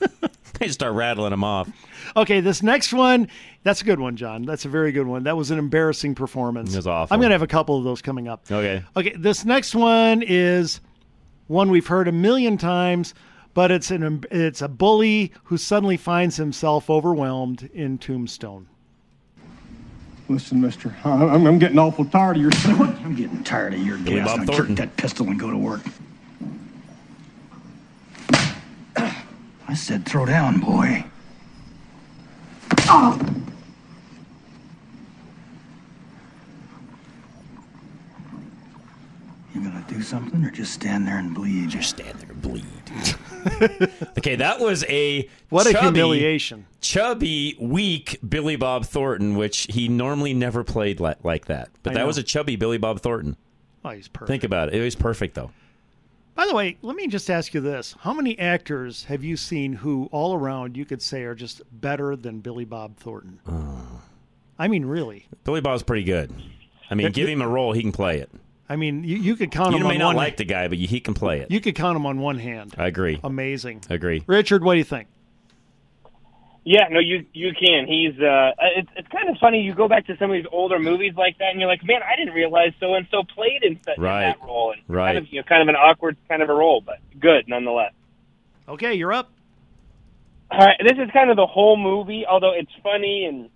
I 0.00 0.66
just 0.66 0.74
start 0.74 0.94
rattling 0.94 1.30
them 1.30 1.44
off. 1.44 1.68
Okay, 2.16 2.40
this 2.40 2.62
next 2.62 2.92
one, 2.92 3.28
that's 3.64 3.80
a 3.82 3.84
good 3.84 4.00
one, 4.00 4.16
John. 4.16 4.42
That's 4.42 4.64
a 4.64 4.68
very 4.68 4.92
good 4.92 5.06
one. 5.06 5.24
That 5.24 5.36
was 5.36 5.50
an 5.50 5.58
embarrassing 5.58 6.14
performance. 6.14 6.72
It 6.74 6.76
was 6.78 6.86
awful. 6.86 7.14
I'm 7.14 7.20
going 7.20 7.30
to 7.30 7.34
have 7.34 7.42
a 7.42 7.46
couple 7.46 7.76
of 7.78 7.84
those 7.84 8.02
coming 8.02 8.28
up. 8.28 8.44
Okay. 8.50 8.82
Okay, 8.96 9.14
this 9.16 9.44
next 9.44 9.74
one 9.74 10.22
is 10.22 10.80
one 11.46 11.70
we've 11.70 11.86
heard 11.86 12.08
a 12.08 12.12
million 12.12 12.56
times, 12.58 13.14
but 13.54 13.70
it's 13.70 13.90
an 13.90 14.24
it's 14.30 14.62
a 14.62 14.68
bully 14.68 15.32
who 15.44 15.56
suddenly 15.58 15.96
finds 15.96 16.36
himself 16.36 16.88
overwhelmed 16.90 17.68
in 17.74 17.98
Tombstone. 17.98 18.68
Listen, 20.28 20.60
mister, 20.60 20.94
I'm, 21.04 21.46
I'm 21.46 21.58
getting 21.58 21.78
awful 21.78 22.04
tired 22.06 22.36
of 22.36 22.42
your. 22.42 22.52
I'm 22.64 23.14
getting 23.14 23.42
tired 23.44 23.74
of 23.74 23.80
your 23.84 23.98
Billy 23.98 24.16
gas. 24.16 24.28
Bob 24.28 24.38
Now 24.40 24.44
Thornton. 24.46 24.76
jerk 24.76 24.86
that 24.88 24.96
pistol 24.96 25.26
and 25.26 25.38
go 25.38 25.50
to 25.50 25.56
work. 25.58 25.82
I 29.68 29.74
said, 29.74 30.06
throw 30.06 30.24
down, 30.26 30.60
boy. 30.60 31.04
Oh. 32.88 33.18
You 39.54 39.60
gonna 39.62 39.84
do 39.88 40.00
something 40.02 40.42
or 40.44 40.50
just 40.50 40.72
stand 40.72 41.06
there 41.06 41.18
and 41.18 41.34
bleed? 41.34 41.68
Just 41.70 41.90
stand 41.90 42.18
there 42.20 42.30
and 42.30 42.42
bleed. 42.42 42.64
Okay, 44.18 44.36
that 44.36 44.60
was 44.60 44.84
a 44.88 45.28
What 45.48 45.66
a 45.66 45.76
humiliation. 45.78 46.66
Chubby, 46.80 47.56
weak 47.58 48.18
Billy 48.26 48.54
Bob 48.54 48.84
Thornton, 48.86 49.34
which 49.34 49.66
he 49.70 49.88
normally 49.88 50.32
never 50.32 50.62
played 50.62 51.00
li- 51.00 51.14
like 51.24 51.46
that. 51.46 51.70
But 51.82 51.90
I 51.90 51.94
that 51.94 52.00
know. 52.00 52.06
was 52.06 52.18
a 52.18 52.22
chubby 52.22 52.54
Billy 52.54 52.78
Bob 52.78 53.00
Thornton. 53.00 53.36
Oh, 53.84 53.90
he's 53.90 54.06
perfect. 54.06 54.28
Think 54.28 54.44
about 54.44 54.68
it. 54.68 54.74
It 54.76 54.82
was 54.84 54.94
perfect, 54.94 55.34
though. 55.34 55.50
By 56.36 56.46
the 56.46 56.54
way, 56.54 56.76
let 56.82 56.94
me 56.94 57.08
just 57.08 57.28
ask 57.30 57.52
you 57.52 57.60
this: 57.60 57.96
How 58.00 58.12
many 58.12 58.38
actors 58.38 59.04
have 59.04 59.24
you 59.24 59.36
seen 59.36 59.72
who, 59.72 60.08
all 60.12 60.34
around, 60.34 60.76
you 60.76 60.84
could 60.84 61.02
say 61.02 61.22
are 61.24 61.34
just 61.34 61.62
better 61.80 62.14
than 62.14 62.38
Billy 62.40 62.64
Bob 62.64 62.96
Thornton? 62.96 63.40
Uh. 63.46 63.82
I 64.56 64.68
mean, 64.68 64.84
really. 64.84 65.26
Billy 65.42 65.60
Bob's 65.60 65.82
pretty 65.82 66.04
good. 66.04 66.32
I 66.90 66.94
mean, 66.94 67.08
It- 67.08 67.14
give 67.14 67.28
him 67.28 67.42
a 67.42 67.48
role, 67.48 67.72
he 67.72 67.82
can 67.82 67.90
play 67.92 68.18
it. 68.20 68.30
I 68.72 68.76
mean, 68.76 69.04
you, 69.04 69.18
you 69.18 69.36
could 69.36 69.50
count 69.50 69.74
him 69.74 69.82
on 69.82 69.84
one 69.84 69.84
You 69.84 69.84
him 69.84 69.92
You 69.92 69.98
may 69.98 70.04
on 70.04 70.14
not 70.14 70.16
one. 70.16 70.24
like 70.24 70.36
the 70.38 70.44
guy, 70.46 70.66
but 70.66 70.78
he 70.78 70.98
can 71.00 71.12
play 71.12 71.40
it. 71.40 71.50
You 71.50 71.60
could 71.60 71.74
count 71.74 71.94
him 71.96 72.06
on 72.06 72.20
one 72.20 72.38
hand. 72.38 72.74
I 72.78 72.86
agree. 72.86 73.20
Amazing. 73.22 73.82
I 73.90 73.94
Agree. 73.94 74.24
Richard, 74.26 74.64
what 74.64 74.72
do 74.72 74.78
you 74.78 74.84
think? 74.84 75.08
Yeah, 76.64 76.86
no, 76.90 77.00
you 77.00 77.26
you 77.34 77.50
can. 77.58 77.86
He's 77.88 78.18
uh, 78.20 78.52
it's 78.76 78.88
it's 78.96 79.08
kind 79.08 79.28
of 79.28 79.36
funny. 79.38 79.60
You 79.62 79.74
go 79.74 79.88
back 79.88 80.06
to 80.06 80.16
some 80.16 80.30
of 80.30 80.34
these 80.34 80.46
older 80.52 80.78
movies 80.78 81.12
like 81.16 81.36
that, 81.38 81.50
and 81.50 81.58
you're 81.60 81.68
like, 81.68 81.84
man, 81.84 82.00
I 82.02 82.14
didn't 82.16 82.34
realize 82.34 82.72
so 82.78 82.94
and 82.94 83.04
so 83.10 83.24
played 83.34 83.64
in, 83.64 83.80
that- 83.84 83.96
in 83.98 84.02
Right. 84.02 84.22
that 84.38 84.40
role. 84.46 84.70
And 84.72 84.80
Right. 84.88 85.08
Kind 85.14 85.18
of, 85.18 85.32
you 85.32 85.40
know, 85.40 85.44
kind 85.46 85.60
of 85.62 85.68
an 85.68 85.74
awkward 85.74 86.16
kind 86.28 86.40
of 86.40 86.48
a 86.48 86.54
role, 86.54 86.80
but 86.80 86.98
good 87.18 87.48
nonetheless. 87.48 87.92
Okay, 88.68 88.94
you're 88.94 89.12
up. 89.12 89.30
All 90.52 90.58
right, 90.64 90.76
this 90.86 90.98
is 90.98 91.10
kind 91.12 91.30
of 91.30 91.36
the 91.36 91.46
whole 91.46 91.76
movie, 91.76 92.24
although 92.26 92.52
it's 92.52 92.70
funny 92.82 93.24
and 93.24 93.50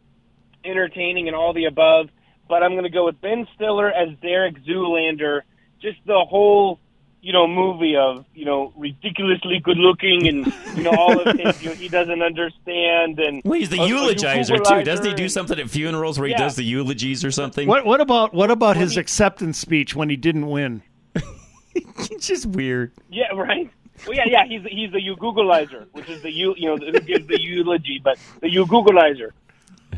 entertaining 0.65 1.29
and 1.29 1.37
all 1.37 1.53
the 1.53 1.67
above. 1.67 2.09
But 2.49 2.63
I'm 2.63 2.73
going 2.73 2.85
to 2.85 2.91
go 2.91 3.07
with 3.07 3.21
Ben 3.21 3.47
Stiller 3.55 3.91
as 3.91 4.09
Derek 4.23 4.63
Zoolander. 4.65 5.43
Just 5.83 5.99
the 6.07 6.25
whole, 6.29 6.79
you 7.21 7.33
know, 7.33 7.47
movie 7.47 7.97
of 7.97 8.25
you 8.35 8.45
know 8.45 8.73
ridiculously 8.77 9.59
good 9.63 9.79
looking 9.79 10.27
and 10.29 10.47
you 10.77 10.83
know 10.85 10.93
all 10.97 11.21
of 11.21 11.37
his 11.39 11.63
you 11.63 11.69
know, 11.71 11.75
he 11.75 11.89
doesn't 11.89 12.23
understand 12.23 13.19
and 13.19 13.43
Well, 13.45 13.59
he's 13.59 13.69
the 13.69 13.81
a- 13.81 13.85
a 13.85 13.89
eulogizer 13.89 14.63
too. 14.65 14.85
Doesn't 14.85 15.05
he 15.07 15.15
do 15.15 15.29
something 15.29 15.59
at 15.59 15.69
funerals 15.69 16.19
where 16.19 16.29
he 16.29 16.35
does 16.35 16.57
the 16.57 16.63
eulogies 16.65 17.25
or 17.25 17.31
something? 17.31 17.67
What 17.69 17.85
what 17.85 18.01
about 18.01 18.33
what 18.33 18.51
about 18.51 18.77
his 18.77 18.97
acceptance 18.97 19.59
speech 19.59 19.95
when 19.97 20.09
he 20.09 20.17
didn't 20.17 20.47
win? 20.47 20.83
it's 21.75 22.27
just 22.27 22.47
weird. 22.47 22.93
Yeah, 23.11 23.33
right. 23.35 23.71
Well, 24.07 24.17
yeah, 24.17 24.25
yeah. 24.27 24.47
He's 24.47 24.63
he's 24.71 24.93
the 24.93 25.03
you 25.03 25.17
Googleizer, 25.17 25.87
which 25.93 26.09
is 26.09 26.23
the 26.23 26.31
you 26.31 26.55
you 26.57 26.69
know 26.69 26.77
who 26.77 27.01
gives 27.01 27.27
the 27.27 27.41
eulogy, 27.41 28.01
but 28.03 28.19
the 28.41 28.51
you 28.51 28.65
Googleizer. 28.67 29.31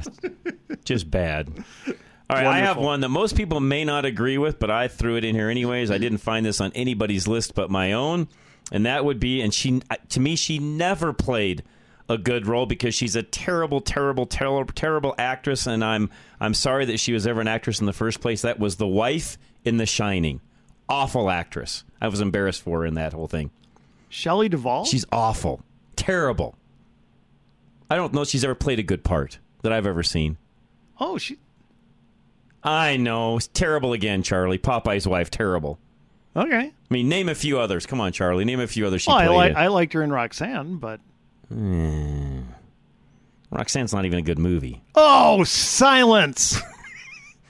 just 0.85 1.11
bad. 1.11 1.65
All 2.31 2.37
right, 2.37 2.47
I 2.47 2.59
have 2.59 2.77
one 2.77 3.01
that 3.01 3.09
most 3.09 3.37
people 3.37 3.59
may 3.59 3.85
not 3.85 4.05
agree 4.05 4.37
with, 4.37 4.59
but 4.59 4.71
I 4.71 4.89
threw 4.89 5.17
it 5.17 5.25
in 5.25 5.35
here 5.35 5.49
anyways. 5.49 5.91
I 5.91 5.97
didn't 5.97 6.19
find 6.19 6.45
this 6.45 6.61
on 6.61 6.73
anybody's 6.75 7.27
list 7.27 7.55
but 7.55 7.71
my 7.71 7.93
own, 7.93 8.29
and 8.71 8.85
that 8.85 9.05
would 9.05 9.19
be 9.19 9.41
and 9.41 9.53
she 9.53 9.81
to 10.11 10.21
me 10.21 10.37
she 10.37 10.59
never 10.59 11.15
played 11.15 11.63
a 12.07 12.19
good 12.19 12.47
role 12.47 12.67
because 12.67 12.95
she's 12.95 13.17
a 13.17 13.23
terrible 13.23 13.81
terrible 13.81 14.27
terrible 14.27 14.73
terrible 14.75 15.15
actress 15.19 15.67
and 15.67 15.83
I'm 15.85 16.11
I'm 16.41 16.55
sorry 16.55 16.85
that 16.87 17.01
she 17.01 17.13
was 17.13 17.27
ever 17.27 17.41
an 17.41 17.49
actress 17.49 17.81
in 17.81 17.87
the 17.87 17.93
first 17.95 18.21
place. 18.21 18.43
That 18.43 18.59
was 18.59 18.77
the 18.77 18.87
wife 18.87 19.39
in 19.65 19.79
The 19.79 19.87
Shining. 19.87 20.41
Awful 20.89 21.31
actress. 21.31 21.85
I 22.01 22.09
was 22.09 22.21
embarrassed 22.21 22.63
for 22.63 22.81
her 22.81 22.87
in 22.87 22.95
that 22.95 23.13
whole 23.15 23.29
thing. 23.29 23.51
Shelley 24.11 24.49
Duvall? 24.49 24.85
She's 24.85 25.05
awful. 25.13 25.63
Terrible. 25.97 26.57
I 27.91 27.97
don't 27.97 28.13
know 28.13 28.23
if 28.23 28.29
she's 28.29 28.45
ever 28.45 28.55
played 28.55 28.79
a 28.79 28.83
good 28.83 29.03
part 29.03 29.39
that 29.63 29.73
I've 29.73 29.87
ever 29.87 30.03
seen. 30.03 30.37
Oh, 31.01 31.19
she 31.19 31.39
I 32.69 32.97
know. 32.97 33.37
It's 33.39 33.47
terrible 33.49 33.93
again, 33.93 34.23
Charlie. 34.23 34.59
Popeye's 34.59 35.07
wife, 35.09 35.31
terrible. 35.31 35.79
Okay. 36.37 36.57
I 36.69 36.73
mean, 36.95 37.09
name 37.09 37.29
a 37.29 37.35
few 37.35 37.59
others. 37.59 37.87
Come 37.87 38.01
on, 38.01 38.13
Charlie. 38.13 38.45
Name 38.45 38.61
a 38.61 38.67
few 38.67 38.87
others 38.87 39.03
she 39.03 39.11
Well, 39.11 39.39
I 39.39 39.49
in. 39.49 39.57
I 39.57 39.67
liked 39.69 39.93
her 39.95 40.03
in 40.03 40.13
Roxanne, 40.13 40.77
but 40.77 41.01
Hmm. 41.49 42.41
Roxanne's 43.51 43.95
not 43.95 44.05
even 44.05 44.19
a 44.19 44.23
good 44.23 44.39
movie. 44.39 44.83
oh, 44.95 45.45
silence! 45.45 46.61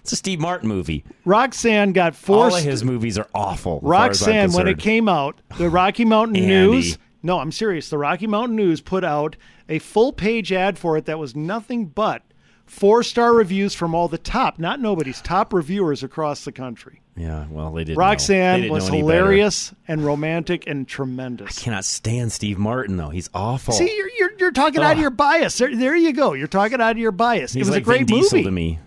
It's 0.02 0.12
a 0.14 0.16
Steve 0.16 0.40
Martin 0.40 0.70
movie. 0.70 1.04
Roxanne 1.26 1.92
got 1.92 2.14
All 2.14 2.16
forced. 2.48 2.60
of 2.60 2.64
his 2.64 2.82
movies 2.82 3.18
are 3.18 3.28
awful. 3.34 3.76
as 3.76 3.82
far 3.82 4.08
as 4.08 4.22
I'm 4.22 4.28
Roxanne, 4.28 4.52
when 4.52 4.66
it 4.66 4.78
came 4.78 5.06
out, 5.06 5.38
the 5.58 5.68
Rocky 5.68 6.06
Mountain. 6.06 6.32
News. 6.46 6.96
No, 7.22 7.38
I'm 7.40 7.52
serious. 7.52 7.90
The 7.90 7.98
Rocky 7.98 8.26
Mountain 8.26 8.56
News 8.56 8.80
put 8.80 9.04
out 9.04 9.36
a 9.68 9.78
full 9.80 10.14
page 10.14 10.50
ad 10.50 10.78
for 10.78 10.96
it 10.96 11.04
that 11.04 11.18
was 11.18 11.36
nothing 11.36 11.84
but 11.88 12.22
four 12.68 13.02
star 13.02 13.34
reviews 13.34 13.74
from 13.74 13.94
all 13.94 14.08
the 14.08 14.18
top, 14.18 14.58
not 14.58 14.80
nobody's, 14.80 15.20
top 15.22 15.52
reviewers 15.52 16.02
across 16.02 16.44
the 16.44 16.52
country. 16.52 17.00
Yeah, 17.16 17.46
well, 17.50 17.72
they. 17.72 17.84
They 17.84 17.94
Roxanne 17.94 18.60
didn't 18.60 18.72
was 18.72 18.88
any 18.88 19.02
better. 19.02 19.16
hilarious 19.18 19.74
and 19.88 20.04
romantic 20.04 20.66
and 20.66 20.86
tremendous. 20.86 21.58
I 21.58 21.62
cannot 21.62 21.84
stand 21.84 22.30
Steve 22.30 22.58
Martin 22.58 22.96
though. 22.96 23.08
He's 23.08 23.28
awful. 23.34 23.74
See, 23.74 23.92
you're, 23.96 24.10
you're, 24.18 24.38
you're 24.38 24.52
talking 24.52 24.82
out 24.82 24.92
of 24.92 24.98
your 25.00 25.10
bias. 25.10 25.58
There, 25.58 25.74
there 25.74 25.96
you 25.96 26.12
go. 26.12 26.34
You're 26.34 26.46
talking 26.46 26.80
out 26.80 26.92
of 26.92 26.98
your 26.98 27.12
bias. 27.12 27.52
He's 27.52 27.66
it 27.66 27.70
was 27.70 27.76
like 27.76 27.82
a 27.82 27.84
great 27.84 28.08
Vin 28.08 28.20
movie. 28.20 28.44
to 28.44 28.50
me. 28.50 28.78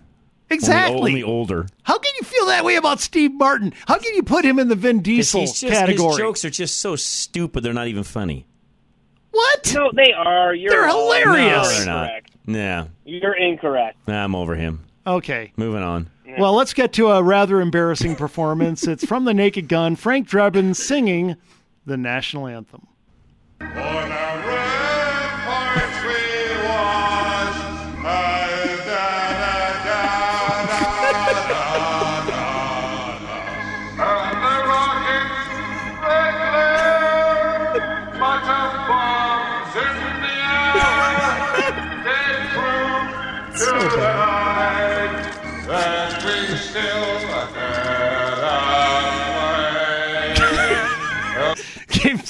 Exactly. 0.48 0.96
Only, 0.96 1.10
only 1.10 1.22
older. 1.22 1.66
How 1.82 1.98
can 1.98 2.12
you 2.20 2.26
feel 2.26 2.46
that 2.46 2.64
way 2.64 2.76
about 2.76 3.00
Steve 3.00 3.32
Martin? 3.32 3.72
How 3.86 3.98
can 3.98 4.14
you 4.14 4.22
put 4.22 4.44
him 4.44 4.58
in 4.58 4.68
the 4.68 4.74
Vin 4.74 5.00
Diesel 5.00 5.42
just, 5.42 5.62
category? 5.62 6.08
His 6.08 6.18
jokes 6.18 6.44
are 6.44 6.50
just 6.50 6.78
so 6.78 6.94
stupid. 6.96 7.62
They're 7.62 7.72
not 7.72 7.88
even 7.88 8.02
funny. 8.02 8.46
What? 9.32 9.72
No, 9.74 9.90
they 9.94 10.12
are. 10.12 10.54
You're 10.54 10.70
They're 10.70 10.88
all- 10.88 11.12
hilarious. 11.12 11.68
No, 11.68 11.76
they're 11.78 11.86
not. 11.86 12.04
incorrect. 12.04 12.30
Yeah, 12.46 12.84
You're 13.04 13.34
incorrect. 13.36 13.96
I'm 14.08 14.34
over 14.34 14.54
him. 14.54 14.80
Okay. 15.06 15.52
Moving 15.56 15.82
on. 15.82 16.08
Well, 16.38 16.54
let's 16.54 16.72
get 16.72 16.92
to 16.94 17.08
a 17.08 17.22
rather 17.22 17.60
embarrassing 17.60 18.16
performance. 18.16 18.86
It's 18.86 19.04
from 19.04 19.24
the 19.26 19.34
Naked 19.34 19.68
Gun, 19.68 19.96
Frank 19.96 20.28
Drebin 20.28 20.74
singing 20.74 21.36
the 21.84 21.96
national 21.98 22.46
anthem. 22.46 22.86
Gave 23.60 23.68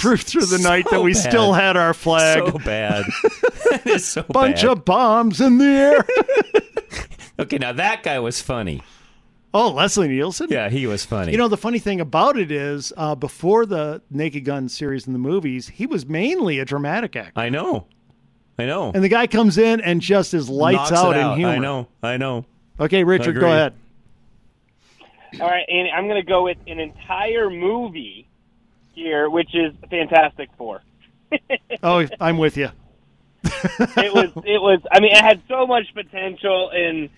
proof 0.03 0.23
through 0.23 0.47
the 0.47 0.59
night 0.59 0.85
that 0.91 1.01
we 1.01 1.15
bad. 1.15 1.23
still 1.23 1.53
had 1.53 1.77
our 1.77 1.95
flag. 1.95 2.45
So 2.51 2.59
bad. 2.59 3.05
it's 3.87 4.05
so 4.05 4.23
Bunch 4.25 4.63
bad. 4.63 4.71
of 4.71 4.85
bombs 4.85 5.41
in 5.41 5.59
the 5.59 5.65
air. 5.65 6.05
Okay, 7.39 7.57
now 7.57 7.73
that 7.73 8.03
guy 8.03 8.19
was 8.19 8.43
funny. 8.43 8.83
oh, 9.55 9.71
Leslie 9.71 10.07
Nielsen? 10.07 10.49
Yeah, 10.51 10.69
he 10.69 10.87
was 10.87 11.05
funny. 11.05 11.33
You 11.33 11.39
know, 11.39 11.49
the 11.49 11.57
funny 11.57 11.79
thing 11.79 11.99
about 11.99 12.37
it 12.39 12.53
is, 12.53 12.93
uh, 12.97 13.15
before 13.15 13.65
the 13.65 14.03
Naked 14.11 14.45
Gun 14.45 14.69
series 14.69 15.07
in 15.07 15.15
the 15.15 15.19
movies, 15.19 15.67
he 15.69 15.87
was 15.87 16.07
mainly 16.07 16.59
a 16.59 16.67
dramatic 16.67 17.17
actor. 17.17 17.41
I 17.41 17.49
know. 17.49 17.87
I 18.59 18.67
know. 18.67 18.93
And 18.95 19.03
the 19.03 19.09
guy 19.09 19.27
comes 19.27 19.57
in 19.57 19.81
and 19.81 20.03
just 20.03 20.35
is 20.35 20.51
lights 20.51 20.91
Knocks 20.91 20.93
out 20.93 21.17
it 21.17 21.21
in 21.21 21.37
humor. 21.39 21.53
I 21.53 21.59
know. 21.59 21.89
I 22.03 22.17
know. 22.19 22.45
Okay, 22.79 23.03
Richard, 23.03 23.41
go 23.41 23.47
ahead. 23.47 23.73
All 25.41 25.49
right, 25.49 25.65
and 25.69 25.89
I'm 25.89 26.07
going 26.07 26.23
to 26.23 26.29
go 26.29 26.45
with 26.45 26.59
an 26.67 26.79
entire 26.79 27.49
movie 27.49 28.29
here, 28.95 29.29
which 29.29 29.55
is 29.55 29.73
Fantastic 29.91 30.51
Four. 30.57 30.83
Oh, 31.83 32.07
I'm 32.21 32.37
with 32.37 32.57
you. 32.59 32.69
it 33.45 34.15
was 34.15 34.31
it 34.45 34.61
was 34.61 34.81
I 34.93 35.01
mean 35.01 35.13
it 35.13 35.21
had 35.23 35.43
so 35.49 35.67
much 35.67 35.85
potential 35.95 36.71
and 36.71 37.09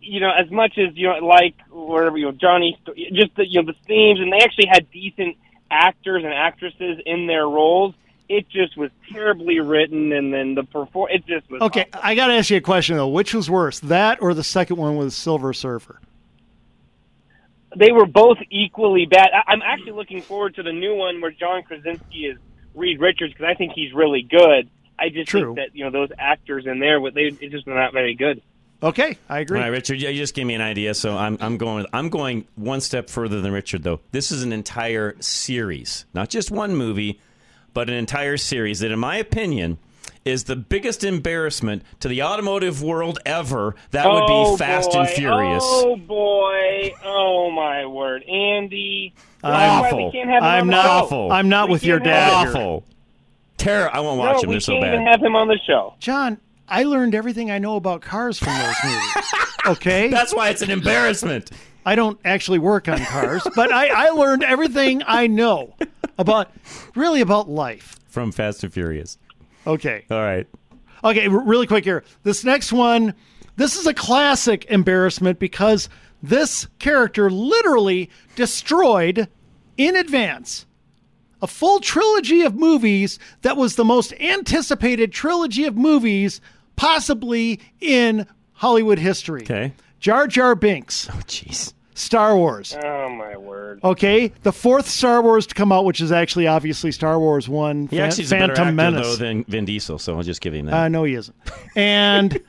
you 0.00 0.18
know 0.20 0.30
as 0.32 0.50
much 0.50 0.76
as 0.78 0.94
you 0.96 1.08
know 1.08 1.24
like 1.24 1.54
whatever 1.70 2.18
you 2.18 2.26
know 2.26 2.32
Johnny 2.32 2.76
just 3.12 3.34
the, 3.36 3.48
you 3.48 3.62
know 3.62 3.72
the 3.72 3.78
themes 3.86 4.20
and 4.20 4.32
they 4.32 4.38
actually 4.44 4.66
had 4.66 4.90
decent 4.90 5.36
actors 5.70 6.24
and 6.24 6.32
actresses 6.34 6.98
in 7.06 7.26
their 7.28 7.48
roles 7.48 7.94
it 8.28 8.48
just 8.48 8.76
was 8.76 8.90
terribly 9.12 9.60
written 9.60 10.12
and 10.12 10.32
then 10.34 10.54
the 10.54 10.64
perform 10.64 11.08
it 11.12 11.24
just 11.26 11.48
was 11.50 11.62
Okay, 11.62 11.86
I 11.92 12.14
got 12.14 12.26
to 12.26 12.34
ask 12.34 12.50
you 12.50 12.56
a 12.56 12.60
question 12.60 12.96
though. 12.96 13.08
Which 13.08 13.32
was 13.32 13.48
worse, 13.48 13.78
that 13.80 14.20
or 14.20 14.34
the 14.34 14.44
second 14.44 14.76
one 14.76 14.96
with 14.96 15.12
Silver 15.12 15.52
Surfer? 15.52 16.00
They 17.76 17.92
were 17.92 18.06
both 18.06 18.38
equally 18.50 19.06
bad 19.06 19.28
I, 19.34 19.52
I'm 19.52 19.62
actually 19.62 19.92
looking 19.92 20.22
forward 20.22 20.54
to 20.56 20.62
the 20.62 20.72
new 20.72 20.94
one 20.94 21.20
where 21.20 21.30
John 21.30 21.62
Krasinski 21.62 22.26
is 22.26 22.38
Reed 22.74 23.00
Richards 23.00 23.32
because 23.32 23.46
I 23.50 23.54
think 23.54 23.72
he's 23.74 23.92
really 23.92 24.22
good 24.22 24.70
I 24.98 25.08
just 25.08 25.28
True. 25.28 25.54
think 25.54 25.56
that 25.56 25.76
you 25.76 25.84
know 25.84 25.90
those 25.90 26.10
actors 26.18 26.66
in 26.66 26.78
there 26.78 26.98
they 27.10 27.36
it 27.40 27.50
just 27.50 27.66
were 27.66 27.74
not 27.74 27.92
very 27.92 28.14
good 28.14 28.42
Okay, 28.84 29.16
I 29.28 29.38
agree. 29.38 29.58
All 29.58 29.62
right, 29.62 29.70
Richard, 29.70 30.02
you 30.02 30.12
just 30.12 30.34
gave 30.34 30.44
me 30.44 30.54
an 30.54 30.60
idea, 30.60 30.92
so 30.94 31.16
I'm 31.16 31.38
I'm 31.40 31.56
going 31.56 31.86
I'm 31.92 32.08
going 32.08 32.46
one 32.56 32.80
step 32.80 33.08
further 33.08 33.40
than 33.40 33.52
Richard 33.52 33.84
though. 33.84 34.00
This 34.10 34.32
is 34.32 34.42
an 34.42 34.52
entire 34.52 35.14
series, 35.20 36.04
not 36.14 36.30
just 36.30 36.50
one 36.50 36.74
movie, 36.74 37.20
but 37.74 37.88
an 37.88 37.94
entire 37.94 38.36
series 38.36 38.80
that, 38.80 38.90
in 38.90 38.98
my 38.98 39.16
opinion, 39.16 39.78
is 40.24 40.44
the 40.44 40.56
biggest 40.56 41.02
embarrassment 41.04 41.82
to 42.00 42.08
the 42.08 42.22
automotive 42.22 42.82
world 42.82 43.18
ever. 43.26 43.74
That 43.90 44.06
would 44.06 44.22
Oh, 44.26 44.52
be 44.52 44.58
Fast 44.58 44.94
and. 44.94 45.08
Furious. 45.08 45.62
Oh 45.64 45.96
boy! 45.96 46.94
Oh 47.04 47.50
my 47.50 47.84
word, 47.86 48.22
Andy! 48.24 49.14
That's 49.42 49.52
why 49.54 49.66
Awful. 49.88 50.06
we 50.06 50.12
can't 50.12 50.30
have 50.30 50.42
him 50.42 50.48
I'm 50.48 50.66
not. 50.68 50.86
Awful. 50.86 51.32
I'm 51.32 51.48
not 51.48 51.68
We 51.68 51.72
with 51.72 51.84
your 51.84 51.98
dad. 51.98 52.46
him. 52.46 52.52
here. 52.52 52.62
Awful. 52.62 52.84
Terror. 53.58 53.90
I 53.94 54.00
won't 54.00 54.18
No, 54.18 54.24
watch 54.24 54.40
them. 54.40 54.48
we 54.50 54.54
They're 54.54 54.60
so 54.60 54.72
can't 54.74 54.84
bad. 54.84 54.94
even 54.94 55.06
have 55.06 55.22
him 55.22 55.34
on 55.36 55.48
the 55.48 55.58
show. 55.66 55.94
John, 55.98 56.38
I 56.68 56.84
learned 56.84 57.14
everything 57.14 57.50
I 57.50 57.58
know 57.58 57.76
about 57.76 58.00
cars 58.02 58.38
from 58.38 58.52
those 58.58 58.74
movies. 58.84 59.34
Okay, 59.64 60.08
That's 60.08 60.34
why 60.34 60.48
it's 60.48 60.62
an 60.62 60.72
embarrassment. 60.72 61.52
I 61.86 61.94
don't 61.94 62.18
actually 62.24 62.58
work 62.58 62.88
on 62.88 62.98
cars, 62.98 63.46
but 63.54 63.70
I, 63.72 64.06
I 64.06 64.10
learned 64.10 64.42
everything 64.42 65.04
I 65.06 65.28
know 65.28 65.74
about, 66.18 66.50
really 66.96 67.20
about 67.20 67.48
life. 67.48 67.94
From 68.08 68.32
Fast 68.32 68.64
and 68.64 68.72
Furious. 68.72 69.18
Okay. 69.66 70.04
All 70.10 70.22
right. 70.22 70.46
Okay, 71.04 71.28
really 71.28 71.66
quick 71.66 71.84
here. 71.84 72.04
This 72.22 72.44
next 72.44 72.72
one, 72.72 73.14
this 73.56 73.76
is 73.76 73.86
a 73.86 73.94
classic 73.94 74.66
embarrassment 74.66 75.38
because 75.38 75.88
this 76.22 76.66
character 76.78 77.28
literally 77.30 78.08
destroyed 78.36 79.28
in 79.76 79.96
advance 79.96 80.66
a 81.42 81.46
full 81.48 81.80
trilogy 81.80 82.42
of 82.42 82.54
movies 82.54 83.18
that 83.42 83.56
was 83.56 83.74
the 83.74 83.84
most 83.84 84.12
anticipated 84.20 85.12
trilogy 85.12 85.64
of 85.64 85.76
movies 85.76 86.40
possibly 86.76 87.60
in 87.80 88.26
Hollywood 88.52 89.00
history. 89.00 89.42
Okay. 89.42 89.72
Jar 89.98 90.28
Jar 90.28 90.54
Binks. 90.54 91.08
Oh, 91.10 91.20
jeez. 91.26 91.74
Star 91.94 92.36
Wars. 92.36 92.76
Oh 92.82 93.08
my 93.10 93.36
word. 93.36 93.80
Okay, 93.84 94.32
the 94.42 94.52
fourth 94.52 94.88
Star 94.88 95.22
Wars 95.22 95.46
to 95.48 95.54
come 95.54 95.72
out, 95.72 95.84
which 95.84 96.00
is 96.00 96.10
actually 96.12 96.46
obviously 96.46 96.90
Star 96.92 97.18
Wars 97.18 97.48
One. 97.48 97.86
He 97.88 97.96
Fa- 97.96 98.02
actually 98.02 98.24
is 98.24 98.32
a 98.32 98.38
better 98.38 98.52
actor 98.52 98.72
Menace. 98.72 99.06
though 99.06 99.16
than 99.16 99.44
Vin 99.44 99.64
Diesel, 99.64 99.98
so 99.98 100.16
I'll 100.16 100.22
just 100.22 100.40
give 100.40 100.54
him 100.54 100.66
that. 100.66 100.74
Uh, 100.74 100.88
no, 100.88 101.04
he 101.04 101.14
isn't. 101.14 101.36
And 101.76 102.40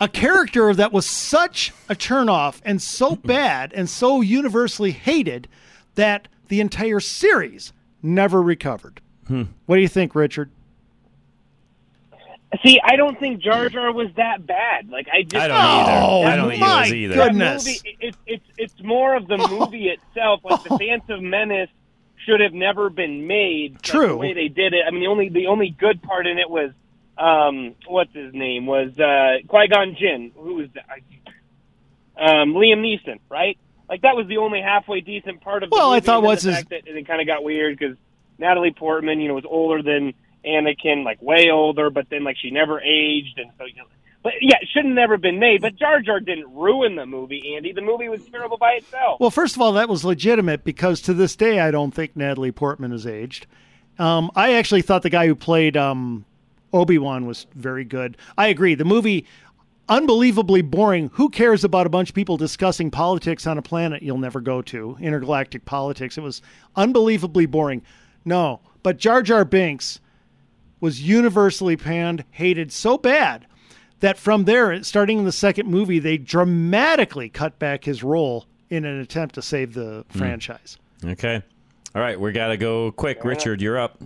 a 0.00 0.08
character 0.08 0.74
that 0.74 0.92
was 0.92 1.06
such 1.06 1.72
a 1.88 1.94
turnoff 1.94 2.60
and 2.64 2.82
so 2.82 3.16
bad 3.24 3.72
and 3.72 3.88
so 3.88 4.20
universally 4.20 4.90
hated 4.90 5.48
that 5.94 6.28
the 6.48 6.60
entire 6.60 7.00
series 7.00 7.72
never 8.02 8.42
recovered. 8.42 9.00
Hmm. 9.28 9.44
What 9.66 9.76
do 9.76 9.82
you 9.82 9.88
think, 9.88 10.14
Richard? 10.14 10.50
See, 12.62 12.78
I 12.84 12.96
don't 12.96 13.18
think 13.18 13.40
Jar 13.40 13.68
Jar 13.70 13.92
was 13.92 14.08
that 14.16 14.46
bad. 14.46 14.90
Like 14.90 15.08
I 15.12 15.22
just 15.22 15.34
I 15.42 15.48
don't 15.48 15.56
either. 15.56 15.90
Oh, 16.04 16.22
I 16.22 16.36
don't 16.36 16.48
think 16.50 16.62
he 16.62 16.68
my 16.68 16.80
was 16.82 16.92
either. 16.92 17.14
Goodness. 17.14 17.64
movie, 17.66 17.96
it's 18.00 18.18
it's 18.26 18.44
it's 18.58 18.82
more 18.82 19.16
of 19.16 19.26
the 19.26 19.38
movie 19.50 19.88
itself. 19.88 20.40
Like 20.44 20.62
the 20.64 20.76
Phantom 20.78 21.30
Menace 21.30 21.70
should 22.26 22.40
have 22.40 22.52
never 22.52 22.90
been 22.90 23.26
made. 23.26 23.82
True. 23.82 24.08
The 24.08 24.16
way 24.16 24.34
they 24.34 24.48
did 24.48 24.74
it. 24.74 24.84
I 24.86 24.90
mean, 24.90 25.00
the 25.00 25.06
only 25.08 25.28
the 25.30 25.46
only 25.46 25.70
good 25.70 26.02
part 26.02 26.26
in 26.26 26.38
it 26.38 26.50
was 26.50 26.72
um 27.16 27.74
what's 27.86 28.12
his 28.14 28.34
name 28.34 28.66
was 28.66 28.98
uh 28.98 29.38
Qui 29.48 29.68
Gon 29.68 29.96
Jinn, 29.98 30.32
who 30.36 30.54
was 30.56 30.68
that? 30.74 30.84
um 32.16 32.52
Liam 32.54 32.80
Neeson, 32.80 33.18
right? 33.30 33.56
Like 33.88 34.02
that 34.02 34.14
was 34.16 34.26
the 34.26 34.38
only 34.38 34.60
halfway 34.60 35.00
decent 35.00 35.40
part 35.40 35.62
of 35.62 35.70
the 35.70 35.76
Well, 35.76 35.90
I 35.92 36.00
thought 36.00 36.16
and 36.18 36.24
then 36.24 36.28
what's 36.28 36.42
the 36.42 36.50
his- 36.50 36.58
fact 36.58 36.70
that 36.70 36.86
it 36.86 37.06
kind 37.06 37.20
of 37.20 37.26
got 37.26 37.42
weird 37.44 37.78
because 37.78 37.96
Natalie 38.38 38.72
Portman, 38.72 39.20
you 39.20 39.28
know, 39.28 39.34
was 39.34 39.44
older 39.46 39.82
than 39.82 40.14
Anakin, 40.46 41.04
like 41.04 41.20
way 41.22 41.50
older, 41.50 41.90
but 41.90 42.06
then 42.10 42.24
like 42.24 42.36
she 42.36 42.50
never 42.50 42.80
aged, 42.80 43.38
and 43.38 43.50
so 43.58 43.64
you 43.64 43.76
know. 43.76 43.84
But 44.22 44.34
yeah, 44.40 44.56
it 44.60 44.68
should 44.72 44.84
have 44.84 44.94
never 44.94 45.16
been 45.16 45.40
made. 45.40 45.62
But 45.62 45.76
Jar 45.76 46.00
Jar 46.00 46.20
didn't 46.20 46.52
ruin 46.54 46.94
the 46.94 47.06
movie, 47.06 47.54
Andy. 47.56 47.72
The 47.72 47.82
movie 47.82 48.08
was 48.08 48.24
terrible 48.26 48.56
by 48.56 48.72
itself. 48.72 49.18
Well, 49.20 49.30
first 49.30 49.56
of 49.56 49.62
all, 49.62 49.72
that 49.72 49.88
was 49.88 50.04
legitimate 50.04 50.62
because 50.64 51.00
to 51.02 51.14
this 51.14 51.34
day, 51.34 51.58
I 51.58 51.70
don't 51.70 51.92
think 51.92 52.16
Natalie 52.16 52.52
Portman 52.52 52.92
has 52.92 53.06
aged. 53.06 53.46
Um, 53.98 54.30
I 54.36 54.54
actually 54.54 54.82
thought 54.82 55.02
the 55.02 55.10
guy 55.10 55.26
who 55.26 55.34
played 55.34 55.76
um, 55.76 56.24
Obi 56.72 56.98
Wan 56.98 57.26
was 57.26 57.46
very 57.54 57.84
good. 57.84 58.16
I 58.38 58.46
agree. 58.46 58.74
The 58.74 58.84
movie, 58.84 59.26
unbelievably 59.88 60.62
boring. 60.62 61.10
Who 61.14 61.28
cares 61.28 61.64
about 61.64 61.86
a 61.86 61.90
bunch 61.90 62.10
of 62.10 62.14
people 62.14 62.36
discussing 62.36 62.90
politics 62.90 63.46
on 63.46 63.58
a 63.58 63.62
planet 63.62 64.02
you'll 64.02 64.18
never 64.18 64.40
go 64.40 64.62
to? 64.62 64.96
Intergalactic 65.00 65.64
politics. 65.64 66.16
It 66.16 66.22
was 66.22 66.42
unbelievably 66.76 67.46
boring. 67.46 67.82
No, 68.24 68.60
but 68.82 68.98
Jar 68.98 69.22
Jar 69.22 69.44
Binks 69.44 70.00
was 70.82 71.00
universally 71.00 71.76
panned, 71.76 72.24
hated 72.32 72.70
so 72.72 72.98
bad 72.98 73.46
that 74.00 74.18
from 74.18 74.44
there, 74.44 74.82
starting 74.82 75.20
in 75.20 75.24
the 75.24 75.30
second 75.32 75.68
movie, 75.68 76.00
they 76.00 76.18
dramatically 76.18 77.28
cut 77.28 77.56
back 77.60 77.84
his 77.84 78.02
role 78.02 78.46
in 78.68 78.84
an 78.84 78.98
attempt 79.00 79.36
to 79.36 79.40
save 79.42 79.74
the 79.74 80.04
Hmm. 80.12 80.18
franchise. 80.18 80.76
Okay. 81.04 81.40
All 81.94 82.02
right, 82.02 82.18
we 82.18 82.32
got 82.32 82.48
to 82.48 82.56
go 82.56 82.90
quick. 82.90 83.24
Richard, 83.24 83.60
you're 83.62 83.78
up. 83.78 84.02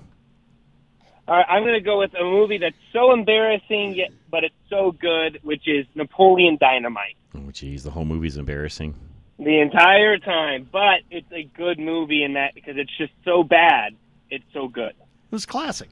All 1.28 1.36
right, 1.36 1.46
I'm 1.48 1.62
going 1.62 1.74
to 1.74 1.80
go 1.80 1.98
with 1.98 2.12
a 2.14 2.22
movie 2.22 2.58
that's 2.58 2.76
so 2.92 3.12
embarrassing, 3.12 3.94
yet 3.94 4.10
but 4.30 4.44
it's 4.44 4.54
so 4.68 4.92
good, 4.92 5.40
which 5.42 5.66
is 5.66 5.86
Napoleon 5.94 6.58
Dynamite. 6.60 7.16
Oh, 7.34 7.38
jeez, 7.50 7.82
the 7.82 7.90
whole 7.90 8.04
movie's 8.04 8.36
embarrassing. 8.36 8.94
The 9.38 9.60
entire 9.60 10.18
time, 10.18 10.68
but 10.70 11.00
it's 11.10 11.30
a 11.32 11.44
good 11.56 11.78
movie 11.78 12.22
in 12.22 12.34
that 12.34 12.54
because 12.54 12.76
it's 12.76 12.94
just 12.98 13.12
so 13.24 13.42
bad, 13.42 13.94
it's 14.30 14.44
so 14.52 14.68
good. 14.68 14.90
It 14.90 15.32
was 15.32 15.46
classic 15.46 15.88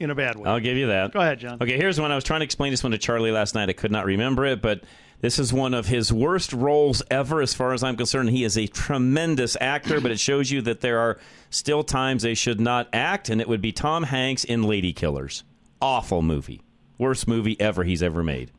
in 0.00 0.10
a 0.10 0.14
bad 0.14 0.36
way. 0.36 0.48
I'll 0.48 0.60
give 0.60 0.76
you 0.76 0.88
that. 0.88 1.12
Go 1.12 1.20
ahead, 1.20 1.38
John. 1.38 1.58
Okay, 1.60 1.76
here's 1.76 2.00
one. 2.00 2.10
I 2.10 2.14
was 2.14 2.24
trying 2.24 2.40
to 2.40 2.44
explain 2.44 2.72
this 2.72 2.82
one 2.82 2.92
to 2.92 2.98
Charlie 2.98 3.30
last 3.32 3.54
night. 3.54 3.68
I 3.68 3.72
could 3.72 3.92
not 3.92 4.04
remember 4.04 4.44
it, 4.46 4.60
but 4.62 4.82
this 5.20 5.38
is 5.38 5.52
one 5.52 5.74
of 5.74 5.86
his 5.86 6.12
worst 6.12 6.52
roles 6.52 7.02
ever, 7.10 7.40
as 7.40 7.54
far 7.54 7.72
as 7.72 7.84
I'm 7.84 7.96
concerned. 7.96 8.30
He 8.30 8.42
is 8.44 8.58
a 8.58 8.66
tremendous 8.66 9.56
actor, 9.60 10.00
but 10.00 10.10
it 10.10 10.18
shows 10.18 10.50
you 10.50 10.60
that 10.62 10.80
there 10.80 10.98
are 10.98 11.18
still 11.50 11.84
times 11.84 12.22
they 12.22 12.34
should 12.34 12.60
not 12.60 12.88
act, 12.92 13.28
and 13.28 13.40
it 13.40 13.48
would 13.48 13.60
be 13.62 13.70
Tom 13.72 14.02
Hanks 14.04 14.42
in 14.44 14.64
Lady 14.64 14.92
Killers. 14.92 15.44
Awful 15.80 16.22
movie. 16.22 16.62
Worst 16.98 17.26
movie 17.28 17.60
ever 17.60 17.84
he's 17.84 18.02
ever 18.02 18.22
made. 18.22 18.50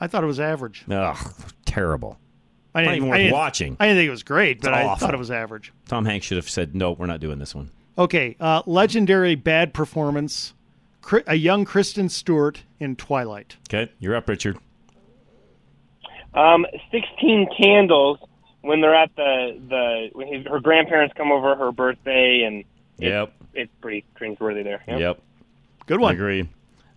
I 0.00 0.08
thought 0.08 0.24
it 0.24 0.28
was 0.28 0.40
average. 0.40 0.84
Ugh, 0.90 1.16
terrible. 1.64 2.18
I 2.74 2.82
Not 2.82 2.90
didn't, 2.92 2.96
even 2.96 3.08
I 3.08 3.10
worth 3.10 3.18
didn't- 3.18 3.32
watching. 3.32 3.76
I 3.78 3.86
didn't 3.86 3.98
think 3.98 4.08
it 4.08 4.12
was 4.12 4.22
great, 4.22 4.60
but 4.60 4.72
I 4.74 4.94
thought 4.96 5.14
it 5.14 5.18
was 5.18 5.30
average. 5.30 5.72
Tom 5.86 6.04
Hanks 6.04 6.26
should 6.26 6.36
have 6.38 6.48
said, 6.50 6.74
no, 6.74 6.92
we're 6.92 7.06
not 7.06 7.20
doing 7.20 7.38
this 7.38 7.54
one. 7.54 7.70
Okay, 7.98 8.34
uh, 8.40 8.62
legendary 8.66 9.34
bad 9.34 9.74
performance. 9.74 10.54
Cri- 11.02 11.22
A 11.26 11.34
young 11.34 11.64
Kristen 11.64 12.08
Stewart 12.08 12.62
in 12.80 12.96
Twilight. 12.96 13.56
Okay, 13.68 13.92
you're 13.98 14.14
up, 14.16 14.28
Richard. 14.28 14.56
Um, 16.34 16.64
Sixteen 16.90 17.46
Candles 17.60 18.18
when 18.62 18.80
they're 18.80 18.94
at 18.94 19.14
the 19.16 19.60
the 19.68 20.08
when 20.12 20.32
his, 20.32 20.46
her 20.46 20.60
grandparents 20.60 21.12
come 21.16 21.30
over 21.30 21.54
her 21.54 21.72
birthday 21.72 22.42
and 22.46 22.64
Yep. 22.98 23.32
it's 23.54 23.72
pretty 23.80 24.04
cringeworthy 24.18 24.62
there. 24.64 24.82
Yep. 24.86 25.00
Yep. 25.00 25.20
Good 25.86 26.00
one. 26.00 26.12
I 26.12 26.14
agree. 26.14 26.48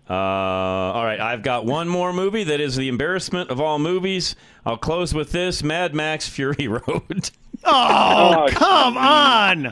Uh, 0.08 0.14
all 0.14 1.04
right, 1.04 1.20
I've 1.20 1.42
got 1.42 1.66
one 1.66 1.88
more 1.90 2.14
movie 2.14 2.44
that 2.44 2.60
is 2.60 2.76
the 2.76 2.88
embarrassment 2.90 3.50
of 3.50 3.60
all 3.60 3.80
movies. 3.80 4.36
I'll 4.64 4.78
close 4.78 5.16
with 5.16 5.32
this 5.32 5.64
Mad 5.64 5.96
Max 5.96 6.30
Fury 6.30 6.68
Road. 6.68 7.32
Oh, 7.64 8.46
Oh, 8.46 8.48
come 8.52 8.98
on. 9.00 9.72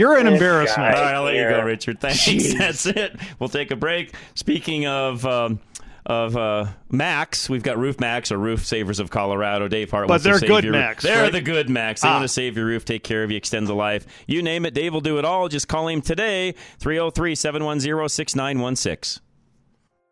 You're 0.00 0.16
an 0.18 0.26
embarrassment. 0.26 0.94
All 0.96 1.02
right, 1.02 1.14
I'll 1.14 1.22
let 1.24 1.34
you 1.34 1.42
go. 1.48 1.62
Richard. 1.62 2.00
Thanks. 2.00 2.18
Jeez. 2.26 2.56
That's 2.58 2.86
it. 2.86 3.16
We'll 3.38 3.48
take 3.50 3.70
a 3.70 3.76
break. 3.76 4.14
Speaking 4.34 4.86
of. 4.86 5.24
Um, 5.26 5.60
of 6.06 6.34
uh, 6.34 6.64
Max, 6.90 7.48
we've 7.50 7.62
got 7.62 7.76
Roof 7.78 8.00
Max 8.00 8.32
or 8.32 8.38
Roof 8.38 8.64
Savers 8.64 8.98
of 9.00 9.10
Colorado. 9.10 9.68
Dave 9.68 9.90
Hart, 9.90 10.08
But 10.08 10.14
wants 10.14 10.24
they're 10.24 10.38
save 10.38 10.48
good 10.48 10.64
your- 10.64 10.72
Max, 10.72 11.04
They're 11.04 11.24
right? 11.24 11.30
the 11.30 11.42
good 11.42 11.68
Max. 11.68 12.00
They 12.00 12.08
Ah. 12.08 12.12
want 12.14 12.22
to 12.24 12.28
save 12.28 12.56
your 12.56 12.64
roof, 12.66 12.86
take 12.86 13.04
care 13.04 13.22
of 13.22 13.30
you, 13.30 13.36
extend 13.36 13.66
the 13.68 13.74
life. 13.74 14.06
You 14.26 14.42
name 14.42 14.64
it, 14.64 14.72
Dave 14.72 14.94
will 14.94 15.02
do 15.02 15.18
it 15.18 15.26
all. 15.26 15.48
Just 15.48 15.68
call 15.68 15.88
him 15.88 16.00
today, 16.00 16.54
303 16.78 17.34
710 17.34 18.08
6916. 18.08 19.22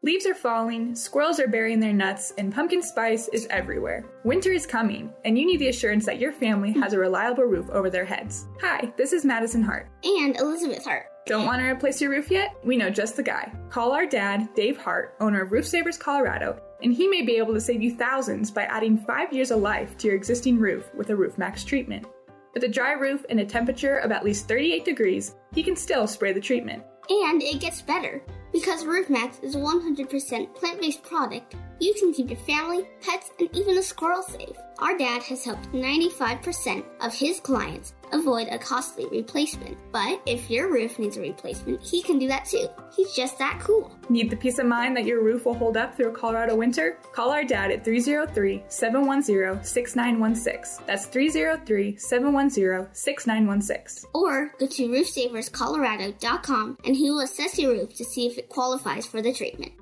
Leaves 0.03 0.26
are 0.26 0.34
falling, 0.34 0.94
squirrels 0.94 1.40
are 1.40 1.49
burying 1.49 1.80
their 1.80 1.92
nuts, 1.92 2.32
and 2.38 2.55
pumpkin 2.55 2.80
spice 2.80 3.26
is 3.32 3.49
everywhere. 3.51 4.05
Winter 4.22 4.53
is 4.53 4.64
coming, 4.64 5.12
and 5.24 5.36
you 5.36 5.44
need 5.44 5.59
the 5.59 5.70
assurance 5.70 6.07
that 6.07 6.20
your 6.20 6.30
family 6.30 6.70
has 6.70 6.92
a 6.92 6.99
reliable 6.99 7.42
roof 7.42 7.68
over 7.70 7.90
their 7.90 8.05
heads. 8.05 8.46
Hi, 8.61 8.92
this 8.96 9.12
is 9.12 9.24
Madison 9.24 9.61
Hart. 9.61 9.88
And 10.05 10.36
Elizabeth 10.36 10.84
Hart. 10.84 11.07
Don't 11.26 11.46
want 11.46 11.61
to 11.61 11.68
replace 11.68 12.01
your 12.01 12.12
roof 12.12 12.30
yet? 12.30 12.57
We 12.62 12.76
know 12.76 12.90
just 12.90 13.16
the 13.16 13.24
guy. 13.24 13.53
Call 13.70 13.90
our 13.90 14.07
dad, 14.07 14.49
Dave 14.55 14.78
Hart, 14.78 15.16
owner 15.18 15.42
of 15.42 15.51
Roof 15.51 15.66
Savers 15.66 15.99
Colorado, 15.99 16.62
and 16.80 16.94
he 16.94 17.09
may 17.09 17.22
be 17.22 17.36
able 17.36 17.55
to 17.55 17.61
save 17.61 17.82
you 17.82 17.92
thousands 17.96 18.53
by 18.53 18.66
adding 18.66 18.99
five 18.99 19.32
years 19.32 19.51
of 19.51 19.59
life 19.59 19.99
to 19.99 20.07
your 20.07 20.16
existing 20.16 20.61
roof 20.61 20.88
with 20.94 21.11
a 21.11 21.16
Roof 21.16 21.36
Max 21.38 21.64
treatment. 21.64 22.07
With 22.55 22.62
a 22.62 22.68
dry 22.68 22.92
roof 22.92 23.26
and 23.28 23.40
a 23.40 23.44
temperature 23.44 23.99
of 23.99 24.12
at 24.12 24.24
least 24.24 24.46
38 24.46 24.84
degrees, 24.84 25.34
he 25.53 25.64
can 25.64 25.74
still 25.74 26.07
spray 26.07 26.32
the 26.32 26.40
treatment. 26.40 26.84
And 27.11 27.43
it 27.43 27.61
gets 27.61 27.83
better. 27.83 28.23
Because 28.53 28.85
RoofMax 28.85 29.43
is 29.43 29.55
a 29.55 29.59
100% 29.59 30.55
plant 30.55 30.81
based 30.81 31.03
product, 31.03 31.55
you 31.81 31.95
can 31.95 32.13
keep 32.13 32.31
your 32.31 32.39
family, 32.41 32.89
pets, 33.01 33.31
and 33.39 33.49
even 33.55 33.79
a 33.79 33.83
squirrel 33.83 34.23
safe. 34.23 34.57
Our 34.79 34.97
dad 34.99 35.23
has 35.23 35.45
helped 35.45 35.73
95% 35.73 36.85
of 37.01 37.15
his 37.15 37.41
clients 37.41 37.95
avoid 38.13 38.49
a 38.51 38.59
costly 38.59 39.07
replacement. 39.07 39.77
But 39.93 40.21
if 40.27 40.51
your 40.51 40.73
roof 40.73 40.99
needs 40.99 41.17
a 41.17 41.21
replacement, 41.21 41.83
he 41.83 42.03
can 42.03 42.19
do 42.19 42.29
that 42.29 42.45
too. 42.45 42.69
He's 42.95 43.15
just 43.15 43.39
that 43.39 43.61
cool. 43.61 43.97
Need 44.09 44.31
the 44.31 44.37
peace 44.37 44.59
of 44.59 44.67
mind 44.67 44.97
that 44.97 45.05
your 45.05 45.23
roof 45.23 45.45
will 45.45 45.55
hold 45.55 45.77
up 45.77 45.97
through 45.97 46.09
a 46.09 46.13
Colorado 46.13 46.57
winter? 46.57 46.99
Call 47.13 47.31
our 47.31 47.45
dad 47.45 47.71
at 47.71 47.85
303 47.85 48.65
710 48.69 49.65
6916. 49.65 50.87
That's 50.87 51.07
303 51.07 51.97
710 51.97 52.95
6916. 52.95 54.11
Or 54.15 54.53
go 54.59 54.67
to 54.67 54.89
roofsaverscolorado.com 54.89 56.79
and 56.85 56.97
he 56.97 57.11
will 57.11 57.21
assess 57.21 57.59
your 57.59 57.73
roof 57.73 57.95
to 57.95 58.05
see 58.05 58.27
if 58.27 58.39
it 58.39 58.49
qualifies 58.49 59.07
for 59.07 59.23
the 59.23 59.33
treatment. 59.33 59.73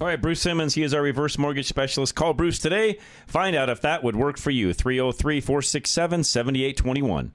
All 0.00 0.06
right, 0.06 0.20
Bruce 0.20 0.40
Simmons, 0.40 0.74
he 0.74 0.82
is 0.82 0.94
our 0.94 1.02
reverse 1.02 1.36
mortgage 1.36 1.66
specialist. 1.66 2.14
Call 2.14 2.32
Bruce 2.32 2.58
today. 2.58 2.98
Find 3.26 3.54
out 3.54 3.68
if 3.68 3.82
that 3.82 4.02
would 4.02 4.16
work 4.16 4.38
for 4.38 4.50
you. 4.50 4.72
303 4.72 5.42
467 5.42 6.24
7821. 6.24 7.32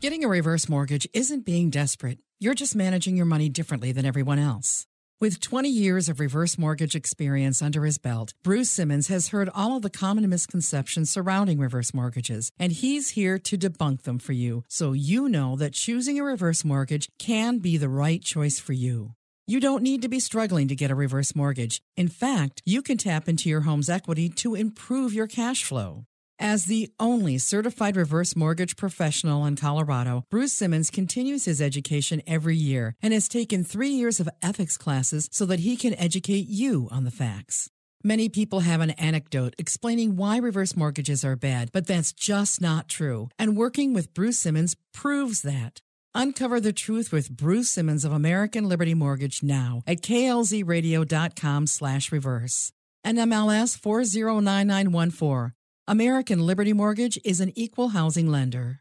Getting 0.00 0.24
a 0.24 0.28
reverse 0.28 0.68
mortgage 0.68 1.08
isn't 1.12 1.46
being 1.46 1.70
desperate. 1.70 2.18
You're 2.40 2.54
just 2.54 2.74
managing 2.74 3.16
your 3.16 3.26
money 3.26 3.48
differently 3.48 3.92
than 3.92 4.04
everyone 4.04 4.40
else. 4.40 4.88
With 5.20 5.38
20 5.38 5.68
years 5.68 6.08
of 6.08 6.18
reverse 6.18 6.58
mortgage 6.58 6.96
experience 6.96 7.62
under 7.62 7.84
his 7.84 7.96
belt, 7.96 8.32
Bruce 8.42 8.68
Simmons 8.70 9.06
has 9.06 9.28
heard 9.28 9.48
all 9.54 9.76
of 9.76 9.82
the 9.82 9.90
common 9.90 10.28
misconceptions 10.28 11.10
surrounding 11.10 11.60
reverse 11.60 11.94
mortgages, 11.94 12.50
and 12.58 12.72
he's 12.72 13.10
here 13.10 13.38
to 13.38 13.56
debunk 13.56 14.02
them 14.02 14.18
for 14.18 14.32
you 14.32 14.64
so 14.66 14.92
you 14.92 15.28
know 15.28 15.54
that 15.54 15.74
choosing 15.74 16.18
a 16.18 16.24
reverse 16.24 16.64
mortgage 16.64 17.08
can 17.20 17.58
be 17.58 17.76
the 17.76 17.88
right 17.88 18.20
choice 18.20 18.58
for 18.58 18.72
you. 18.72 19.12
You 19.44 19.58
don't 19.58 19.82
need 19.82 20.02
to 20.02 20.08
be 20.08 20.20
struggling 20.20 20.68
to 20.68 20.76
get 20.76 20.92
a 20.92 20.94
reverse 20.94 21.34
mortgage. 21.34 21.82
In 21.96 22.06
fact, 22.06 22.62
you 22.64 22.80
can 22.80 22.96
tap 22.96 23.28
into 23.28 23.48
your 23.48 23.62
home's 23.62 23.90
equity 23.90 24.28
to 24.28 24.54
improve 24.54 25.12
your 25.12 25.26
cash 25.26 25.64
flow. 25.64 26.04
As 26.38 26.66
the 26.66 26.92
only 27.00 27.38
certified 27.38 27.96
reverse 27.96 28.36
mortgage 28.36 28.76
professional 28.76 29.44
in 29.44 29.56
Colorado, 29.56 30.24
Bruce 30.30 30.52
Simmons 30.52 30.90
continues 30.90 31.44
his 31.46 31.60
education 31.60 32.22
every 32.24 32.56
year 32.56 32.94
and 33.02 33.12
has 33.12 33.26
taken 33.28 33.64
three 33.64 33.90
years 33.90 34.20
of 34.20 34.28
ethics 34.42 34.76
classes 34.76 35.28
so 35.32 35.44
that 35.46 35.60
he 35.60 35.76
can 35.76 35.94
educate 35.94 36.46
you 36.46 36.86
on 36.92 37.02
the 37.02 37.10
facts. 37.10 37.68
Many 38.04 38.28
people 38.28 38.60
have 38.60 38.80
an 38.80 38.90
anecdote 38.90 39.56
explaining 39.58 40.14
why 40.14 40.36
reverse 40.36 40.76
mortgages 40.76 41.24
are 41.24 41.36
bad, 41.36 41.70
but 41.72 41.88
that's 41.88 42.12
just 42.12 42.60
not 42.60 42.88
true. 42.88 43.28
And 43.40 43.56
working 43.56 43.92
with 43.92 44.14
Bruce 44.14 44.38
Simmons 44.38 44.76
proves 44.92 45.42
that. 45.42 45.80
Uncover 46.14 46.60
the 46.60 46.72
truth 46.74 47.10
with 47.10 47.30
Bruce 47.30 47.70
Simmons 47.70 48.04
of 48.04 48.12
American 48.12 48.68
Liberty 48.68 48.92
Mortgage 48.94 49.42
now 49.42 49.82
at 49.86 50.02
klzradio.com 50.02 51.66
slash 51.66 52.12
reverse. 52.12 52.72
NMLS 53.04 53.78
409914. 53.78 55.54
American 55.88 56.40
Liberty 56.40 56.72
Mortgage 56.72 57.18
is 57.24 57.40
an 57.40 57.50
equal 57.56 57.88
housing 57.88 58.30
lender. 58.30 58.80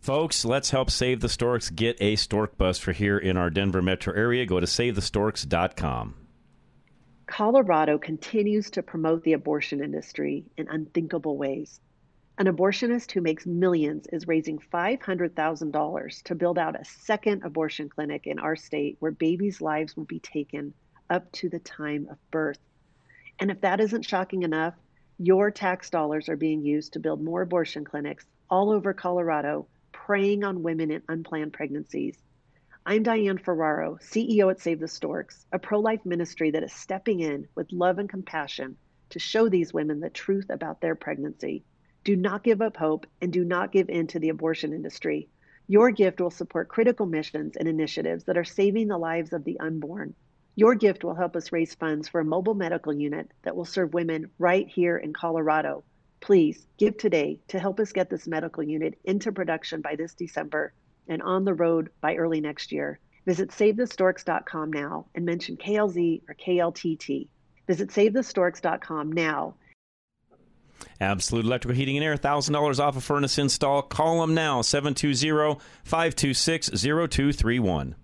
Folks, 0.00 0.44
let's 0.44 0.70
help 0.70 0.90
Save 0.90 1.20
the 1.20 1.28
Storks 1.28 1.70
get 1.70 1.96
a 2.00 2.16
stork 2.16 2.58
bus 2.58 2.78
for 2.78 2.92
here 2.92 3.16
in 3.16 3.36
our 3.36 3.48
Denver 3.48 3.80
metro 3.80 4.12
area. 4.14 4.44
Go 4.44 4.60
to 4.60 4.66
savethestorks.com. 4.66 6.14
Colorado 7.26 7.98
continues 7.98 8.70
to 8.70 8.82
promote 8.82 9.24
the 9.24 9.32
abortion 9.32 9.82
industry 9.82 10.44
in 10.56 10.68
unthinkable 10.68 11.36
ways. 11.36 11.80
An 12.38 12.48
abortionist 12.48 13.12
who 13.12 13.22
makes 13.22 13.46
millions 13.46 14.06
is 14.12 14.28
raising 14.28 14.58
$500,000 14.58 16.22
to 16.24 16.34
build 16.34 16.58
out 16.58 16.78
a 16.78 16.84
second 16.84 17.42
abortion 17.42 17.88
clinic 17.88 18.26
in 18.26 18.38
our 18.38 18.56
state 18.56 18.98
where 19.00 19.10
babies' 19.10 19.62
lives 19.62 19.96
will 19.96 20.04
be 20.04 20.20
taken 20.20 20.74
up 21.08 21.32
to 21.32 21.48
the 21.48 21.60
time 21.60 22.06
of 22.10 22.18
birth. 22.30 22.58
And 23.38 23.50
if 23.50 23.62
that 23.62 23.80
isn't 23.80 24.04
shocking 24.04 24.42
enough, 24.42 24.74
your 25.18 25.50
tax 25.50 25.88
dollars 25.88 26.28
are 26.28 26.36
being 26.36 26.62
used 26.62 26.92
to 26.92 27.00
build 27.00 27.24
more 27.24 27.40
abortion 27.40 27.84
clinics 27.84 28.26
all 28.50 28.70
over 28.70 28.92
Colorado, 28.92 29.66
preying 29.92 30.44
on 30.44 30.62
women 30.62 30.90
in 30.90 31.02
unplanned 31.08 31.54
pregnancies. 31.54 32.18
I'm 32.84 33.02
Diane 33.02 33.38
Ferraro, 33.38 33.96
CEO 34.02 34.50
at 34.50 34.60
Save 34.60 34.80
the 34.80 34.88
Storks, 34.88 35.46
a 35.52 35.58
pro 35.58 35.80
life 35.80 36.04
ministry 36.04 36.50
that 36.50 36.62
is 36.62 36.72
stepping 36.74 37.20
in 37.20 37.48
with 37.54 37.72
love 37.72 37.98
and 37.98 38.10
compassion 38.10 38.76
to 39.08 39.18
show 39.18 39.48
these 39.48 39.72
women 39.72 40.00
the 40.00 40.10
truth 40.10 40.50
about 40.50 40.82
their 40.82 40.94
pregnancy. 40.94 41.64
Do 42.06 42.14
not 42.14 42.44
give 42.44 42.62
up 42.62 42.76
hope 42.76 43.04
and 43.20 43.32
do 43.32 43.44
not 43.44 43.72
give 43.72 43.90
in 43.90 44.06
to 44.06 44.20
the 44.20 44.28
abortion 44.28 44.72
industry. 44.72 45.28
Your 45.66 45.90
gift 45.90 46.20
will 46.20 46.30
support 46.30 46.68
critical 46.68 47.04
missions 47.04 47.56
and 47.56 47.66
initiatives 47.66 48.22
that 48.26 48.38
are 48.38 48.44
saving 48.44 48.86
the 48.86 48.96
lives 48.96 49.32
of 49.32 49.42
the 49.42 49.58
unborn. 49.58 50.14
Your 50.54 50.76
gift 50.76 51.02
will 51.02 51.16
help 51.16 51.34
us 51.34 51.50
raise 51.50 51.74
funds 51.74 52.06
for 52.06 52.20
a 52.20 52.24
mobile 52.24 52.54
medical 52.54 52.92
unit 52.92 53.32
that 53.42 53.56
will 53.56 53.64
serve 53.64 53.92
women 53.92 54.30
right 54.38 54.68
here 54.68 54.96
in 54.96 55.12
Colorado. 55.12 55.82
Please 56.20 56.68
give 56.78 56.96
today 56.96 57.40
to 57.48 57.58
help 57.58 57.80
us 57.80 57.90
get 57.90 58.08
this 58.08 58.28
medical 58.28 58.62
unit 58.62 58.96
into 59.02 59.32
production 59.32 59.80
by 59.80 59.96
this 59.96 60.14
December 60.14 60.74
and 61.08 61.20
on 61.22 61.44
the 61.44 61.54
road 61.54 61.90
by 62.00 62.14
early 62.14 62.40
next 62.40 62.70
year. 62.70 63.00
Visit 63.24 63.48
SaveTheStorks.com 63.48 64.72
now 64.72 65.06
and 65.16 65.24
mention 65.24 65.56
KLZ 65.56 66.22
or 66.28 66.34
KLTT. 66.36 67.26
Visit 67.66 67.88
SaveTheStorks.com 67.88 69.10
now. 69.10 69.56
Absolute 71.00 71.44
Electrical 71.44 71.76
Heating 71.76 71.96
and 71.96 72.04
Air, 72.04 72.16
$1,000 72.16 72.80
off 72.80 72.96
a 72.96 73.00
furnace 73.00 73.38
install. 73.38 73.82
Call 73.82 74.20
them 74.20 74.34
now, 74.34 74.62
720 74.62 75.60
526 75.84 76.68
0231. 76.70 77.94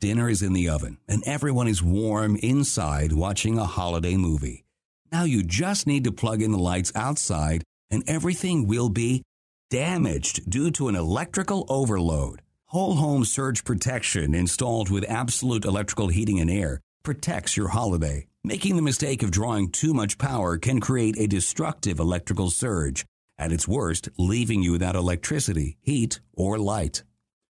Dinner 0.00 0.28
is 0.28 0.42
in 0.42 0.52
the 0.52 0.68
oven, 0.68 0.98
and 1.08 1.22
everyone 1.26 1.68
is 1.68 1.82
warm 1.82 2.36
inside 2.36 3.12
watching 3.12 3.58
a 3.58 3.64
holiday 3.64 4.16
movie. 4.16 4.64
Now 5.10 5.24
you 5.24 5.42
just 5.42 5.86
need 5.86 6.04
to 6.04 6.12
plug 6.12 6.42
in 6.42 6.52
the 6.52 6.58
lights 6.58 6.92
outside, 6.94 7.64
and 7.90 8.02
everything 8.06 8.66
will 8.66 8.88
be 8.88 9.22
damaged 9.70 10.50
due 10.50 10.70
to 10.72 10.88
an 10.88 10.96
electrical 10.96 11.64
overload. 11.68 12.42
Whole 12.66 12.96
home 12.96 13.24
surge 13.24 13.64
protection 13.64 14.34
installed 14.34 14.90
with 14.90 15.08
absolute 15.08 15.64
electrical 15.64 16.08
heating 16.08 16.40
and 16.40 16.50
air 16.50 16.80
protects 17.06 17.56
your 17.56 17.68
holiday. 17.68 18.26
Making 18.42 18.76
the 18.76 18.82
mistake 18.82 19.22
of 19.22 19.30
drawing 19.30 19.70
too 19.70 19.94
much 19.94 20.18
power 20.18 20.58
can 20.58 20.80
create 20.80 21.16
a 21.18 21.28
destructive 21.28 22.00
electrical 22.00 22.50
surge, 22.50 23.06
at 23.38 23.52
its 23.52 23.68
worst, 23.68 24.08
leaving 24.18 24.62
you 24.62 24.72
without 24.72 24.96
electricity, 24.96 25.78
heat, 25.80 26.20
or 26.32 26.58
light. 26.58 27.04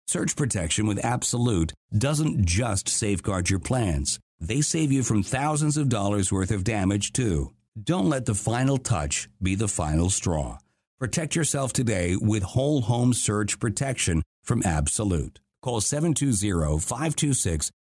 Surge 0.06 0.36
protection 0.36 0.86
with 0.86 1.04
Absolute 1.04 1.72
doesn't 1.98 2.46
just 2.46 2.88
safeguard 2.88 3.50
your 3.50 3.58
plans, 3.58 4.20
they 4.40 4.60
save 4.60 4.92
you 4.92 5.02
from 5.02 5.24
thousands 5.24 5.76
of 5.76 5.88
dollars 5.88 6.32
worth 6.32 6.52
of 6.52 6.62
damage 6.62 7.12
too. 7.12 7.52
Don't 7.82 8.08
let 8.08 8.26
the 8.26 8.34
final 8.34 8.78
touch 8.78 9.28
be 9.42 9.56
the 9.56 9.66
final 9.66 10.10
straw. 10.10 10.58
Protect 11.00 11.34
yourself 11.34 11.72
today 11.72 12.14
with 12.14 12.44
whole 12.44 12.82
home 12.82 13.12
surge 13.12 13.58
protection 13.58 14.22
from 14.44 14.62
Absolute. 14.64 15.40
Call 15.60 15.80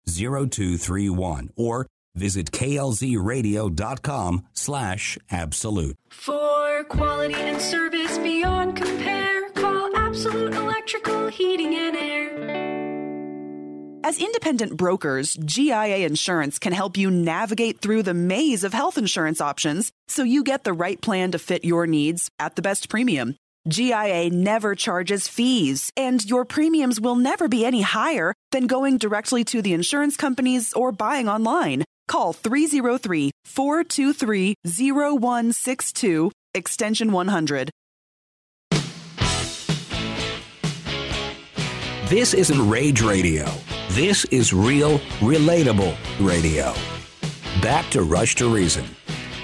720-526-0231 0.07 1.49
or 1.55 1.87
visit 2.15 2.51
klzradio.com 2.51 4.45
slash 4.53 5.17
absolute. 5.31 5.95
For 6.09 6.83
quality 6.85 7.35
and 7.35 7.61
service 7.61 8.17
beyond 8.19 8.75
compare, 8.75 9.49
call 9.51 9.95
Absolute 9.95 10.53
Electrical 10.53 11.27
Heating 11.27 11.75
and 11.75 11.95
Air. 11.95 12.63
As 14.05 14.19
independent 14.19 14.75
brokers, 14.75 15.33
GIA 15.35 16.05
Insurance 16.05 16.59
can 16.59 16.73
help 16.73 16.97
you 16.97 17.09
navigate 17.09 17.79
through 17.79 18.03
the 18.03 18.13
maze 18.13 18.65
of 18.65 18.73
health 18.73 18.97
insurance 18.97 19.39
options 19.39 19.93
so 20.09 20.23
you 20.23 20.43
get 20.43 20.65
the 20.65 20.73
right 20.73 21.01
plan 21.01 21.31
to 21.31 21.39
fit 21.39 21.63
your 21.63 21.87
needs 21.87 22.29
at 22.37 22.57
the 22.57 22.61
best 22.61 22.89
premium. 22.89 23.37
GIA 23.67 24.29
never 24.29 24.75
charges 24.75 25.27
fees, 25.29 25.89
and 25.95 26.23
your 26.29 26.43
premiums 26.43 26.99
will 26.99 27.15
never 27.15 27.47
be 27.47 27.65
any 27.65 27.81
higher 27.81 28.33
than 28.51 28.67
going 28.67 28.97
directly 28.97 29.45
to 29.45 29.61
the 29.61 29.73
insurance 29.73 30.17
companies 30.17 30.73
or 30.73 30.91
buying 30.91 31.29
online. 31.29 31.85
Call 32.09 32.33
303 32.33 33.31
423 33.45 34.55
0162, 34.65 36.31
extension 36.53 37.11
100. 37.13 37.69
This 42.09 42.33
isn't 42.33 42.69
rage 42.69 43.01
radio. 43.01 43.49
This 43.91 44.25
is 44.25 44.53
real, 44.53 44.99
relatable 45.19 45.95
radio. 46.19 46.73
Back 47.61 47.89
to 47.91 48.03
Rush 48.03 48.35
to 48.35 48.53
Reason. 48.53 48.83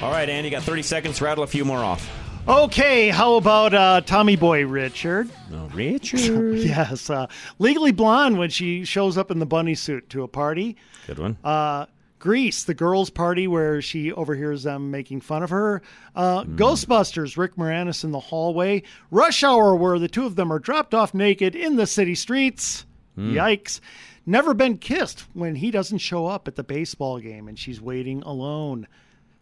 All 0.02 0.12
right, 0.12 0.28
Andy, 0.28 0.50
got 0.50 0.64
30 0.64 0.82
seconds. 0.82 1.22
Rattle 1.22 1.46
a 1.46 1.48
few 1.48 1.64
more 1.64 1.80
off. 1.80 2.19
Okay, 2.48 3.10
how 3.10 3.36
about 3.36 3.74
uh, 3.74 4.02
Tommy 4.02 4.36
Boy 4.36 4.66
Richard? 4.66 5.30
No, 5.52 5.68
Richard. 5.74 6.56
yes, 6.60 7.10
uh, 7.10 7.28
Legally 7.60 7.92
Blonde 7.92 8.40
when 8.40 8.50
she 8.50 8.86
shows 8.86 9.18
up 9.18 9.30
in 9.30 9.40
the 9.40 9.46
bunny 9.46 9.76
suit 9.76 10.10
to 10.10 10.24
a 10.24 10.28
party. 10.28 10.76
Good 11.06 11.20
one. 11.20 11.38
Uh, 11.44 11.86
Grease, 12.18 12.64
the 12.64 12.74
girls' 12.74 13.10
party 13.10 13.48
where 13.48 13.82
she 13.82 14.12
overhears 14.12 14.64
them 14.64 14.90
making 14.90 15.22
fun 15.22 15.44
of 15.44 15.52
her. 15.52 15.82
Uh, 16.16 16.44
Ghostbusters, 16.44 17.38
Rick 17.38 17.56
Moranis 17.56 18.04
in 18.04 18.12
the 18.12 18.20
hallway. 18.20 18.84
Rush 19.12 19.44
Hour, 19.44 19.76
where 19.76 20.00
the 20.00 20.08
two 20.10 20.26
of 20.26 20.36
them 20.36 20.52
are 20.52 20.60
dropped 20.60 20.94
off 20.94 21.14
naked 21.14 21.56
in 21.56 21.76
the 21.76 21.88
city 21.88 22.16
streets. 22.16 22.86
Hmm. 23.16 23.36
Yikes. 23.36 23.80
Never 24.26 24.54
been 24.54 24.78
kissed 24.78 25.26
when 25.34 25.56
he 25.56 25.72
doesn't 25.72 26.00
show 26.00 26.26
up 26.28 26.48
at 26.48 26.56
the 26.56 26.64
baseball 26.64 27.20
game 27.20 27.48
and 27.48 27.58
she's 27.58 27.80
waiting 27.82 28.22
alone. 28.24 28.88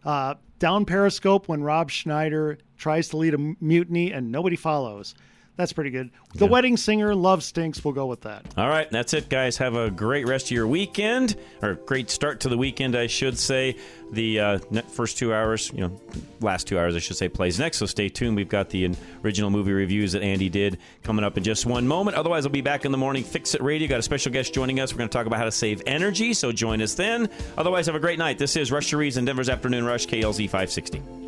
Uh, 0.04 0.34
down 0.58 0.84
Periscope 0.84 1.48
when 1.48 1.62
Rob 1.62 1.90
Schneider 1.90 2.58
tries 2.76 3.08
to 3.08 3.16
lead 3.16 3.34
a 3.34 3.54
mutiny 3.60 4.12
and 4.12 4.32
nobody 4.32 4.56
follows. 4.56 5.14
That's 5.58 5.72
pretty 5.72 5.90
good. 5.90 6.10
The 6.36 6.46
Wedding 6.46 6.76
Singer, 6.76 7.16
Love 7.16 7.42
Stinks. 7.42 7.84
We'll 7.84 7.92
go 7.92 8.06
with 8.06 8.20
that. 8.20 8.46
All 8.56 8.68
right, 8.68 8.88
that's 8.92 9.12
it, 9.12 9.28
guys. 9.28 9.56
Have 9.56 9.74
a 9.74 9.90
great 9.90 10.28
rest 10.28 10.46
of 10.46 10.50
your 10.52 10.68
weekend, 10.68 11.34
or 11.62 11.74
great 11.74 12.10
start 12.10 12.38
to 12.40 12.48
the 12.48 12.56
weekend, 12.56 12.94
I 12.94 13.08
should 13.08 13.36
say. 13.36 13.74
The 14.12 14.38
uh, 14.38 14.58
first 14.92 15.18
two 15.18 15.34
hours, 15.34 15.72
you 15.74 15.80
know, 15.80 16.00
last 16.40 16.68
two 16.68 16.78
hours, 16.78 16.94
I 16.94 17.00
should 17.00 17.16
say, 17.16 17.28
plays 17.28 17.58
next. 17.58 17.78
So 17.78 17.86
stay 17.86 18.08
tuned. 18.08 18.36
We've 18.36 18.48
got 18.48 18.70
the 18.70 18.94
original 19.24 19.50
movie 19.50 19.72
reviews 19.72 20.12
that 20.12 20.22
Andy 20.22 20.48
did 20.48 20.78
coming 21.02 21.24
up 21.24 21.36
in 21.36 21.42
just 21.42 21.66
one 21.66 21.88
moment. 21.88 22.16
Otherwise, 22.16 22.46
I'll 22.46 22.52
be 22.52 22.60
back 22.60 22.84
in 22.84 22.92
the 22.92 22.98
morning. 22.98 23.24
Fix 23.24 23.56
It 23.56 23.60
Radio. 23.60 23.88
Got 23.88 23.98
a 23.98 24.02
special 24.02 24.30
guest 24.30 24.54
joining 24.54 24.78
us. 24.78 24.92
We're 24.92 24.98
going 24.98 25.08
to 25.08 25.12
talk 25.12 25.26
about 25.26 25.40
how 25.40 25.44
to 25.44 25.50
save 25.50 25.82
energy. 25.86 26.34
So 26.34 26.52
join 26.52 26.80
us 26.80 26.94
then. 26.94 27.28
Otherwise, 27.56 27.86
have 27.86 27.96
a 27.96 28.00
great 28.00 28.20
night. 28.20 28.38
This 28.38 28.54
is 28.54 28.70
Rush 28.70 28.90
to 28.90 28.96
Reason, 28.96 29.24
Denver's 29.24 29.48
Afternoon 29.48 29.84
Rush, 29.84 30.06
KLZ 30.06 30.44
560. 30.44 31.27